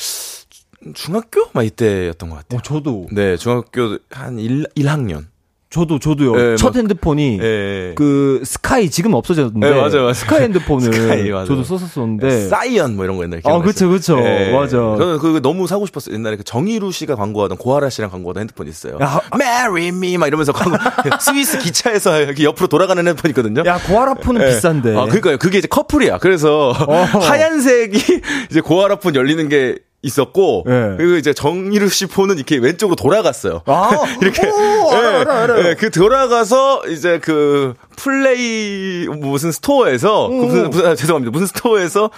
중학교 0.94 1.48
막 1.54 1.64
이때였던 1.66 2.30
것 2.30 2.36
같아요. 2.38 2.60
어, 2.60 2.62
저도. 2.62 3.08
네, 3.12 3.38
중학교 3.38 3.98
한 4.12 4.38
1, 4.40 4.66
1학년. 4.76 5.26
저도 5.72 6.00
저도요. 6.00 6.36
네, 6.36 6.56
첫 6.56 6.70
막- 6.70 6.78
핸드폰이 6.78 7.38
예. 7.40 7.94
그 7.96 8.42
스카이 8.44 8.90
지금 8.90 9.14
없어졌는데 9.14 9.70
네, 9.70 9.76
맞아요, 9.76 9.92
맞아요. 10.02 10.14
스카이 10.14 10.42
핸드폰을 10.42 10.82
스카이, 10.92 11.30
맞아요. 11.30 11.46
저도 11.46 11.64
썼었는데 11.64 12.48
사이언 12.48 12.96
뭐 12.96 13.06
이런 13.06 13.18
거 13.18 13.24
옛날에 13.24 13.42
아, 13.44 13.48
기억나요? 13.48 13.62
그쵸, 13.68 13.88
그쵸. 13.88 14.16
맞아. 14.16 14.72
저는 14.78 15.20
그거 15.20 15.40
너무 15.40 15.68
사고 15.68 15.86
싶었어요. 15.86 16.16
옛날에 16.16 16.38
그 16.38 16.44
정일우 16.44 16.92
씨가 16.92 17.16
광고하던 17.16 17.60
고아라 17.60 17.92
씨랑 17.92 18.10
광고하던 18.10 18.42
핸드폰 18.42 18.68
있어요. 18.68 18.98
야, 19.00 19.22
Marry 19.40 19.90
me 19.90 20.18
막 20.18 20.26
이러면서 20.26 20.54
광고 20.54 20.76
스위스 21.22 21.60
기차에서 21.60 22.20
이렇게 22.20 22.46
옆으로 22.46 22.66
돌아가는 22.68 23.06
핸드폰 23.08 23.30
있거든요. 23.30 23.62
야 23.68 23.78
고아라폰은 23.78 24.42
예. 24.42 24.48
비싼데. 24.48 24.98
아, 24.98 25.04
그러니까요. 25.06 25.38
그게 25.38 25.60
이제 25.60 25.68
커플이야. 25.68 26.18
그래서 26.18 26.72
하얀색이 27.30 28.22
이제 28.50 28.62
고아라폰 28.62 29.14
열리는 29.14 29.48
게 29.50 29.76
있었고 30.02 30.64
예. 30.68 30.96
그리고 30.98 31.16
이제 31.18 31.34
정일우 31.34 31.90
씨 31.90 32.06
폰은 32.06 32.38
이렇게 32.38 32.58
왼쪽으로 32.58 32.96
돌아갔어요. 32.96 33.62
아, 33.66 33.90
이렇게 34.22 34.48
오, 34.48 34.92
알아, 34.92 35.12
예, 35.12 35.16
알아, 35.22 35.42
알아요. 35.44 35.70
예, 35.70 35.76
그 35.76 35.92
돌아가서 35.92 36.84
이제 36.88 37.20
그 37.20 37.74
플레이 38.00 39.08
무슨 39.08 39.52
스토어에서 39.52 40.30
그 40.30 40.34
무슨, 40.36 40.70
무슨 40.70 40.86
아, 40.86 40.96
죄송합니다 40.96 41.32
무슨 41.32 41.48
스토어에서 41.48 42.10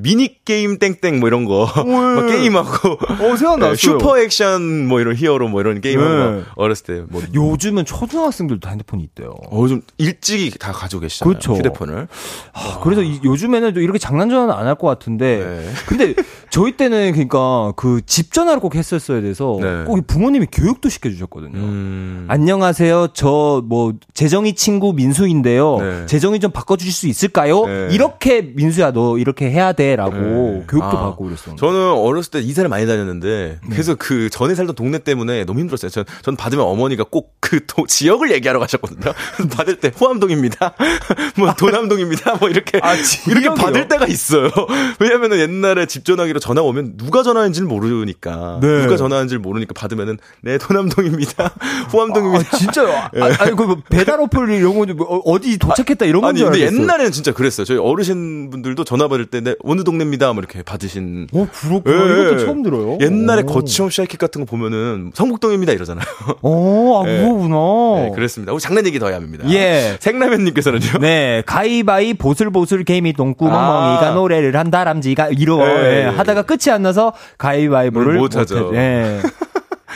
미니 0.00 0.44
게임 0.44 0.78
땡땡 0.78 1.20
뭐 1.20 1.28
이런 1.28 1.44
거 1.44 1.66
막 1.86 2.26
게임하고 2.26 2.92
어, 2.92 3.36
생각났어요. 3.36 3.70
네, 3.70 3.76
슈퍼 3.76 4.18
액션 4.18 4.86
뭐 4.86 5.00
이런 5.00 5.14
히어로 5.16 5.48
뭐 5.48 5.60
이런 5.62 5.80
게임하고 5.80 6.08
네. 6.10 6.36
막 6.38 6.44
어렸을 6.56 6.84
때 6.86 7.02
뭐 7.08 7.22
요즘은 7.34 7.84
초등학생들도 7.84 8.68
핸드폰이 8.68 9.02
있대요. 9.04 9.34
어, 9.50 9.68
좀 9.68 9.82
일찍이 9.98 10.58
다 10.58 10.72
가지고 10.72 11.00
계시잖아요. 11.00 11.30
그렇죠. 11.30 11.54
휴대폰을. 11.54 12.08
아, 12.52 12.80
그래서 12.82 13.02
이- 13.02 13.20
요즘에는 13.24 13.72
또 13.74 13.80
이렇게 13.80 13.98
장난 13.98 14.28
전화는 14.30 14.52
안 14.54 14.66
할 14.66 14.74
것 14.76 14.86
같은데. 14.88 15.38
네. 15.38 15.70
근데 15.86 16.14
저희 16.50 16.72
때는 16.76 17.12
그러니까 17.12 17.72
그 17.76 18.00
집 18.06 18.32
전화를 18.32 18.60
꼭 18.60 18.74
했었어야 18.74 19.20
돼서 19.22 19.58
네. 19.60 19.84
꼭 19.84 20.06
부모님이 20.06 20.46
교육도 20.52 20.88
시켜 20.90 21.08
주셨거든요. 21.10 21.56
음. 21.58 22.26
안녕하세요. 22.28 23.08
저 23.14 23.62
뭐 23.66 23.94
재정이 24.14 24.54
친구 24.54 24.92
민수인데요. 24.92 25.78
네. 25.80 26.06
재정이 26.06 26.40
좀 26.40 26.50
바꿔주실 26.50 26.92
수 26.92 27.06
있을까요? 27.06 27.66
네. 27.66 27.88
이렇게 27.90 28.42
민수야 28.42 28.92
너 28.92 29.18
이렇게 29.18 29.50
해야 29.50 29.72
돼라고 29.72 30.16
네. 30.16 30.64
교육도 30.68 30.84
아, 30.84 31.00
받고 31.08 31.24
그랬었는데. 31.24 31.60
저는 31.60 31.90
어렸을 31.92 32.30
때 32.30 32.40
이사를 32.40 32.68
많이 32.68 32.86
다녔는데 32.86 33.58
네. 33.62 33.68
그래서 33.70 33.94
그 33.94 34.30
전에 34.30 34.54
살던 34.54 34.74
동네 34.74 34.98
때문에 34.98 35.44
너무 35.44 35.60
힘들었어요. 35.60 35.90
전, 35.90 36.04
전 36.22 36.36
받으면 36.36 36.64
어머니가 36.64 37.04
꼭 37.04 37.36
그 37.46 37.60
지역을 37.86 38.32
얘기하러 38.32 38.58
가셨거든요. 38.58 39.12
받을 39.56 39.76
때 39.76 39.92
호암동입니다. 39.98 40.74
뭐 41.38 41.54
도남동입니다. 41.54 42.36
뭐 42.36 42.48
이렇게 42.48 42.80
아, 42.82 42.94
이렇게? 42.94 43.48
받을 43.50 43.88
때가 43.88 44.06
있어요. 44.06 44.50
왜냐면은 44.98 45.38
옛날에 45.38 45.86
집 45.86 46.04
전화기로 46.04 46.40
전화 46.40 46.62
오면 46.62 46.96
누가 46.96 47.22
전화하는지를 47.22 47.68
모르니까 47.68 48.58
네. 48.60 48.82
누가 48.82 48.96
전화하는지를 48.96 49.40
모르니까 49.40 49.74
받으면은 49.74 50.18
네 50.42 50.58
도남동입니다. 50.58 51.54
호암동입니다. 51.92 52.48
아, 52.52 52.58
진짜요? 52.58 52.88
아, 52.90 53.10
아니, 53.38 53.54
그 53.54 53.76
배달 53.88 54.20
어플 54.20 54.50
이런 54.50 54.78
거 54.78 54.86
좀, 54.86 54.98
어, 55.16 55.22
어디 55.24 55.58
도착했다 55.58 56.06
이런 56.06 56.20
건 56.22 56.30
아니 56.30 56.38
줄 56.38 56.46
근데 56.50 56.64
알겠어요. 56.64 56.82
옛날에는 56.82 57.12
진짜 57.12 57.32
그랬어요. 57.32 57.64
저희 57.64 57.78
어르신 57.78 58.50
분들도 58.50 58.84
전화 58.84 59.08
받을 59.08 59.26
때 59.26 59.40
네, 59.40 59.54
어느 59.64 59.82
동네입니다. 59.84 60.32
뭐 60.32 60.40
이렇게 60.40 60.62
받으신. 60.62 61.28
어, 61.32 61.46
그렇구나. 61.52 61.94
예, 61.94 62.12
이것도 62.22 62.40
예. 62.40 62.44
처음 62.44 62.62
들어요. 62.62 62.98
옛날에 63.00 63.42
오. 63.42 63.46
거치홈 63.46 63.90
샤이킥 63.90 64.18
같은 64.18 64.40
거 64.42 64.44
보면은 64.46 65.10
성북동입니다 65.14 65.72
이러잖아요. 65.72 66.04
어, 66.42 67.02
아, 67.04 67.08
예. 67.10 67.18
그거구나. 67.20 68.02
네, 68.04 68.12
그렇습니다. 68.14 68.52
우리 68.52 68.60
장난 68.60 68.86
얘기 68.86 68.98
더 68.98 69.08
해야 69.08 69.16
합니다. 69.16 69.44
예. 69.50 69.96
생라면님께서는요. 70.00 70.98
네, 71.00 71.42
가이바이 71.46 72.14
보슬보슬 72.14 72.84
개미 72.84 73.12
똥구멍멍이가 73.12 74.08
아. 74.10 74.14
노래를 74.14 74.56
한 74.56 74.70
다람쥐가 74.70 75.28
이러 75.30 75.56
네. 75.58 75.64
예, 75.66 76.04
하다가 76.04 76.42
끝이 76.42 76.70
안 76.72 76.82
나서 76.82 77.12
가이바이보를 77.38 78.18
못 78.18 78.36
하죠. 78.36 78.70
예. 78.74 79.20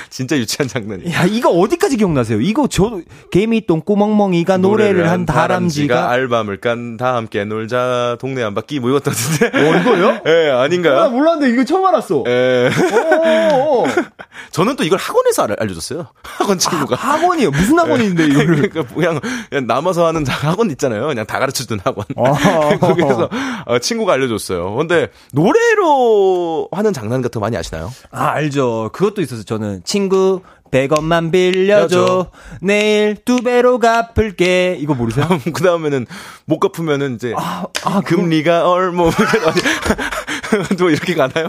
진짜 0.10 0.36
유치한 0.36 0.68
장난이. 0.68 1.12
야, 1.12 1.24
이거 1.24 1.50
어디까지 1.50 1.96
기억나세요? 1.96 2.40
이거 2.40 2.66
저 2.68 3.00
개미 3.30 3.66
똥구멍멍이가 3.66 4.56
노래를 4.58 5.10
한 5.10 5.26
다람쥐가 5.26 6.10
알밤을 6.10 6.60
깐 6.60 6.96
다 6.96 7.14
함께 7.14 7.44
놀자 7.44 8.16
동네 8.20 8.42
한 8.42 8.54
바퀴 8.54 8.80
뭐 8.80 8.90
이것도 8.90 9.10
같은데. 9.10 9.46
어, 9.58 9.80
이거요? 9.80 10.20
예, 10.26 10.50
아닌가요? 10.50 11.10
몰랐는데 11.10 11.52
이거 11.52 11.64
처음 11.64 11.84
알았어. 11.86 12.24
예. 12.26 12.70
어, 12.92 13.54
어. 13.54 13.84
저는 14.50 14.76
또 14.76 14.84
이걸 14.84 14.98
학원에서 14.98 15.44
알, 15.44 15.56
알려줬어요. 15.58 16.06
학원 16.22 16.58
친구가. 16.58 16.96
학원이요? 16.96 17.50
무슨 17.50 17.78
학원인데 17.78 18.24
이거를? 18.26 18.70
그러니까 18.70 18.94
그냥, 18.94 19.20
그냥 19.48 19.66
남아서 19.66 20.06
하는 20.06 20.26
학원 20.26 20.70
있잖아요. 20.70 21.06
그냥 21.06 21.26
다 21.26 21.38
가르쳐 21.38 21.64
주는 21.64 21.80
학원. 21.84 22.04
아. 22.16 22.76
거기서 22.78 23.28
어, 23.66 23.78
친구가 23.78 24.14
알려줬어요. 24.14 24.74
근데 24.74 25.08
노래로 25.32 26.68
하는 26.72 26.92
장난 26.92 27.22
같은 27.22 27.38
거 27.38 27.40
많이 27.40 27.56
아시나요? 27.56 27.92
아, 28.10 28.28
알죠. 28.30 28.90
그것도 28.92 29.20
있었어요. 29.22 29.44
저는 29.44 29.82
친구 29.90 30.42
100원만 30.70 31.32
빌려줘. 31.32 32.26
내일 32.60 33.16
두 33.24 33.42
배로 33.42 33.78
갚을게. 33.78 34.76
이거 34.80 34.94
모르세요? 34.94 35.26
그 35.52 35.62
다음에는 35.62 36.06
못 36.46 36.58
갚으면은 36.58 37.14
이제 37.14 37.34
아, 37.36 37.64
아, 37.84 38.00
금리가 38.00 38.68
얼마 38.70 39.04
뭐또 39.04 40.90
이렇게 40.90 41.14
가나요? 41.14 41.48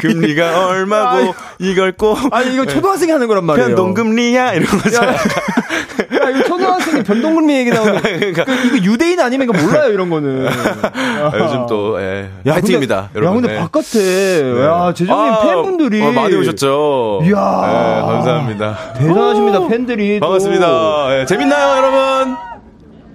금리가 0.00 0.68
얼마고 0.68 1.34
이걸 1.58 1.92
꼭 1.92 2.16
아니 2.32 2.54
이거 2.54 2.64
초등학생이 2.66 3.10
하는 3.12 3.26
거란 3.28 3.44
말이에요. 3.44 3.68
변동금리야 3.68 4.52
이런 4.54 4.66
거죠. 4.78 5.02
야, 5.02 5.14
야, 5.14 6.30
이거 6.30 6.44
초등학생이 6.44 7.02
변동금리 7.02 7.56
얘기 7.58 7.70
나오면 7.70 8.02
그러니까 8.02 8.44
그, 8.44 8.52
이거 8.52 8.76
유대인 8.84 9.20
아니면 9.20 9.48
이거 9.48 9.58
몰라요 9.62 9.92
이런 9.92 10.10
거는. 10.10 10.46
아, 10.48 11.32
요즘 11.34 11.66
또 11.66 12.00
예, 12.00 12.30
야, 12.46 12.52
파이팅입니다, 12.54 13.10
근데, 13.12 13.18
여러분. 13.18 13.38
야 13.38 13.40
근데 13.40 13.54
네. 13.54 13.60
바깥에 13.60 14.62
야 14.62 14.92
재정님 14.94 15.32
아, 15.32 15.42
팬분들이 15.42 16.02
어, 16.02 16.12
많이 16.12 16.34
오셨죠. 16.36 17.20
이야. 17.24 17.30
네, 17.30 18.02
감사합니다. 18.12 18.55
대단하십니다 18.96 19.68
팬들이. 19.68 20.20
또. 20.20 20.26
반갑습니다. 20.26 21.20
예, 21.20 21.26
재밌나요, 21.26 21.76
여러분? 21.76 22.36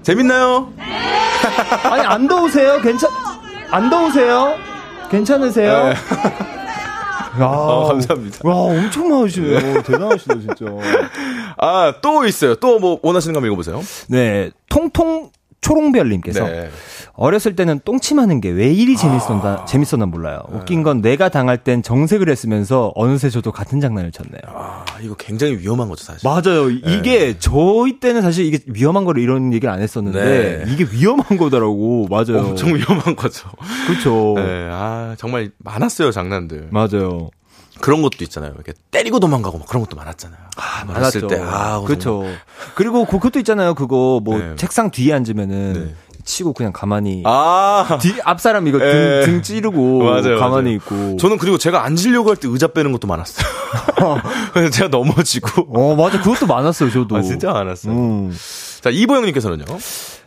재밌나요? 0.03 0.71
아니 1.89 2.01
안 2.05 2.27
더우세요? 2.27 2.79
괜찮? 2.81 3.09
안 3.71 3.89
더우세요? 3.89 4.55
괜찮으세요? 5.09 5.83
네. 5.85 5.89
야, 7.39 7.45
어, 7.45 7.85
감사합니다. 7.87 8.39
와 8.43 8.55
엄청 8.55 9.09
많으시네요. 9.09 9.81
대단하시다 9.83 10.35
진짜. 10.39 10.65
아, 11.57 11.93
또 12.01 12.25
있어요. 12.25 12.55
또 12.55 12.79
뭐 12.79 12.99
원하시는 13.01 13.33
거 13.33 13.37
한번 13.37 13.47
읽어보세요. 13.47 13.81
네, 14.09 14.51
통통 14.69 15.29
초롱별님께서 15.61 16.43
네. 16.47 16.69
어렸을 17.13 17.55
때는 17.55 17.79
똥침하는 17.85 18.41
게 18.41 18.49
왜 18.51 18.71
이리 18.73 18.97
재밌었나 18.97 19.65
재밌었나 19.65 20.05
몰라요. 20.07 20.41
웃긴 20.51 20.83
건 20.83 21.01
내가 21.01 21.29
당할 21.29 21.57
땐 21.63 21.81
정색을 21.83 22.29
했으면서 22.29 22.91
어느새 22.95 23.29
저도 23.29 23.51
같은 23.51 23.79
장난을 23.79 24.11
쳤네요. 24.11 24.41
아, 24.47 24.83
이거 25.01 25.15
굉장히 25.15 25.57
위험한 25.57 25.87
거죠, 25.87 26.03
사실. 26.03 26.27
맞아요. 26.27 26.69
이게 26.69 27.37
저희 27.39 27.99
때는 27.99 28.21
사실 28.21 28.45
이게 28.45 28.59
위험한 28.67 29.05
거를 29.05 29.21
이런 29.23 29.53
얘기를 29.53 29.73
안 29.73 29.81
했었는데 29.81 30.63
네. 30.65 30.71
이게 30.73 30.85
위험한 30.91 31.37
거더라고. 31.37 32.07
맞아요. 32.09 32.39
엄청 32.49 32.75
위험한 32.75 33.15
거죠. 33.15 33.49
그렇죠. 33.87 34.33
네, 34.35 34.67
아, 34.71 35.15
정말 35.17 35.51
많았어요, 35.59 36.11
장난들. 36.11 36.69
맞아요. 36.71 37.29
그런 37.81 38.01
것도 38.01 38.23
있잖아요. 38.23 38.51
이렇게 38.55 38.73
때리고 38.91 39.19
도망가고 39.19 39.57
막 39.57 39.67
그런 39.67 39.83
것도 39.83 39.95
많았잖아요. 39.97 40.39
아, 40.57 40.85
어렸을 40.89 41.27
때. 41.27 41.39
아, 41.43 41.81
그렇죠. 41.81 42.23
그리고 42.75 43.05
그- 43.05 43.11
그것도 43.17 43.39
있잖아요. 43.39 43.73
그거 43.75 44.21
뭐 44.23 44.37
네. 44.37 44.55
책상 44.55 44.89
뒤에 44.91 45.13
앉으면은 45.13 45.73
네. 45.73 45.95
치고 46.23 46.53
그냥 46.53 46.71
가만히 46.71 47.23
아, 47.25 47.97
뒤앞 47.99 48.39
사람 48.39 48.67
이거 48.67 48.77
등, 48.77 48.87
예. 48.87 49.25
등 49.25 49.41
찌르고 49.41 50.03
맞아요, 50.05 50.37
가만히 50.37 50.63
맞아요. 50.63 50.75
있고. 50.75 51.17
저는 51.17 51.37
그리고 51.39 51.57
제가 51.57 51.83
앉으려고 51.83 52.29
할 52.29 52.35
때 52.37 52.47
의자 52.47 52.67
빼는 52.67 52.91
것도 52.91 53.07
많았어요. 53.07 53.45
그래서 54.53 54.69
제가 54.69 54.89
넘어지고. 54.89 55.67
어 55.73 55.95
맞아 55.95 56.21
그것도 56.21 56.45
많았어요 56.45 56.91
저도. 56.91 57.17
아, 57.17 57.21
진짜 57.23 57.51
많았어요. 57.51 57.93
음. 57.93 58.37
자, 58.81 58.89
이보 58.91 59.15
영님께서는요. 59.15 59.65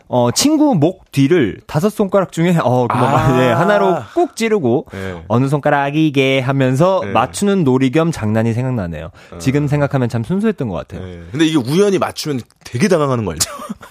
어 0.07 0.31
친구 0.31 0.75
목 0.75 1.11
뒤를 1.13 1.61
다섯 1.67 1.89
손가락 1.89 2.31
중에 2.31 2.57
어 2.63 2.87
그만 2.87 3.15
아. 3.15 3.37
네, 3.39 3.51
하나로 3.51 3.97
꾹 4.15 4.37
찌르고 4.37 4.87
네. 4.93 5.25
어느 5.29 5.49
손가락이게 5.49 6.41
하면서 6.41 7.01
네. 7.03 7.13
맞추는 7.13 7.65
놀이 7.65 7.91
겸 7.91 8.13
장난이 8.13 8.53
생각나네요. 8.53 9.11
지금 9.39 9.67
생각하면 9.67 10.09
참 10.09 10.23
순수했던 10.23 10.69
것 10.69 10.77
같아요. 10.77 11.07
네. 11.07 11.21
근데 11.31 11.47
이게 11.47 11.57
우연히 11.57 11.99
맞추면 11.99 12.41
되게 12.65 12.89
당황하는 12.89 13.25
거 13.25 13.33
알죠? 13.33 13.51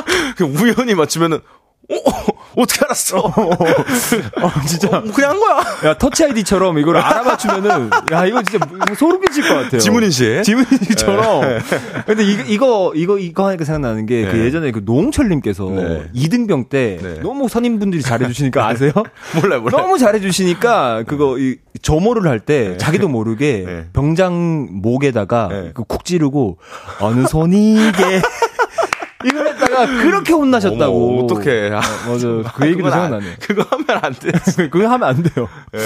그 0.36 0.44
우연히 0.44 0.94
맞추면은, 0.94 1.40
어, 2.60 2.62
어, 2.62 2.66
떻게 2.66 2.84
알았어? 2.84 3.18
어, 3.18 3.32
진짜. 4.66 4.88
그냥 5.14 5.30
한 5.30 5.40
거야. 5.40 5.90
야 5.90 5.98
터치 5.98 6.24
아이디처럼 6.24 6.78
이걸 6.78 6.96
알아맞추면은 6.96 7.90
야 8.12 8.26
이거 8.26 8.42
진짜 8.42 8.66
소름 8.96 9.20
끼칠 9.20 9.48
것 9.48 9.54
같아요. 9.54 9.80
지문인식. 9.80 10.42
지문인식처럼. 10.42 11.60
근데 12.06 12.24
이거 12.24 12.42
이거 12.44 12.92
이거 12.94 13.18
이거 13.18 13.46
하니까 13.48 13.64
생각나는 13.64 14.06
게그 14.06 14.36
네. 14.36 14.44
예전에 14.44 14.70
그 14.72 14.82
노홍철님께서 14.84 15.64
네. 15.70 16.02
이등병 16.12 16.66
때 16.68 16.98
네. 17.00 17.20
너무 17.20 17.48
선임분들이 17.48 18.02
잘해주시니까 18.02 18.66
아세요? 18.66 18.92
몰라요, 19.40 19.60
몰라요. 19.62 19.82
너무 19.82 19.98
잘해주시니까 19.98 21.04
그거 21.06 21.38
이 21.38 21.56
점호를 21.82 22.28
할 22.28 22.40
때 22.40 22.76
자기도 22.78 23.06
모르게 23.08 23.64
네. 23.66 23.84
병장 23.92 24.68
목에다가 24.82 25.48
네. 25.50 25.70
그쿡 25.74 26.06
찌르고 26.06 26.56
어느 27.00 27.26
손이 27.26 27.74
이게 27.88 28.22
이걸 29.82 29.96
했다가 29.96 30.02
그렇게 30.02 30.32
혼나셨다고. 30.32 31.08
어머, 31.08 31.24
어떡해. 31.24 31.70
아, 31.70 31.80
맞아. 32.08 32.52
그 32.54 32.66
얘기도 32.66 32.90
생각나네. 32.90 33.36
그거 33.40 33.62
하면 33.70 33.86
안 34.02 34.12
돼. 34.14 34.30
그거 34.68 34.86
하면 34.88 35.08
안 35.08 35.22
돼요. 35.22 35.48
네. 35.72 35.80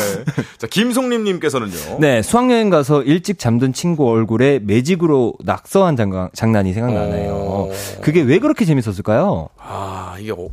자, 0.59 0.67
김송림님께서는요. 0.67 1.99
네, 2.01 2.23
수학여행 2.23 2.71
가서 2.71 3.03
일찍 3.03 3.39
잠든 3.39 3.73
친구 3.73 4.09
얼굴에 4.09 4.61
매직으로 4.63 5.35
낙서한 5.45 5.97
장난, 5.97 6.29
장난이 6.35 6.73
생각나네요. 6.73 7.33
어. 7.33 7.71
그게 8.01 8.23
왜 8.23 8.39
그렇게 8.39 8.65
재밌었을까요? 8.65 9.49
아, 9.59 10.17
이게, 10.19 10.33
어, 10.33 10.49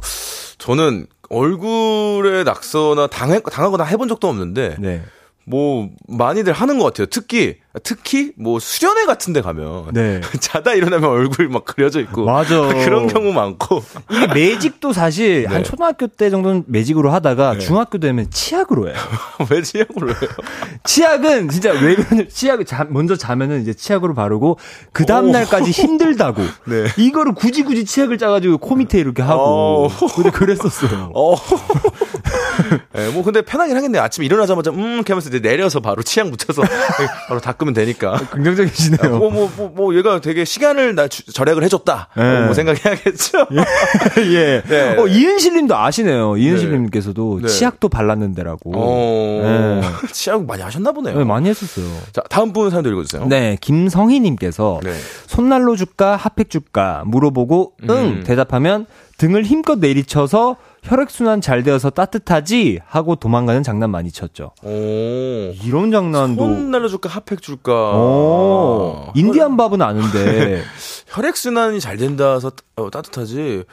저는 0.57 1.07
얼굴에 1.29 2.43
낙서나 2.43 3.07
당해, 3.07 3.39
당하거나 3.39 3.83
해본 3.83 4.07
적도 4.07 4.27
없는데, 4.27 4.75
네. 4.79 5.01
뭐, 5.45 5.89
많이들 6.07 6.53
하는 6.53 6.77
것 6.77 6.85
같아요. 6.85 7.07
특히, 7.07 7.55
특히 7.83 8.33
뭐 8.37 8.59
수련회 8.59 9.05
같은 9.05 9.31
데 9.31 9.41
가면 9.41 9.93
네. 9.93 10.19
자다 10.39 10.73
일어나면 10.73 11.09
얼굴 11.09 11.47
막 11.47 11.63
그려져 11.63 12.01
있고 12.01 12.25
맞아. 12.25 12.59
그런 12.83 13.07
경우 13.07 13.31
많고 13.31 13.81
이게 14.11 14.27
매직도 14.27 14.91
사실 14.91 15.47
한 15.49 15.57
네. 15.57 15.63
초등학교 15.63 16.07
때 16.07 16.29
정도는 16.29 16.65
매직으로 16.67 17.11
하다가 17.11 17.59
중학교 17.59 17.97
되면 17.97 18.29
치약으로 18.29 18.89
해요. 18.89 18.97
왜 19.49 19.61
지역으로 19.61 20.09
해요? 20.09 20.29
치약은 20.83 21.49
진짜 21.49 21.71
왜 21.71 21.95
그러냐 21.95 22.25
치약을 22.27 22.65
자, 22.65 22.85
먼저 22.89 23.15
자면은 23.15 23.61
이제 23.61 23.73
치약으로 23.73 24.13
바르고 24.15 24.57
그 24.91 25.05
다음 25.05 25.31
날까지 25.31 25.71
힘들다고 25.71 26.41
네. 26.65 26.85
이거를 26.97 27.33
굳이 27.33 27.63
굳이 27.63 27.85
치약을 27.85 28.17
짜가지고 28.17 28.57
코 28.57 28.75
밑에 28.75 28.99
이렇게 28.99 29.21
하고 29.21 29.85
어. 29.85 29.89
근데 30.15 30.29
그랬었어요. 30.29 31.11
어. 31.15 31.35
예, 32.97 33.09
뭐 33.09 33.23
근데 33.23 33.41
편하긴 33.41 33.75
하겠네요. 33.77 34.01
아침에 34.01 34.25
일어나자마자 34.25 34.71
음 34.71 34.95
이렇게 34.95 35.13
하면서 35.13 35.29
이제 35.29 35.39
내려서 35.39 35.79
바로 35.79 36.03
치약 36.03 36.29
묻혀서 36.29 36.63
바로 37.27 37.39
닦으면 37.61 37.73
되니까. 37.73 38.17
긍정적이시네요. 38.31 39.17
뭐, 39.19 39.29
뭐, 39.29 39.51
뭐, 39.55 39.71
뭐, 39.73 39.95
얘가 39.95 40.19
되게 40.19 40.43
시간을 40.43 40.95
나 40.95 41.07
주- 41.07 41.31
절약을 41.31 41.63
해줬다. 41.63 42.09
네. 42.17 42.23
어, 42.23 42.41
뭐 42.45 42.53
생각해야겠죠. 42.53 43.47
예. 44.33 44.61
네. 44.67 44.95
어, 44.97 45.07
이은실 45.07 45.53
님도 45.55 45.75
아시네요. 45.77 46.37
이은실님께서도 46.37 47.39
네. 47.43 47.47
치약도 47.47 47.89
발랐는데라고. 47.89 48.71
어, 48.75 49.81
네. 49.81 50.07
치약 50.11 50.45
많이 50.45 50.61
하셨나 50.61 50.91
보네요. 50.91 51.17
네, 51.17 51.23
많이 51.23 51.49
했었어요. 51.49 51.85
자, 52.11 52.21
다음 52.29 52.51
분 52.53 52.69
사연도 52.69 52.89
읽어주세요. 52.89 53.27
네, 53.27 53.57
김성희 53.61 54.19
님께서 54.19 54.79
네. 54.83 54.91
손난로 55.27 55.75
줄까 55.75 56.15
핫팩 56.15 56.49
줄까 56.49 57.03
물어보고 57.05 57.73
응 57.83 57.95
음. 57.95 58.23
대답하면 58.25 58.85
등을 59.17 59.43
힘껏 59.45 59.77
내리쳐서 59.79 60.57
혈액순환 60.83 61.41
잘 61.41 61.61
되어서 61.63 61.91
따뜻하지 61.91 62.79
하고 62.85 63.15
도망가는 63.15 63.61
장난 63.61 63.91
많이 63.91 64.11
쳤죠. 64.11 64.51
오. 64.63 64.69
이런 65.63 65.91
장난도 65.91 66.43
손 66.43 66.71
날려줄까, 66.71 67.07
핫팩 67.07 67.41
줄까. 67.41 67.71
오, 67.95 69.05
아, 69.07 69.11
인디안 69.15 69.57
밥은 69.57 69.81
아는데 69.81 70.63
혈액 71.11 71.35
순환이 71.35 71.79
잘 71.81 71.97
된다서 71.97 72.51
어, 72.77 72.89
따뜻하지. 72.89 73.63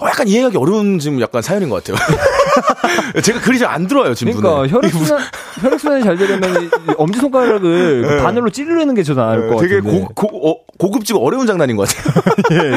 어, 0.00 0.06
약간 0.08 0.26
이해하기 0.26 0.56
어려운 0.56 0.98
지금 0.98 1.20
약간 1.20 1.40
사연인 1.40 1.68
것 1.70 1.84
같아요. 1.84 1.96
제가 3.22 3.40
글이 3.40 3.58
잘 3.58 3.70
안 3.70 3.86
들어와요, 3.86 4.14
지금. 4.14 4.32
그러니까 4.32 4.62
분에. 4.62 4.72
혈액 4.72 4.92
순환 4.92 5.24
혈액 5.60 5.78
순환이 5.80 6.02
잘 6.02 6.16
되려면 6.16 6.64
이- 6.64 6.70
엄지 6.96 7.20
손가락을 7.20 8.02
그 8.02 8.16
바늘로 8.22 8.50
찌르는 8.50 8.94
게 8.94 9.02
저 9.02 9.14
나을 9.14 9.48
것 9.48 9.60
네. 9.60 9.68
되게 9.68 9.80
같은데. 9.80 10.06
고, 10.14 10.14
고, 10.28 10.50
어, 10.50 10.56
고급지고 10.78 11.24
어려운 11.24 11.46
장난인 11.46 11.76
것 11.76 11.88
같아요. 11.88 12.74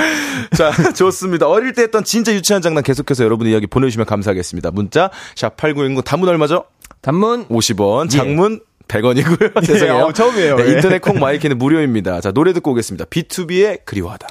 자, 0.56 0.72
좋습니다. 0.94 1.48
어릴 1.48 1.74
때 1.74 1.82
했던 1.82 2.04
진짜 2.04 2.32
유치한 2.34 2.62
장난 2.62 2.84
계속해서 2.84 3.24
여러분 3.24 3.48
이야기 3.48 3.66
보내주시면 3.66 4.06
감사하겠습니다. 4.06 4.70
문자, 4.72 5.10
샵 5.36 5.58
8910 5.58 6.06
단문 6.06 6.30
얼마죠? 6.30 6.66
단문 7.02 7.48
50원, 7.48 8.10
장문 8.10 8.62
100원이고요. 8.88 9.64
죄송해요. 9.66 9.98
예, 9.98 10.02
어, 10.02 10.12
처음이에요. 10.12 10.56
네, 10.58 10.68
예. 10.68 10.72
인터넷 10.74 11.02
콩 11.02 11.20
마이케이는 11.20 11.58
무료입니다. 11.58 12.22
자, 12.22 12.32
노래 12.32 12.54
듣고 12.54 12.72
오겠습니다. 12.72 13.06
B2B의 13.06 13.86
그리워하다. 13.86 14.28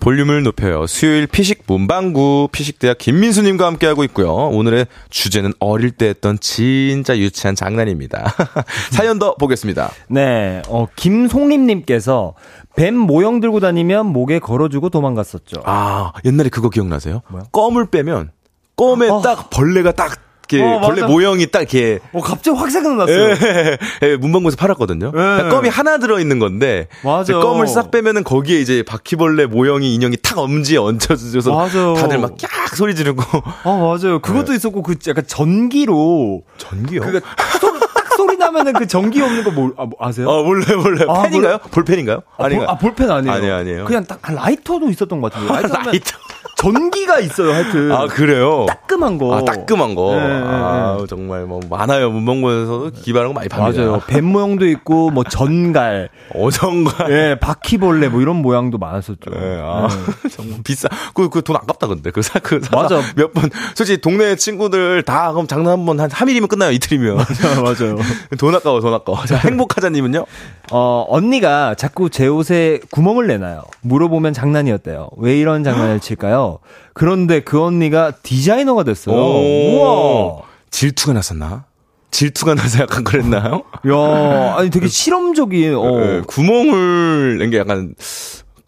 볼륨을 0.00 0.44
높여요. 0.44 0.86
수요일 0.86 1.26
피식 1.26 1.64
문방구 1.66 2.50
피식대학 2.52 2.98
김민수님과 2.98 3.66
함께하고 3.66 4.04
있고요. 4.04 4.32
오늘의 4.32 4.86
주제는 5.10 5.52
어릴 5.58 5.90
때 5.90 6.06
했던 6.06 6.38
진짜 6.38 7.18
유치한 7.18 7.56
장난입니다. 7.56 8.32
사연 8.92 9.18
더 9.18 9.34
보겠습니다. 9.34 9.90
네, 10.08 10.62
어, 10.68 10.86
김송림님께서 10.94 12.34
뱀 12.76 12.94
모형 12.94 13.40
들고 13.40 13.58
다니면 13.58 14.06
목에 14.06 14.38
걸어주고 14.38 14.90
도망갔었죠. 14.90 15.62
아, 15.64 16.12
옛날에 16.24 16.48
그거 16.48 16.70
기억나세요? 16.70 17.22
껌을 17.50 17.90
빼면 17.90 18.30
껌에 18.76 19.08
딱 19.24 19.50
벌레가 19.50 19.90
딱 19.90 20.27
이렇게 20.50 20.62
어, 20.62 20.80
벌레. 20.80 21.02
모형이 21.02 21.46
딱 21.50 21.60
이렇게 21.60 21.98
어, 22.12 22.20
갑자기 22.20 22.56
확 22.58 22.70
생각났어요. 22.70 23.30
예, 23.30 23.78
예, 24.02 24.16
문방구에서 24.16 24.56
팔았거든요. 24.56 25.12
예. 25.14 25.48
껌이 25.50 25.68
하나 25.68 25.98
들어 25.98 26.18
있는 26.20 26.38
건데 26.38 26.88
맞아. 27.04 27.34
껌을 27.38 27.66
싹 27.66 27.90
빼면은 27.90 28.24
거기에 28.24 28.60
이제 28.60 28.82
바퀴벌레 28.82 29.46
모형이 29.46 29.94
인형이 29.94 30.16
탁 30.22 30.38
엄지에 30.38 30.78
얹혀져서 30.78 31.54
맞아. 31.54 31.94
다들 31.94 32.18
막 32.18 32.28
깍 32.68 32.76
소리 32.76 32.94
지르고 32.94 33.22
아, 33.64 33.70
맞아요. 33.76 34.20
그것도 34.20 34.52
있었고, 34.54 34.82
그 34.82 34.94
약간 35.08 35.24
전기로. 35.26 36.42
전기요? 36.58 37.00
그니까 37.00 37.20
딱 37.36 38.16
소리, 38.16 38.36
나면은 38.36 38.72
그 38.74 38.86
전기 38.86 39.20
없는 39.22 39.42
거 39.44 39.50
뭘, 39.50 39.72
아, 39.76 39.84
뭐 39.84 39.92
아세요? 40.00 40.28
아 40.30 40.42
몰라요 40.42 40.78
몰라요. 40.78 41.10
아, 41.10 41.22
펜인가요? 41.22 41.58
볼펜인가요? 41.70 42.22
아? 42.36 42.48
볼, 42.48 42.66
아, 42.68 42.76
볼펜 42.76 43.10
아니에요. 43.10 43.34
아니에요, 43.34 43.54
아니에요. 43.54 43.84
그냥 43.86 44.04
딱, 44.06 44.18
아, 44.22 44.32
라이터도 44.32 44.90
있었던 44.90 45.20
것 45.20 45.32
같은데. 45.32 45.52
라이터 45.54 45.78
라이터. 45.78 46.18
전기가 46.60 47.20
있어요, 47.20 47.52
하여튼. 47.52 47.92
아 47.92 48.06
그래요? 48.08 48.66
따끔한 48.66 49.16
거. 49.16 49.36
아 49.36 49.44
따끔한 49.44 49.94
거. 49.94 50.16
네, 50.16 50.20
네, 50.26 50.42
아 50.44 50.98
정말 51.08 51.44
뭐 51.46 51.60
많아요 51.70 52.10
문방구에서 52.10 52.90
기발한 53.00 53.28
거 53.28 53.34
많이 53.34 53.48
팝니다. 53.48 53.80
맞아요. 53.80 54.00
뱀 54.08 54.24
모형도 54.24 54.66
있고, 54.66 55.10
뭐, 55.10 55.22
전갈, 55.22 56.08
어정가. 56.34 57.10
예, 57.10 57.36
바퀴벌레, 57.40 58.08
뭐, 58.08 58.20
이런 58.20 58.36
모양도 58.36 58.76
많았었죠. 58.78 59.30
네, 59.30 59.60
아, 59.62 59.86
정말 60.32 60.58
비싸. 60.64 60.88
그, 61.14 61.28
그 61.28 61.42
돈 61.42 61.54
아깝다, 61.56 61.86
근데. 61.86 62.10
그 62.10 62.22
사, 62.22 62.40
그 62.40 62.60
사. 62.60 62.74
맞아. 62.74 63.00
몇 63.14 63.32
번. 63.32 63.48
솔직히 63.76 64.00
동네 64.00 64.34
친구들 64.34 65.02
다 65.04 65.30
그럼 65.32 65.46
장난 65.46 65.74
한 65.74 65.86
번, 65.86 66.00
한 66.00 66.10
3일이면 66.10 66.48
끝나요, 66.48 66.72
이틀이면. 66.72 67.16
맞아요. 67.62 67.96
돈 68.36 68.54
아까워, 68.56 68.80
돈 68.80 68.92
아까워. 68.92 69.24
자, 69.26 69.36
행복하자 69.36 69.90
님은요? 69.90 70.26
어, 70.72 71.06
언니가 71.08 71.74
자꾸 71.76 72.10
제 72.10 72.26
옷에 72.26 72.80
구멍을 72.90 73.28
내놔요. 73.28 73.62
물어보면 73.82 74.32
장난이었대요. 74.32 75.10
왜 75.18 75.38
이런 75.38 75.62
장난을 75.62 76.00
칠까요? 76.08 76.47
그런데 76.94 77.40
그 77.40 77.62
언니가 77.62 78.10
디자이너가 78.22 78.84
됐어요. 78.84 79.16
우와. 79.16 80.42
질투가 80.70 81.12
났었나? 81.14 81.64
질투가 82.10 82.54
나서 82.54 82.80
약간 82.82 83.04
그랬나요? 83.04 83.62
야, 83.88 84.54
아니 84.56 84.70
되게 84.70 84.88
실험적인, 84.88 85.74
어. 85.74 85.98
네, 85.98 86.22
구멍을 86.26 87.38
낸 87.38 87.50
게 87.50 87.58
약간, 87.58 87.94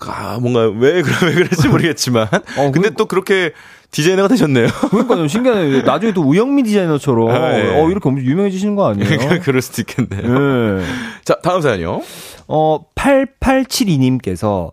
아, 0.07 0.39
뭔가, 0.41 0.69
왜, 0.69 1.03
그래, 1.03 1.15
왜 1.27 1.35
그랬지 1.35 1.69
모르겠지만. 1.69 2.29
어, 2.59 2.71
근데 2.71 2.91
또 2.91 3.07
그렇게 3.07 3.53
디자이너가 3.91 4.29
되셨네요. 4.29 4.69
그러니까요, 4.91 5.27
신기하네요. 5.27 5.83
나중에 5.83 6.13
또 6.13 6.23
우영미 6.23 6.63
디자이너처럼, 6.65 7.31
아, 7.31 7.59
예. 7.59 7.81
어, 7.81 7.91
이렇게 7.91 8.09
엄청 8.09 8.25
유명해지시는 8.25 8.77
거 8.77 8.89
아니에요? 8.89 9.09
그럴 9.43 9.61
수도 9.63 9.83
있겠네요. 9.83 10.79
예. 10.81 10.85
자, 11.25 11.37
다음 11.43 11.61
사연이요. 11.61 12.03
어, 12.49 12.81
8872님께서 12.95 14.71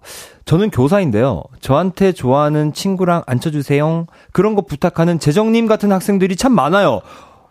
저는 0.48 0.70
교사인데요. 0.70 1.44
저한테 1.60 2.14
좋아하는 2.14 2.72
친구랑 2.72 3.22
앉혀주세요. 3.28 4.08
그런 4.32 4.56
거 4.56 4.62
부탁하는 4.62 5.20
재정님 5.20 5.68
같은 5.68 5.92
학생들이 5.92 6.38
참 6.38 6.54
많아요. 6.56 7.02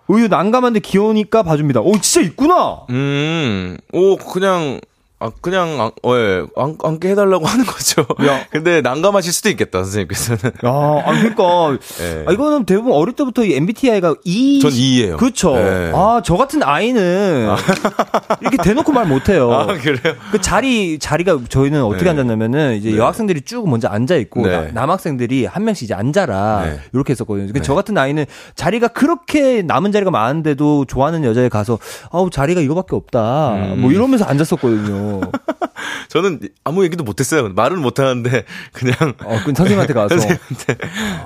우유 0.08 0.28
난감한데 0.28 0.80
귀여우니까 0.80 1.42
봐줍니다. 1.42 1.80
오, 1.80 1.92
진짜 1.98 2.26
있구나! 2.26 2.86
음, 2.88 3.76
오, 3.92 4.16
그냥, 4.16 4.80
아, 5.18 5.30
그냥, 5.40 5.80
안, 5.80 5.90
어, 6.02 6.14
예, 6.14 6.44
안, 6.56 6.76
안게 6.82 7.08
해달라고 7.12 7.44
하는 7.48 7.64
거죠. 7.64 8.04
야. 8.26 8.44
근데 8.50 8.82
난감하실 8.82 9.32
수도 9.32 9.48
있겠다, 9.48 9.78
선생님께서는. 9.82 10.40
야, 10.44 10.70
아, 10.70 11.04
그러니까. 11.06 11.78
예. 12.04 12.24
아, 12.26 12.32
이거는 12.32 12.66
대부분 12.66 12.92
어릴 12.92 13.14
때부터 13.14 13.42
이 13.44 13.54
MBTI가 13.54 14.16
E. 14.24 14.60
전 14.60 14.70
E예요. 14.72 15.16
그쵸. 15.16 15.56
예. 15.56 15.90
아, 15.94 16.20
저 16.22 16.36
같은 16.36 16.62
아이는 16.62 17.48
이렇게 18.42 18.58
대놓고 18.62 18.92
말 18.92 19.06
못해요. 19.06 19.50
아, 19.52 19.66
그래요? 19.68 20.14
그 20.32 20.40
자리, 20.42 20.98
자리가 20.98 21.38
저희는 21.48 21.82
어떻게 21.82 22.04
네. 22.04 22.10
앉았냐면은 22.10 22.76
이제 22.76 22.90
네. 22.90 22.98
여학생들이 22.98 23.40
쭉 23.42 23.66
먼저 23.70 23.88
앉아있고 23.88 24.46
네. 24.46 24.52
나- 24.72 24.80
남학생들이 24.82 25.46
한 25.46 25.64
명씩 25.64 25.84
이제 25.84 25.94
앉아라. 25.94 26.62
네. 26.66 26.80
이렇게 26.92 27.12
했었거든요. 27.12 27.46
근데 27.46 27.62
저 27.62 27.74
같은 27.74 27.96
아이는 27.96 28.26
자리가 28.54 28.88
그렇게 28.88 29.62
남은 29.62 29.92
자리가 29.92 30.10
많은데도 30.10 30.84
좋아하는 30.84 31.24
여자에 31.24 31.48
가서 31.48 31.78
아우, 32.10 32.28
자리가 32.28 32.60
이거밖에 32.60 32.94
없다. 32.94 33.54
음. 33.54 33.80
뭐 33.80 33.92
이러면서 33.92 34.26
앉았었거든요. 34.26 35.05
저는 36.08 36.40
아무 36.64 36.84
얘기도 36.84 37.04
못했어요. 37.04 37.48
말은 37.50 37.80
못하는데, 37.80 38.44
그냥. 38.72 39.14
어, 39.24 39.38
그 39.44 39.52
선생님한테 39.54 39.94
가서. 39.94 40.08
선생님한테. 40.16 40.76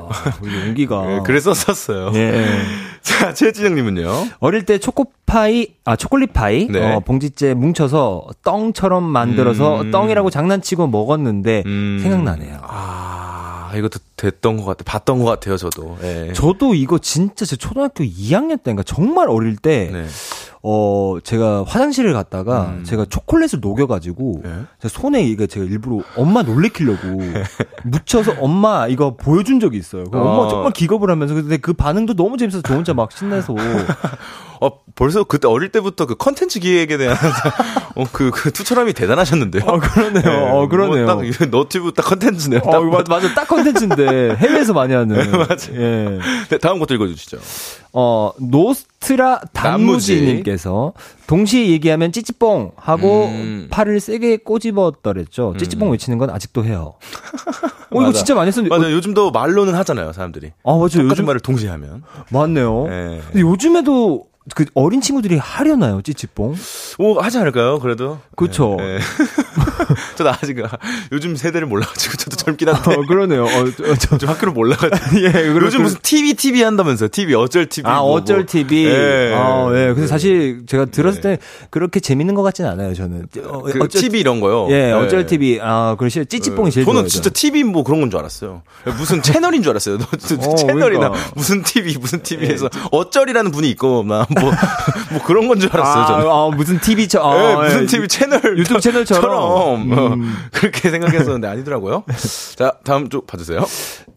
아, 0.09 0.39
우리 0.43 0.55
용기가. 0.67 1.17
예, 1.17 1.21
그랬었었어요. 1.25 2.13
예. 2.19 2.61
자, 3.03 3.33
최지정님은요? 3.33 4.29
어릴 4.41 4.65
때 4.65 4.79
초코파이, 4.79 5.69
아, 5.85 5.97
초콜릿 5.97 6.33
파이, 6.33 6.67
네. 6.69 6.81
어, 6.81 7.01
봉지째 7.01 7.55
뭉쳐서 7.55 8.27
떵처럼 8.43 9.05
만들어서 9.05 9.83
음. 9.83 9.91
떡이라고 9.91 10.31
장난치고 10.31 10.87
먹었는데 10.87 11.63
음. 11.67 11.99
생각나네요. 12.03 12.59
아, 12.63 13.30
이것도 13.77 14.01
됐던 14.17 14.57
것 14.59 14.65
같아. 14.65 14.85
봤던 14.85 15.19
것 15.19 15.25
같아요, 15.25 15.57
저도. 15.57 15.97
예. 16.03 16.33
저도 16.35 16.75
이거 16.75 16.99
진짜 16.99 17.45
제 17.45 17.57
초등학교 17.57 18.05
2학년 18.05 18.63
때인가 18.63 18.83
정말 18.83 19.29
어릴 19.29 19.57
때, 19.57 19.91
네. 19.93 20.07
어, 20.63 21.17
제가 21.25 21.65
화장실을 21.67 22.13
갔다가 22.13 22.75
음. 22.79 22.85
제가 22.85 23.07
초콜릿을 23.07 23.61
녹여가지고 23.61 24.43
네. 24.45 24.51
제 24.81 24.89
손에 24.89 25.23
이거 25.23 25.47
제가 25.47 25.65
일부러 25.65 26.03
엄마 26.17 26.43
놀래키려고 26.43 26.99
묻혀서 27.85 28.35
엄마 28.41 28.87
이거 28.87 29.17
보여준 29.17 29.59
적이 29.59 29.79
있어요. 29.79 30.05
어. 30.13 30.19
엄마 30.19 30.51
정말 30.51 30.73
기겁을 30.73 31.11
하면서 31.11 31.35
근데 31.35 31.57
그 31.57 31.73
반응도 31.73 32.15
너무 32.15 32.37
재밌어서 32.37 32.63
저 32.67 32.75
혼자 32.75 32.93
막 32.93 33.11
신나서 33.11 33.55
어, 34.61 34.79
벌써 34.95 35.25
그때 35.25 35.49
어릴 35.49 35.71
때부터 35.71 36.07
그 36.07 36.15
컨텐츠 36.15 36.61
기획에 36.61 36.99
대한 36.99 37.17
어, 37.97 38.05
그, 38.13 38.31
그 38.31 38.53
투철함이 38.53 38.93
대단하셨는데요. 38.93 39.65
어, 39.67 39.79
그러네요. 39.79 40.55
어, 40.55 40.69
그러네요. 40.69 41.07
뭐 41.07 41.23
딱, 41.33 41.49
너튜브 41.51 41.93
딱 41.93 42.05
컨텐츠네요. 42.05 42.61
어, 42.65 42.83
맞아, 42.85 43.05
맞아. 43.09 43.35
딱 43.35 43.49
컨텐츠인데, 43.49 44.37
해외에서 44.37 44.75
많이 44.75 44.93
하는. 44.93 45.31
맞아. 45.33 45.73
예. 45.73 46.19
네, 46.51 46.59
다음 46.59 46.79
것도 46.79 46.95
읽어주시죠. 46.95 47.39
어, 47.93 48.33
노스트라 48.39 49.41
단무지님께서 49.53 50.93
동시에 51.27 51.69
얘기하면 51.71 52.13
찌찌뽕 52.13 52.73
하고 52.77 53.27
음. 53.27 53.69
팔을 53.71 53.99
세게 53.99 54.39
꼬집었더랬죠. 54.39 55.55
찌찌뽕 55.59 55.91
외치는 55.91 56.19
건 56.19 56.31
아직도 56.31 56.65
해요. 56.65 56.95
어, 57.91 58.03
이거. 58.03 58.13
진짜 58.13 58.35
많이 58.35 58.49
했었는데. 58.49 58.77
맞아요. 58.77 58.95
요즘도 58.95 59.33
말로는 59.33 59.75
하잖아요, 59.75 60.13
사람들이. 60.13 60.53
아, 60.65 60.73
맞아요. 60.73 61.09
요즘, 61.09 61.25
말을 61.25 61.41
동시에 61.41 61.69
하면. 61.71 62.03
맞네요. 62.31 62.87
네. 62.89 63.21
근데 63.27 63.41
요즘에도 63.41 64.30
그 64.55 64.65
어린 64.75 65.01
친구들이 65.01 65.37
하려나요, 65.39 66.01
찌찌뽕? 66.03 66.55
오, 66.99 67.21
하지 67.21 67.39
않을까요, 67.39 67.79
그래도? 67.79 68.19
그쵸. 68.37 68.77
네. 68.79 68.99
저도 70.21 70.31
아직 70.31 70.57
요즘 71.13 71.35
세대를 71.35 71.67
몰라가지고 71.67 72.17
저도 72.17 72.37
젊긴 72.37 72.69
한데. 72.69 72.95
어, 72.95 73.03
그러네요. 73.07 73.45
어, 73.45 73.65
저, 73.77 73.95
저, 73.97 74.19
좀 74.19 74.29
학교를 74.29 74.53
몰라가지고. 74.53 75.21
예, 75.25 75.33
그렇- 75.33 75.67
요즘 75.67 75.83
무슨 75.83 75.99
TV, 76.03 76.35
TV 76.35 76.63
한다면서요? 76.63 77.09
TV, 77.09 77.35
어쩔 77.35 77.67
TV. 77.67 77.91
아, 77.91 78.01
뭐, 78.01 78.13
어쩔 78.13 78.37
뭐. 78.39 78.47
TV. 78.47 78.85
예. 78.85 79.33
아, 79.35 79.69
예. 79.73 79.87
근데 79.89 80.03
네. 80.03 80.07
사실 80.07 80.63
제가 80.67 80.85
들었을 80.87 81.23
때 81.23 81.39
그렇게 81.71 82.01
재밌는 82.01 82.35
것 82.35 82.43
같진 82.43 82.67
않아요, 82.67 82.93
저는. 82.95 83.27
어, 83.47 83.63
그 83.63 83.79
어쩔 83.83 84.01
TV 84.03 84.21
이런 84.21 84.41
거요. 84.41 84.67
예, 84.71 84.87
네. 84.89 84.93
어쩔 84.93 85.25
TV. 85.27 85.59
아, 85.63 85.97
그러시 85.99 86.25
찌찌뽕이 86.27 86.71
제일 86.71 86.85
저는 86.85 87.01
좋아요, 87.03 87.09
진짜 87.09 87.31
TV 87.31 87.65
뭐 87.65 87.83
그런 87.83 88.01
건 88.01 88.11
줄 88.11 88.19
알았어요. 88.19 88.63
무슨 88.99 89.23
채널인 89.23 89.63
줄 89.63 89.71
알았어요. 89.71 89.97
너 89.99 90.05
어, 90.51 90.55
채널이나 90.57 91.11
그러니까. 91.11 91.31
무슨 91.37 91.63
TV, 91.63 91.97
무슨 91.99 92.23
TV에서 92.23 92.69
어쩔이라는 92.91 93.51
분이 93.53 93.71
있고, 93.71 94.03
막 94.03 94.27
뭐, 94.31 94.51
뭐 95.13 95.23
그런 95.23 95.47
건 95.49 95.61
줄 95.61 95.71
알았어요. 95.73 96.07
저는. 96.07 96.27
아, 96.27 96.31
아, 96.31 96.51
무슨 96.55 96.81
TV처, 96.81 97.21
아, 97.23 97.53
예, 97.53 97.57
무슨 97.57 97.83
예. 97.83 97.87
TV 97.87 98.09
채널 98.09 98.59
유튜브 98.59 98.81
채널처럼. 98.81 99.23
처럼, 99.23 99.93
어, 99.93 100.10
음. 100.15 100.33
그렇게 100.53 100.91
생각했었는데 100.91 101.49
아니더라고요. 101.49 102.05
자 102.57 102.75
다음 102.85 103.09
쪽 103.09 103.27
봐주세요. 103.27 103.65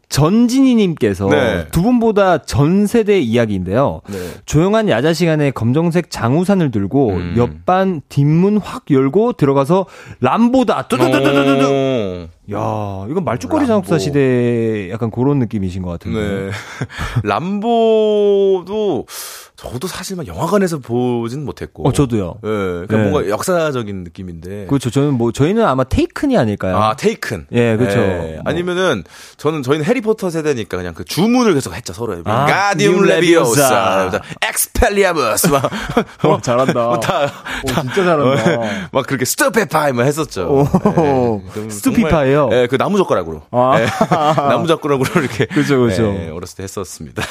전진희님께서 0.09 1.27
네. 1.29 1.67
두 1.71 1.81
분보다 1.81 2.43
전 2.43 2.85
세대 2.85 3.19
이야기인데요. 3.19 4.01
네. 4.07 4.29
조용한 4.45 4.87
야자 4.87 5.11
시간에 5.11 5.49
검정색 5.49 6.11
장우산을 6.11 6.69
들고 6.69 7.09
음. 7.13 7.33
옆반 7.35 8.01
뒷문 8.09 8.57
확 8.57 8.83
열고 8.91 9.33
들어가서 9.33 9.87
람보다 10.19 10.87
뚜두두두두두. 10.87 11.67
오. 11.67 12.27
야, 12.53 13.07
이건 13.09 13.23
말죽거리. 13.23 13.65
잔혹사 13.65 13.97
시대 13.97 14.91
약간 14.91 15.09
그런 15.09 15.39
느낌이신 15.39 15.81
것 15.81 15.89
같은데. 15.91 16.19
네. 16.19 16.51
람보도 17.23 19.07
저도 19.55 19.87
사실 19.87 20.15
막 20.15 20.25
영화관에서 20.27 20.79
보진 20.79 21.45
못했고. 21.45 21.87
어, 21.87 21.93
저도요. 21.93 22.35
예, 22.43 22.47
그러니까 22.47 22.97
네. 22.97 23.03
뭔가 23.03 23.29
역사적인 23.29 24.03
느낌인데. 24.03 24.65
그렇죠. 24.65 24.89
저는 24.89 25.13
뭐 25.13 25.31
저희는 25.31 25.63
아마 25.63 25.83
테이큰이 25.83 26.37
아닐까요? 26.37 26.75
아, 26.75 26.95
테이큰. 26.95 27.47
예, 27.51 27.77
그렇죠. 27.77 27.99
예. 27.99 28.07
뭐. 28.07 28.41
아니면은 28.45 29.03
저는 29.37 29.61
저희는 29.61 29.85
해리포터 29.85 30.31
세대니까 30.31 30.77
그냥 30.77 30.93
그 30.93 31.05
주문을 31.05 31.53
계속 31.53 31.73
했죠 31.73 31.93
서로. 31.93 32.17
아, 32.25 32.45
가디움 32.45 32.93
디움 32.95 33.05
Leviosa. 33.05 34.21
Expelliarmus 34.41 35.47
막. 35.47 35.69
어, 36.25 36.41
잘한다. 36.41 36.73
뭐 36.73 36.99
다, 36.99 37.25
오, 37.63 37.67
진짜 37.67 38.03
잘한다. 38.03 38.89
막 38.91 39.05
그렇게 39.05 39.23
Stupefy 39.23 39.93
뭐 39.93 40.03
했었죠. 40.03 40.47
오, 40.49 41.41
예, 41.47 41.53
좀 41.53 41.69
Stupefy요? 41.69 42.49
예, 42.53 42.67
그 42.67 42.77
나무 42.77 42.97
젓가락으로. 42.97 43.43
아. 43.51 43.79
예, 43.79 43.85
나무 44.35 44.67
젓가락으로 44.67 45.21
이렇게. 45.21 45.45
그죠, 45.45 45.79
그죠. 45.79 46.03
예, 46.03 46.29
어렸을 46.29 46.57
때 46.57 46.63
했었습니다. 46.63 47.23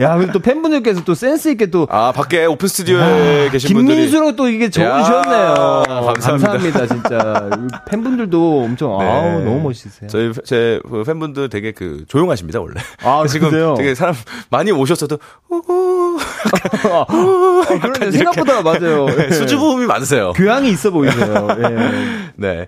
야, 0.00 0.16
그리고 0.16 0.32
또 0.32 0.38
팬분들께서 0.38 1.04
또 1.04 1.14
센스 1.14 1.48
있게 1.58 1.66
또 1.66 1.86
아, 1.90 2.12
밖에 2.12 2.46
오픈 2.46 2.68
스튜디오에 2.68 3.50
계신 3.50 3.74
분들이. 3.74 3.96
김민수로 3.96 4.36
또 4.36 4.48
이게 4.48 4.70
적으셨네요. 4.70 5.82
야, 5.88 6.00
감사합니다. 6.02 6.86
진짜. 6.86 7.50
팬분들도 7.90 8.62
엄청 8.64 8.96
네. 8.98 9.04
아우 9.04 9.40
너무 9.42 9.60
멋있으세요. 9.64 10.08
저희 10.08 10.32
제 10.44 10.80
팬분들 11.04 11.50
되게 11.50 11.72
그 11.72 12.04
조용하십니다 12.08 12.60
원래. 12.60 12.80
아, 13.02 13.24
지금 13.28 13.50
근데요? 13.50 13.74
되게 13.76 13.94
사람 13.94 14.14
많이 14.50 14.70
오셨어도 14.72 15.18
아, 15.50 15.58
아, 17.08 17.80
그러네 17.80 18.12
생각보다 18.12 18.62
맞아요. 18.62 19.06
네, 19.06 19.26
예. 19.26 19.30
수줍음이 19.32 19.86
많으세요. 19.86 20.32
교양이 20.34 20.70
있어 20.70 20.90
보이세요. 20.90 21.48
예. 21.58 21.76
네. 22.36 22.66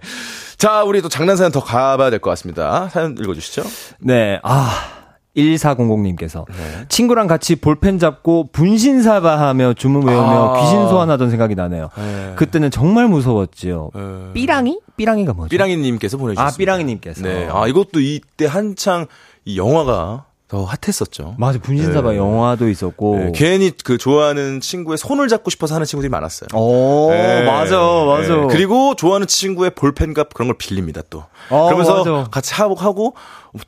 자, 0.59 0.83
우리 0.83 1.01
또 1.01 1.09
장난 1.09 1.37
사연 1.37 1.53
더 1.53 1.61
가봐야 1.63 2.11
될 2.11 2.19
것 2.19 2.29
같습니다. 2.31 2.89
사연 2.93 3.17
읽어주시죠. 3.19 3.63
네, 4.01 4.41
아. 4.43 5.00
1400님께서 5.37 6.45
네. 6.49 6.87
친구랑 6.89 7.27
같이 7.27 7.57
볼펜 7.57 7.99
잡고 7.99 8.49
분신사바하며 8.53 9.75
주문 9.75 10.07
외우며 10.07 10.55
아. 10.55 10.61
귀신 10.61 10.89
소환하던 10.89 11.31
생각이 11.31 11.55
나네요. 11.55 11.91
네. 11.97 12.33
그때는 12.37 12.71
정말 12.71 13.07
무서웠지요. 13.09 13.91
어, 13.95 14.31
삐랑이? 14.35 14.81
삐랑이가 14.97 15.33
뭐죠? 15.33 15.51
삐랑이님께서 15.51 16.17
보내주셨습니다. 16.17 16.55
아, 16.55 16.57
삐랑이님께서. 16.57 17.23
네. 17.23 17.49
아, 17.51 17.67
이것도 17.69 18.01
이때 18.01 18.47
한창 18.47 19.07
이 19.45 19.57
영화가 19.57 20.25
더 20.51 20.65
핫했었죠. 20.65 21.37
맞아, 21.39 21.61
분신사바 21.61 22.11
네. 22.11 22.17
영화도 22.17 22.69
있었고. 22.69 23.17
네, 23.17 23.33
괜히 23.33 23.71
그 23.85 23.99
좋아하는 23.99 24.61
친구의 24.61 24.99
손을 24.99 25.29
잡고 25.29 25.49
싶어서 25.49 25.77
하는 25.77 25.87
친구들이 25.87 26.11
많았어요. 26.11 26.49
오, 26.55 27.09
네. 27.11 27.45
맞아, 27.45 27.79
맞아. 27.79 28.35
네. 28.35 28.47
그리고 28.51 28.97
좋아하는 28.97 29.29
친구의 29.29 29.71
볼펜값 29.77 30.35
그런 30.35 30.49
걸 30.49 30.59
빌립니다 30.59 31.03
또. 31.09 31.23
어, 31.51 31.67
그러면서 31.67 31.99
맞아. 31.99 32.29
같이 32.33 32.53
하고 32.55 32.75
하고 32.75 33.15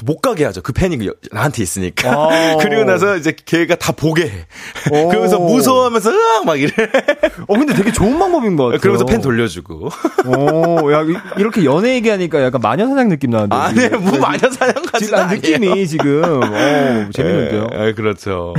못 0.04 0.20
가게 0.20 0.44
하죠. 0.44 0.62
그 0.62 0.72
여- 1.06 1.12
나한테 1.32 1.62
있으니까. 1.62 2.16
어. 2.16 2.28
그리고 2.62 2.84
나서 2.84 3.16
이제 3.16 3.34
걔가 3.44 3.74
다 3.74 3.92
보게 3.92 4.24
해. 4.26 4.30
오. 4.92 5.08
그러면서 5.08 5.38
무서워하면서 5.40 6.10
으악 6.12 6.44
막 6.46 6.60
이래. 6.60 6.72
어, 7.48 7.54
근데 7.54 7.74
되게 7.74 7.90
좋은 7.90 8.16
방법인 8.18 8.56
것 8.56 8.64
같아요. 8.66 8.80
그러면서 8.80 9.04
펜 9.06 9.20
돌려주고. 9.20 9.88
오, 10.26 10.92
야, 10.92 11.02
이- 11.02 11.40
이렇게 11.40 11.64
연애 11.64 11.94
얘기하니까 11.94 12.42
약간 12.44 12.60
마녀 12.60 12.86
사냥 12.86 13.08
느낌 13.08 13.30
나는데. 13.30 13.56
아니 13.56 13.80
지금. 13.80 14.04
뭐 14.04 14.18
마녀 14.18 14.48
사냥 14.50 14.74
같은 14.74 15.00
지금 15.00 15.18
아, 15.18 15.26
느낌이 15.26 15.86
지금, 15.88 16.22
어, 16.24 17.10
재밌는데요. 17.12 17.66
네, 17.72 17.92
그렇죠. 17.94 18.54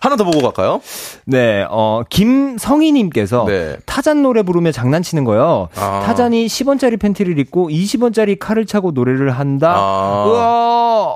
하나 0.00 0.14
더 0.16 0.22
보고 0.24 0.40
갈까요? 0.42 0.80
네, 1.24 1.64
어, 1.70 2.02
김성희님께서 2.08 3.44
네. 3.48 3.76
타잔 3.84 4.22
노래 4.22 4.42
부르며 4.42 4.70
장난치는 4.72 5.24
거요. 5.24 5.68
아. 5.76 6.02
타잔이 6.06 6.46
10원짜리 6.46 7.00
팬티를 7.00 7.38
입고 7.38 7.68
20원짜리 7.68 8.38
칼을 8.38 8.66
차고 8.66 8.92
노래를 8.92 9.30
한다. 9.32 9.74
아. 9.76 10.24
우와. 10.26 10.67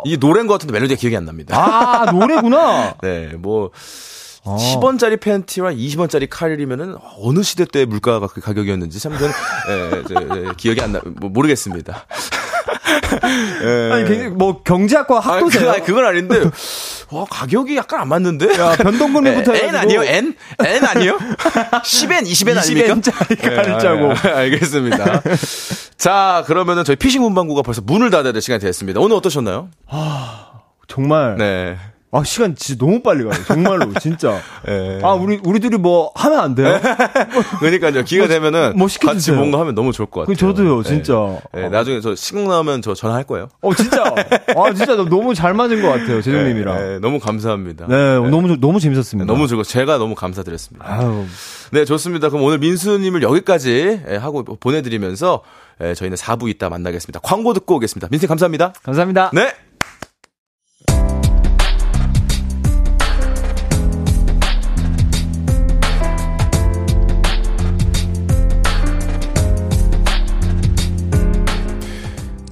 이게 0.04 0.16
노래인 0.16 0.46
것 0.46 0.54
같은데 0.54 0.72
멜로디가 0.72 0.98
기억이 0.98 1.16
안 1.16 1.24
납니다. 1.24 1.56
아, 1.56 2.10
노래구나. 2.10 2.96
네, 3.02 3.28
뭐 3.38 3.70
어. 4.44 4.56
10원짜리 4.56 5.20
팬티와 5.20 5.72
20원짜리 5.72 6.26
칼이면은 6.28 6.96
어느 7.18 7.42
시대 7.42 7.64
때 7.64 7.84
물가가 7.84 8.26
그 8.26 8.40
가격이었는지 8.40 8.98
참 8.98 9.16
저는 9.16 9.32
예, 9.68 10.02
저, 10.08 10.14
예, 10.36 10.52
기억이 10.56 10.80
안 10.80 10.92
나, 10.92 11.00
뭐, 11.04 11.30
모르겠습니다. 11.30 12.06
예. 13.62 13.92
아니, 13.92 14.04
굉장히 14.06 14.28
뭐 14.30 14.62
경제학과 14.62 15.20
학도세요. 15.20 15.64
그, 15.64 15.70
아니, 15.70 15.84
그 15.84 15.92
건 15.94 16.06
아닌데, 16.06 16.40
와, 17.10 17.24
가격이 17.28 17.76
약간 17.76 18.00
안 18.00 18.08
맞는데? 18.08 18.58
야, 18.58 18.76
변동금리부터 18.76 19.54
에, 19.54 19.58
N 19.58 19.68
해가지고. 19.68 19.78
아니에요? 20.00 20.02
N? 20.16 20.34
N 20.64 20.84
아니에요? 20.84 21.18
10N, 21.84 22.22
20N 22.26 22.58
아닙니까? 22.58 22.94
20N짜리 22.94 23.40
칼을 23.40 23.74
예, 23.74 23.78
짜고. 23.78 24.12
예, 24.28 24.32
알겠습니다. 24.32 25.22
자, 25.98 26.44
그러면은 26.46 26.84
저희 26.84 26.96
피싱 26.96 27.22
문방구가 27.22 27.62
벌써 27.62 27.80
문을 27.82 28.10
닫아야 28.10 28.32
될 28.32 28.40
시간이 28.42 28.60
됐습니다. 28.60 29.00
오늘 29.00 29.16
어떠셨나요? 29.16 29.68
정말. 30.88 31.36
네. 31.38 31.76
아, 32.14 32.22
시간 32.24 32.54
진짜 32.54 32.84
너무 32.84 33.00
빨리 33.00 33.24
가요. 33.24 33.32
정말로, 33.46 33.90
진짜. 33.98 34.38
예. 34.68 35.00
아, 35.02 35.14
우리, 35.14 35.40
우리들이 35.42 35.78
뭐 35.78 36.12
하면 36.14 36.40
안 36.40 36.54
돼요? 36.54 36.78
그러니까요. 37.58 38.04
기회가 38.04 38.28
되면은 38.28 38.74
뭐 38.76 38.86
같이. 39.00 39.32
뭔가 39.32 39.58
하면 39.60 39.74
너무 39.74 39.92
좋을 39.92 40.10
것 40.10 40.20
같아요. 40.20 40.34
그 40.34 40.38
저도요, 40.38 40.82
네. 40.82 40.88
진짜. 40.88 41.40
네, 41.54 41.70
나중에 41.70 42.00
저 42.02 42.14
시국 42.14 42.46
나오면 42.48 42.82
저 42.82 42.92
전화할 42.92 43.24
거예요. 43.24 43.48
어, 43.62 43.74
진짜. 43.74 44.04
아, 44.54 44.74
진짜 44.74 44.94
너무 44.94 45.34
잘 45.34 45.54
맞은 45.54 45.80
것 45.80 45.88
같아요, 45.88 46.20
재정님이랑. 46.20 46.76
네, 46.76 46.86
네, 46.88 46.98
너무 46.98 47.18
감사합니다. 47.18 47.86
네, 47.88 48.14
너무, 48.28 48.60
너무 48.60 48.78
재밌었습니다. 48.78 49.32
너무 49.32 49.48
즐거. 49.48 49.62
제가 49.62 49.96
너무 49.96 50.14
감사드렸습니다. 50.14 50.84
아유. 50.86 51.24
네, 51.70 51.86
좋습니다. 51.86 52.28
그럼 52.28 52.44
오늘 52.44 52.58
민수님을 52.58 53.22
여기까지 53.22 54.02
예, 54.06 54.16
하고 54.16 54.44
보내드리면서 54.44 55.40
예, 55.80 55.94
저희는 55.94 56.18
4부 56.18 56.50
이따 56.50 56.68
만나겠습니다. 56.68 57.20
광고 57.20 57.54
듣고 57.54 57.76
오겠습니다. 57.76 58.08
민수님 58.10 58.28
감사합니다. 58.28 58.74
감사합니다. 58.82 59.30
네. 59.32 59.54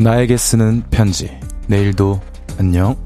나에게 0.03 0.39
쓰는 0.39 0.83
편지. 0.91 1.31
내일도 1.67 2.23
안녕. 2.59 2.97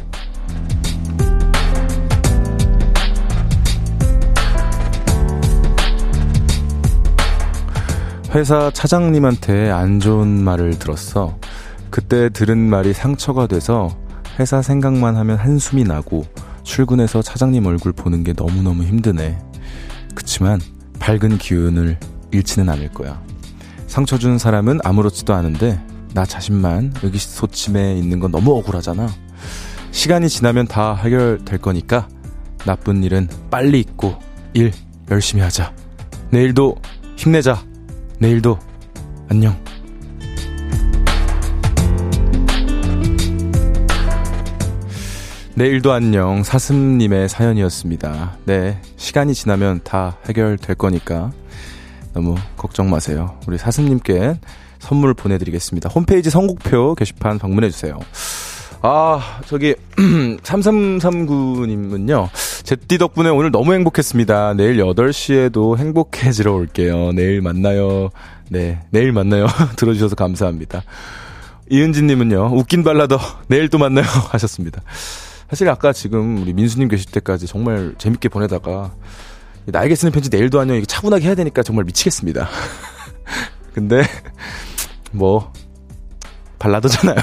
회사 8.33 8.71
차장님한테 8.71 9.73
안 9.73 9.99
좋은 9.99 10.29
말을 10.29 10.79
들었어. 10.79 11.37
그때 11.91 12.29
들은 12.29 12.59
말이 12.59 12.93
상처가 12.93 13.49
돼서 13.49 13.99
회사 14.39 14.63
생각만 14.63 15.17
하면 15.17 15.37
한숨이 15.37 15.83
나고 15.83 16.25
출근해서 16.63 17.23
차장님 17.23 17.67
얼굴 17.67 17.93
보는 17.93 18.23
게 18.23 18.33
너무너무 18.37 18.85
힘드네. 18.85 19.37
그치만 20.15 20.61
밝은 21.01 21.39
기운을 21.39 21.99
잃지는 22.31 22.69
않을 22.69 22.93
거야. 22.93 23.21
상처 23.89 24.17
준 24.17 24.39
사람은 24.39 24.79
아무렇지도 24.85 25.35
않은데 25.35 25.81
나 26.15 26.25
자신만 26.25 26.95
의기소침해 27.03 27.95
있는 27.97 28.21
건 28.21 28.31
너무 28.31 28.57
억울하잖아. 28.57 29.09
시간이 29.91 30.29
지나면 30.29 30.69
다 30.69 30.95
해결될 30.95 31.59
거니까 31.59 32.09
나쁜 32.65 33.03
일은 33.03 33.29
빨리 33.51 33.81
잊고 33.81 34.15
일 34.53 34.73
열심히 35.11 35.43
하자. 35.43 35.75
내일도 36.31 36.77
힘내자. 37.17 37.65
내일도 38.21 38.61
안녕. 39.29 39.57
내일도 45.57 45.93
안녕 45.93 46.45
사슴님의 46.45 47.29
사연이었습니다. 47.29 48.39
네, 48.45 48.81
시간이 48.97 49.35
지나면 49.35 49.81
다 49.83 50.17
해결될 50.29 50.77
거니까 50.77 51.33
너무 52.13 52.37
걱정 52.57 52.89
마세요. 52.89 53.37
우리 53.49 53.59
사슴님께 53.59 54.39
선물 54.85 55.15
보내드리겠습니다. 55.15 55.89
홈페이지 55.89 56.29
선곡표 56.29 56.95
게시판 56.95 57.39
방문해주세요. 57.39 57.99
아, 58.83 59.41
저기, 59.47 59.75
3339님은요, 59.97 62.29
제띠 62.65 62.99
덕분에 62.99 63.31
오늘 63.31 63.51
너무 63.51 63.73
행복했습니다. 63.73 64.53
내일 64.55 64.77
8시에도 64.77 65.79
행복해지러 65.79 66.53
올게요. 66.53 67.13
내일 67.13 67.41
만나요. 67.41 68.11
네, 68.51 68.83
내일 68.91 69.13
만나요. 69.13 69.47
들어주셔서 69.77 70.17
감사합니다. 70.17 70.83
이은지님은요, 71.71 72.51
웃긴 72.53 72.85
발라더, 72.85 73.19
내일 73.49 73.71
또 73.71 73.79
만나요. 73.79 74.05
하셨습니다. 74.33 74.83
사실 75.49 75.67
아까 75.71 75.95
지금 75.95 76.43
우리 76.43 76.53
민수님 76.53 76.89
계실 76.89 77.11
때까지 77.11 77.47
정말 77.47 77.95
재밌게 77.97 78.29
보내다가, 78.29 78.93
나에게 79.65 79.95
쓰는 79.95 80.13
편지 80.13 80.29
내일도 80.29 80.61
안녕, 80.61 80.77
이거 80.77 80.85
차분하게 80.85 81.25
해야 81.25 81.35
되니까 81.35 81.63
정말 81.63 81.87
미치겠습니다. 81.87 82.51
근데, 83.73 84.03
뭐, 85.15 85.53
발라더잖아요. 86.59 87.17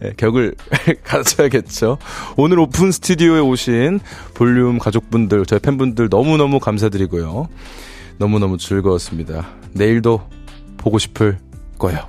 네, 0.00 0.12
격을 0.18 0.54
가져야겠죠. 1.04 1.98
오늘 2.36 2.58
오픈 2.58 2.92
스튜디오에 2.92 3.40
오신 3.40 4.00
볼륨 4.34 4.78
가족분들, 4.78 5.46
저희 5.46 5.60
팬분들 5.60 6.08
너무너무 6.10 6.58
감사드리고요. 6.58 7.48
너무너무 8.18 8.58
즐거웠습니다. 8.58 9.46
내일도 9.72 10.28
보고 10.76 10.98
싶을 10.98 11.38
거예요. 11.78 12.00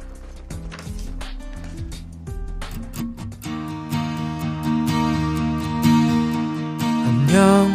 안녕. 7.06 7.74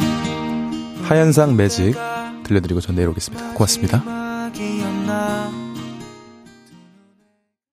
하얀상 1.02 1.56
매직 1.56 1.94
들려드리고 2.44 2.80
전 2.80 2.96
내일 2.96 3.08
오겠습니다. 3.08 3.52
고맙습니다. 3.52 4.02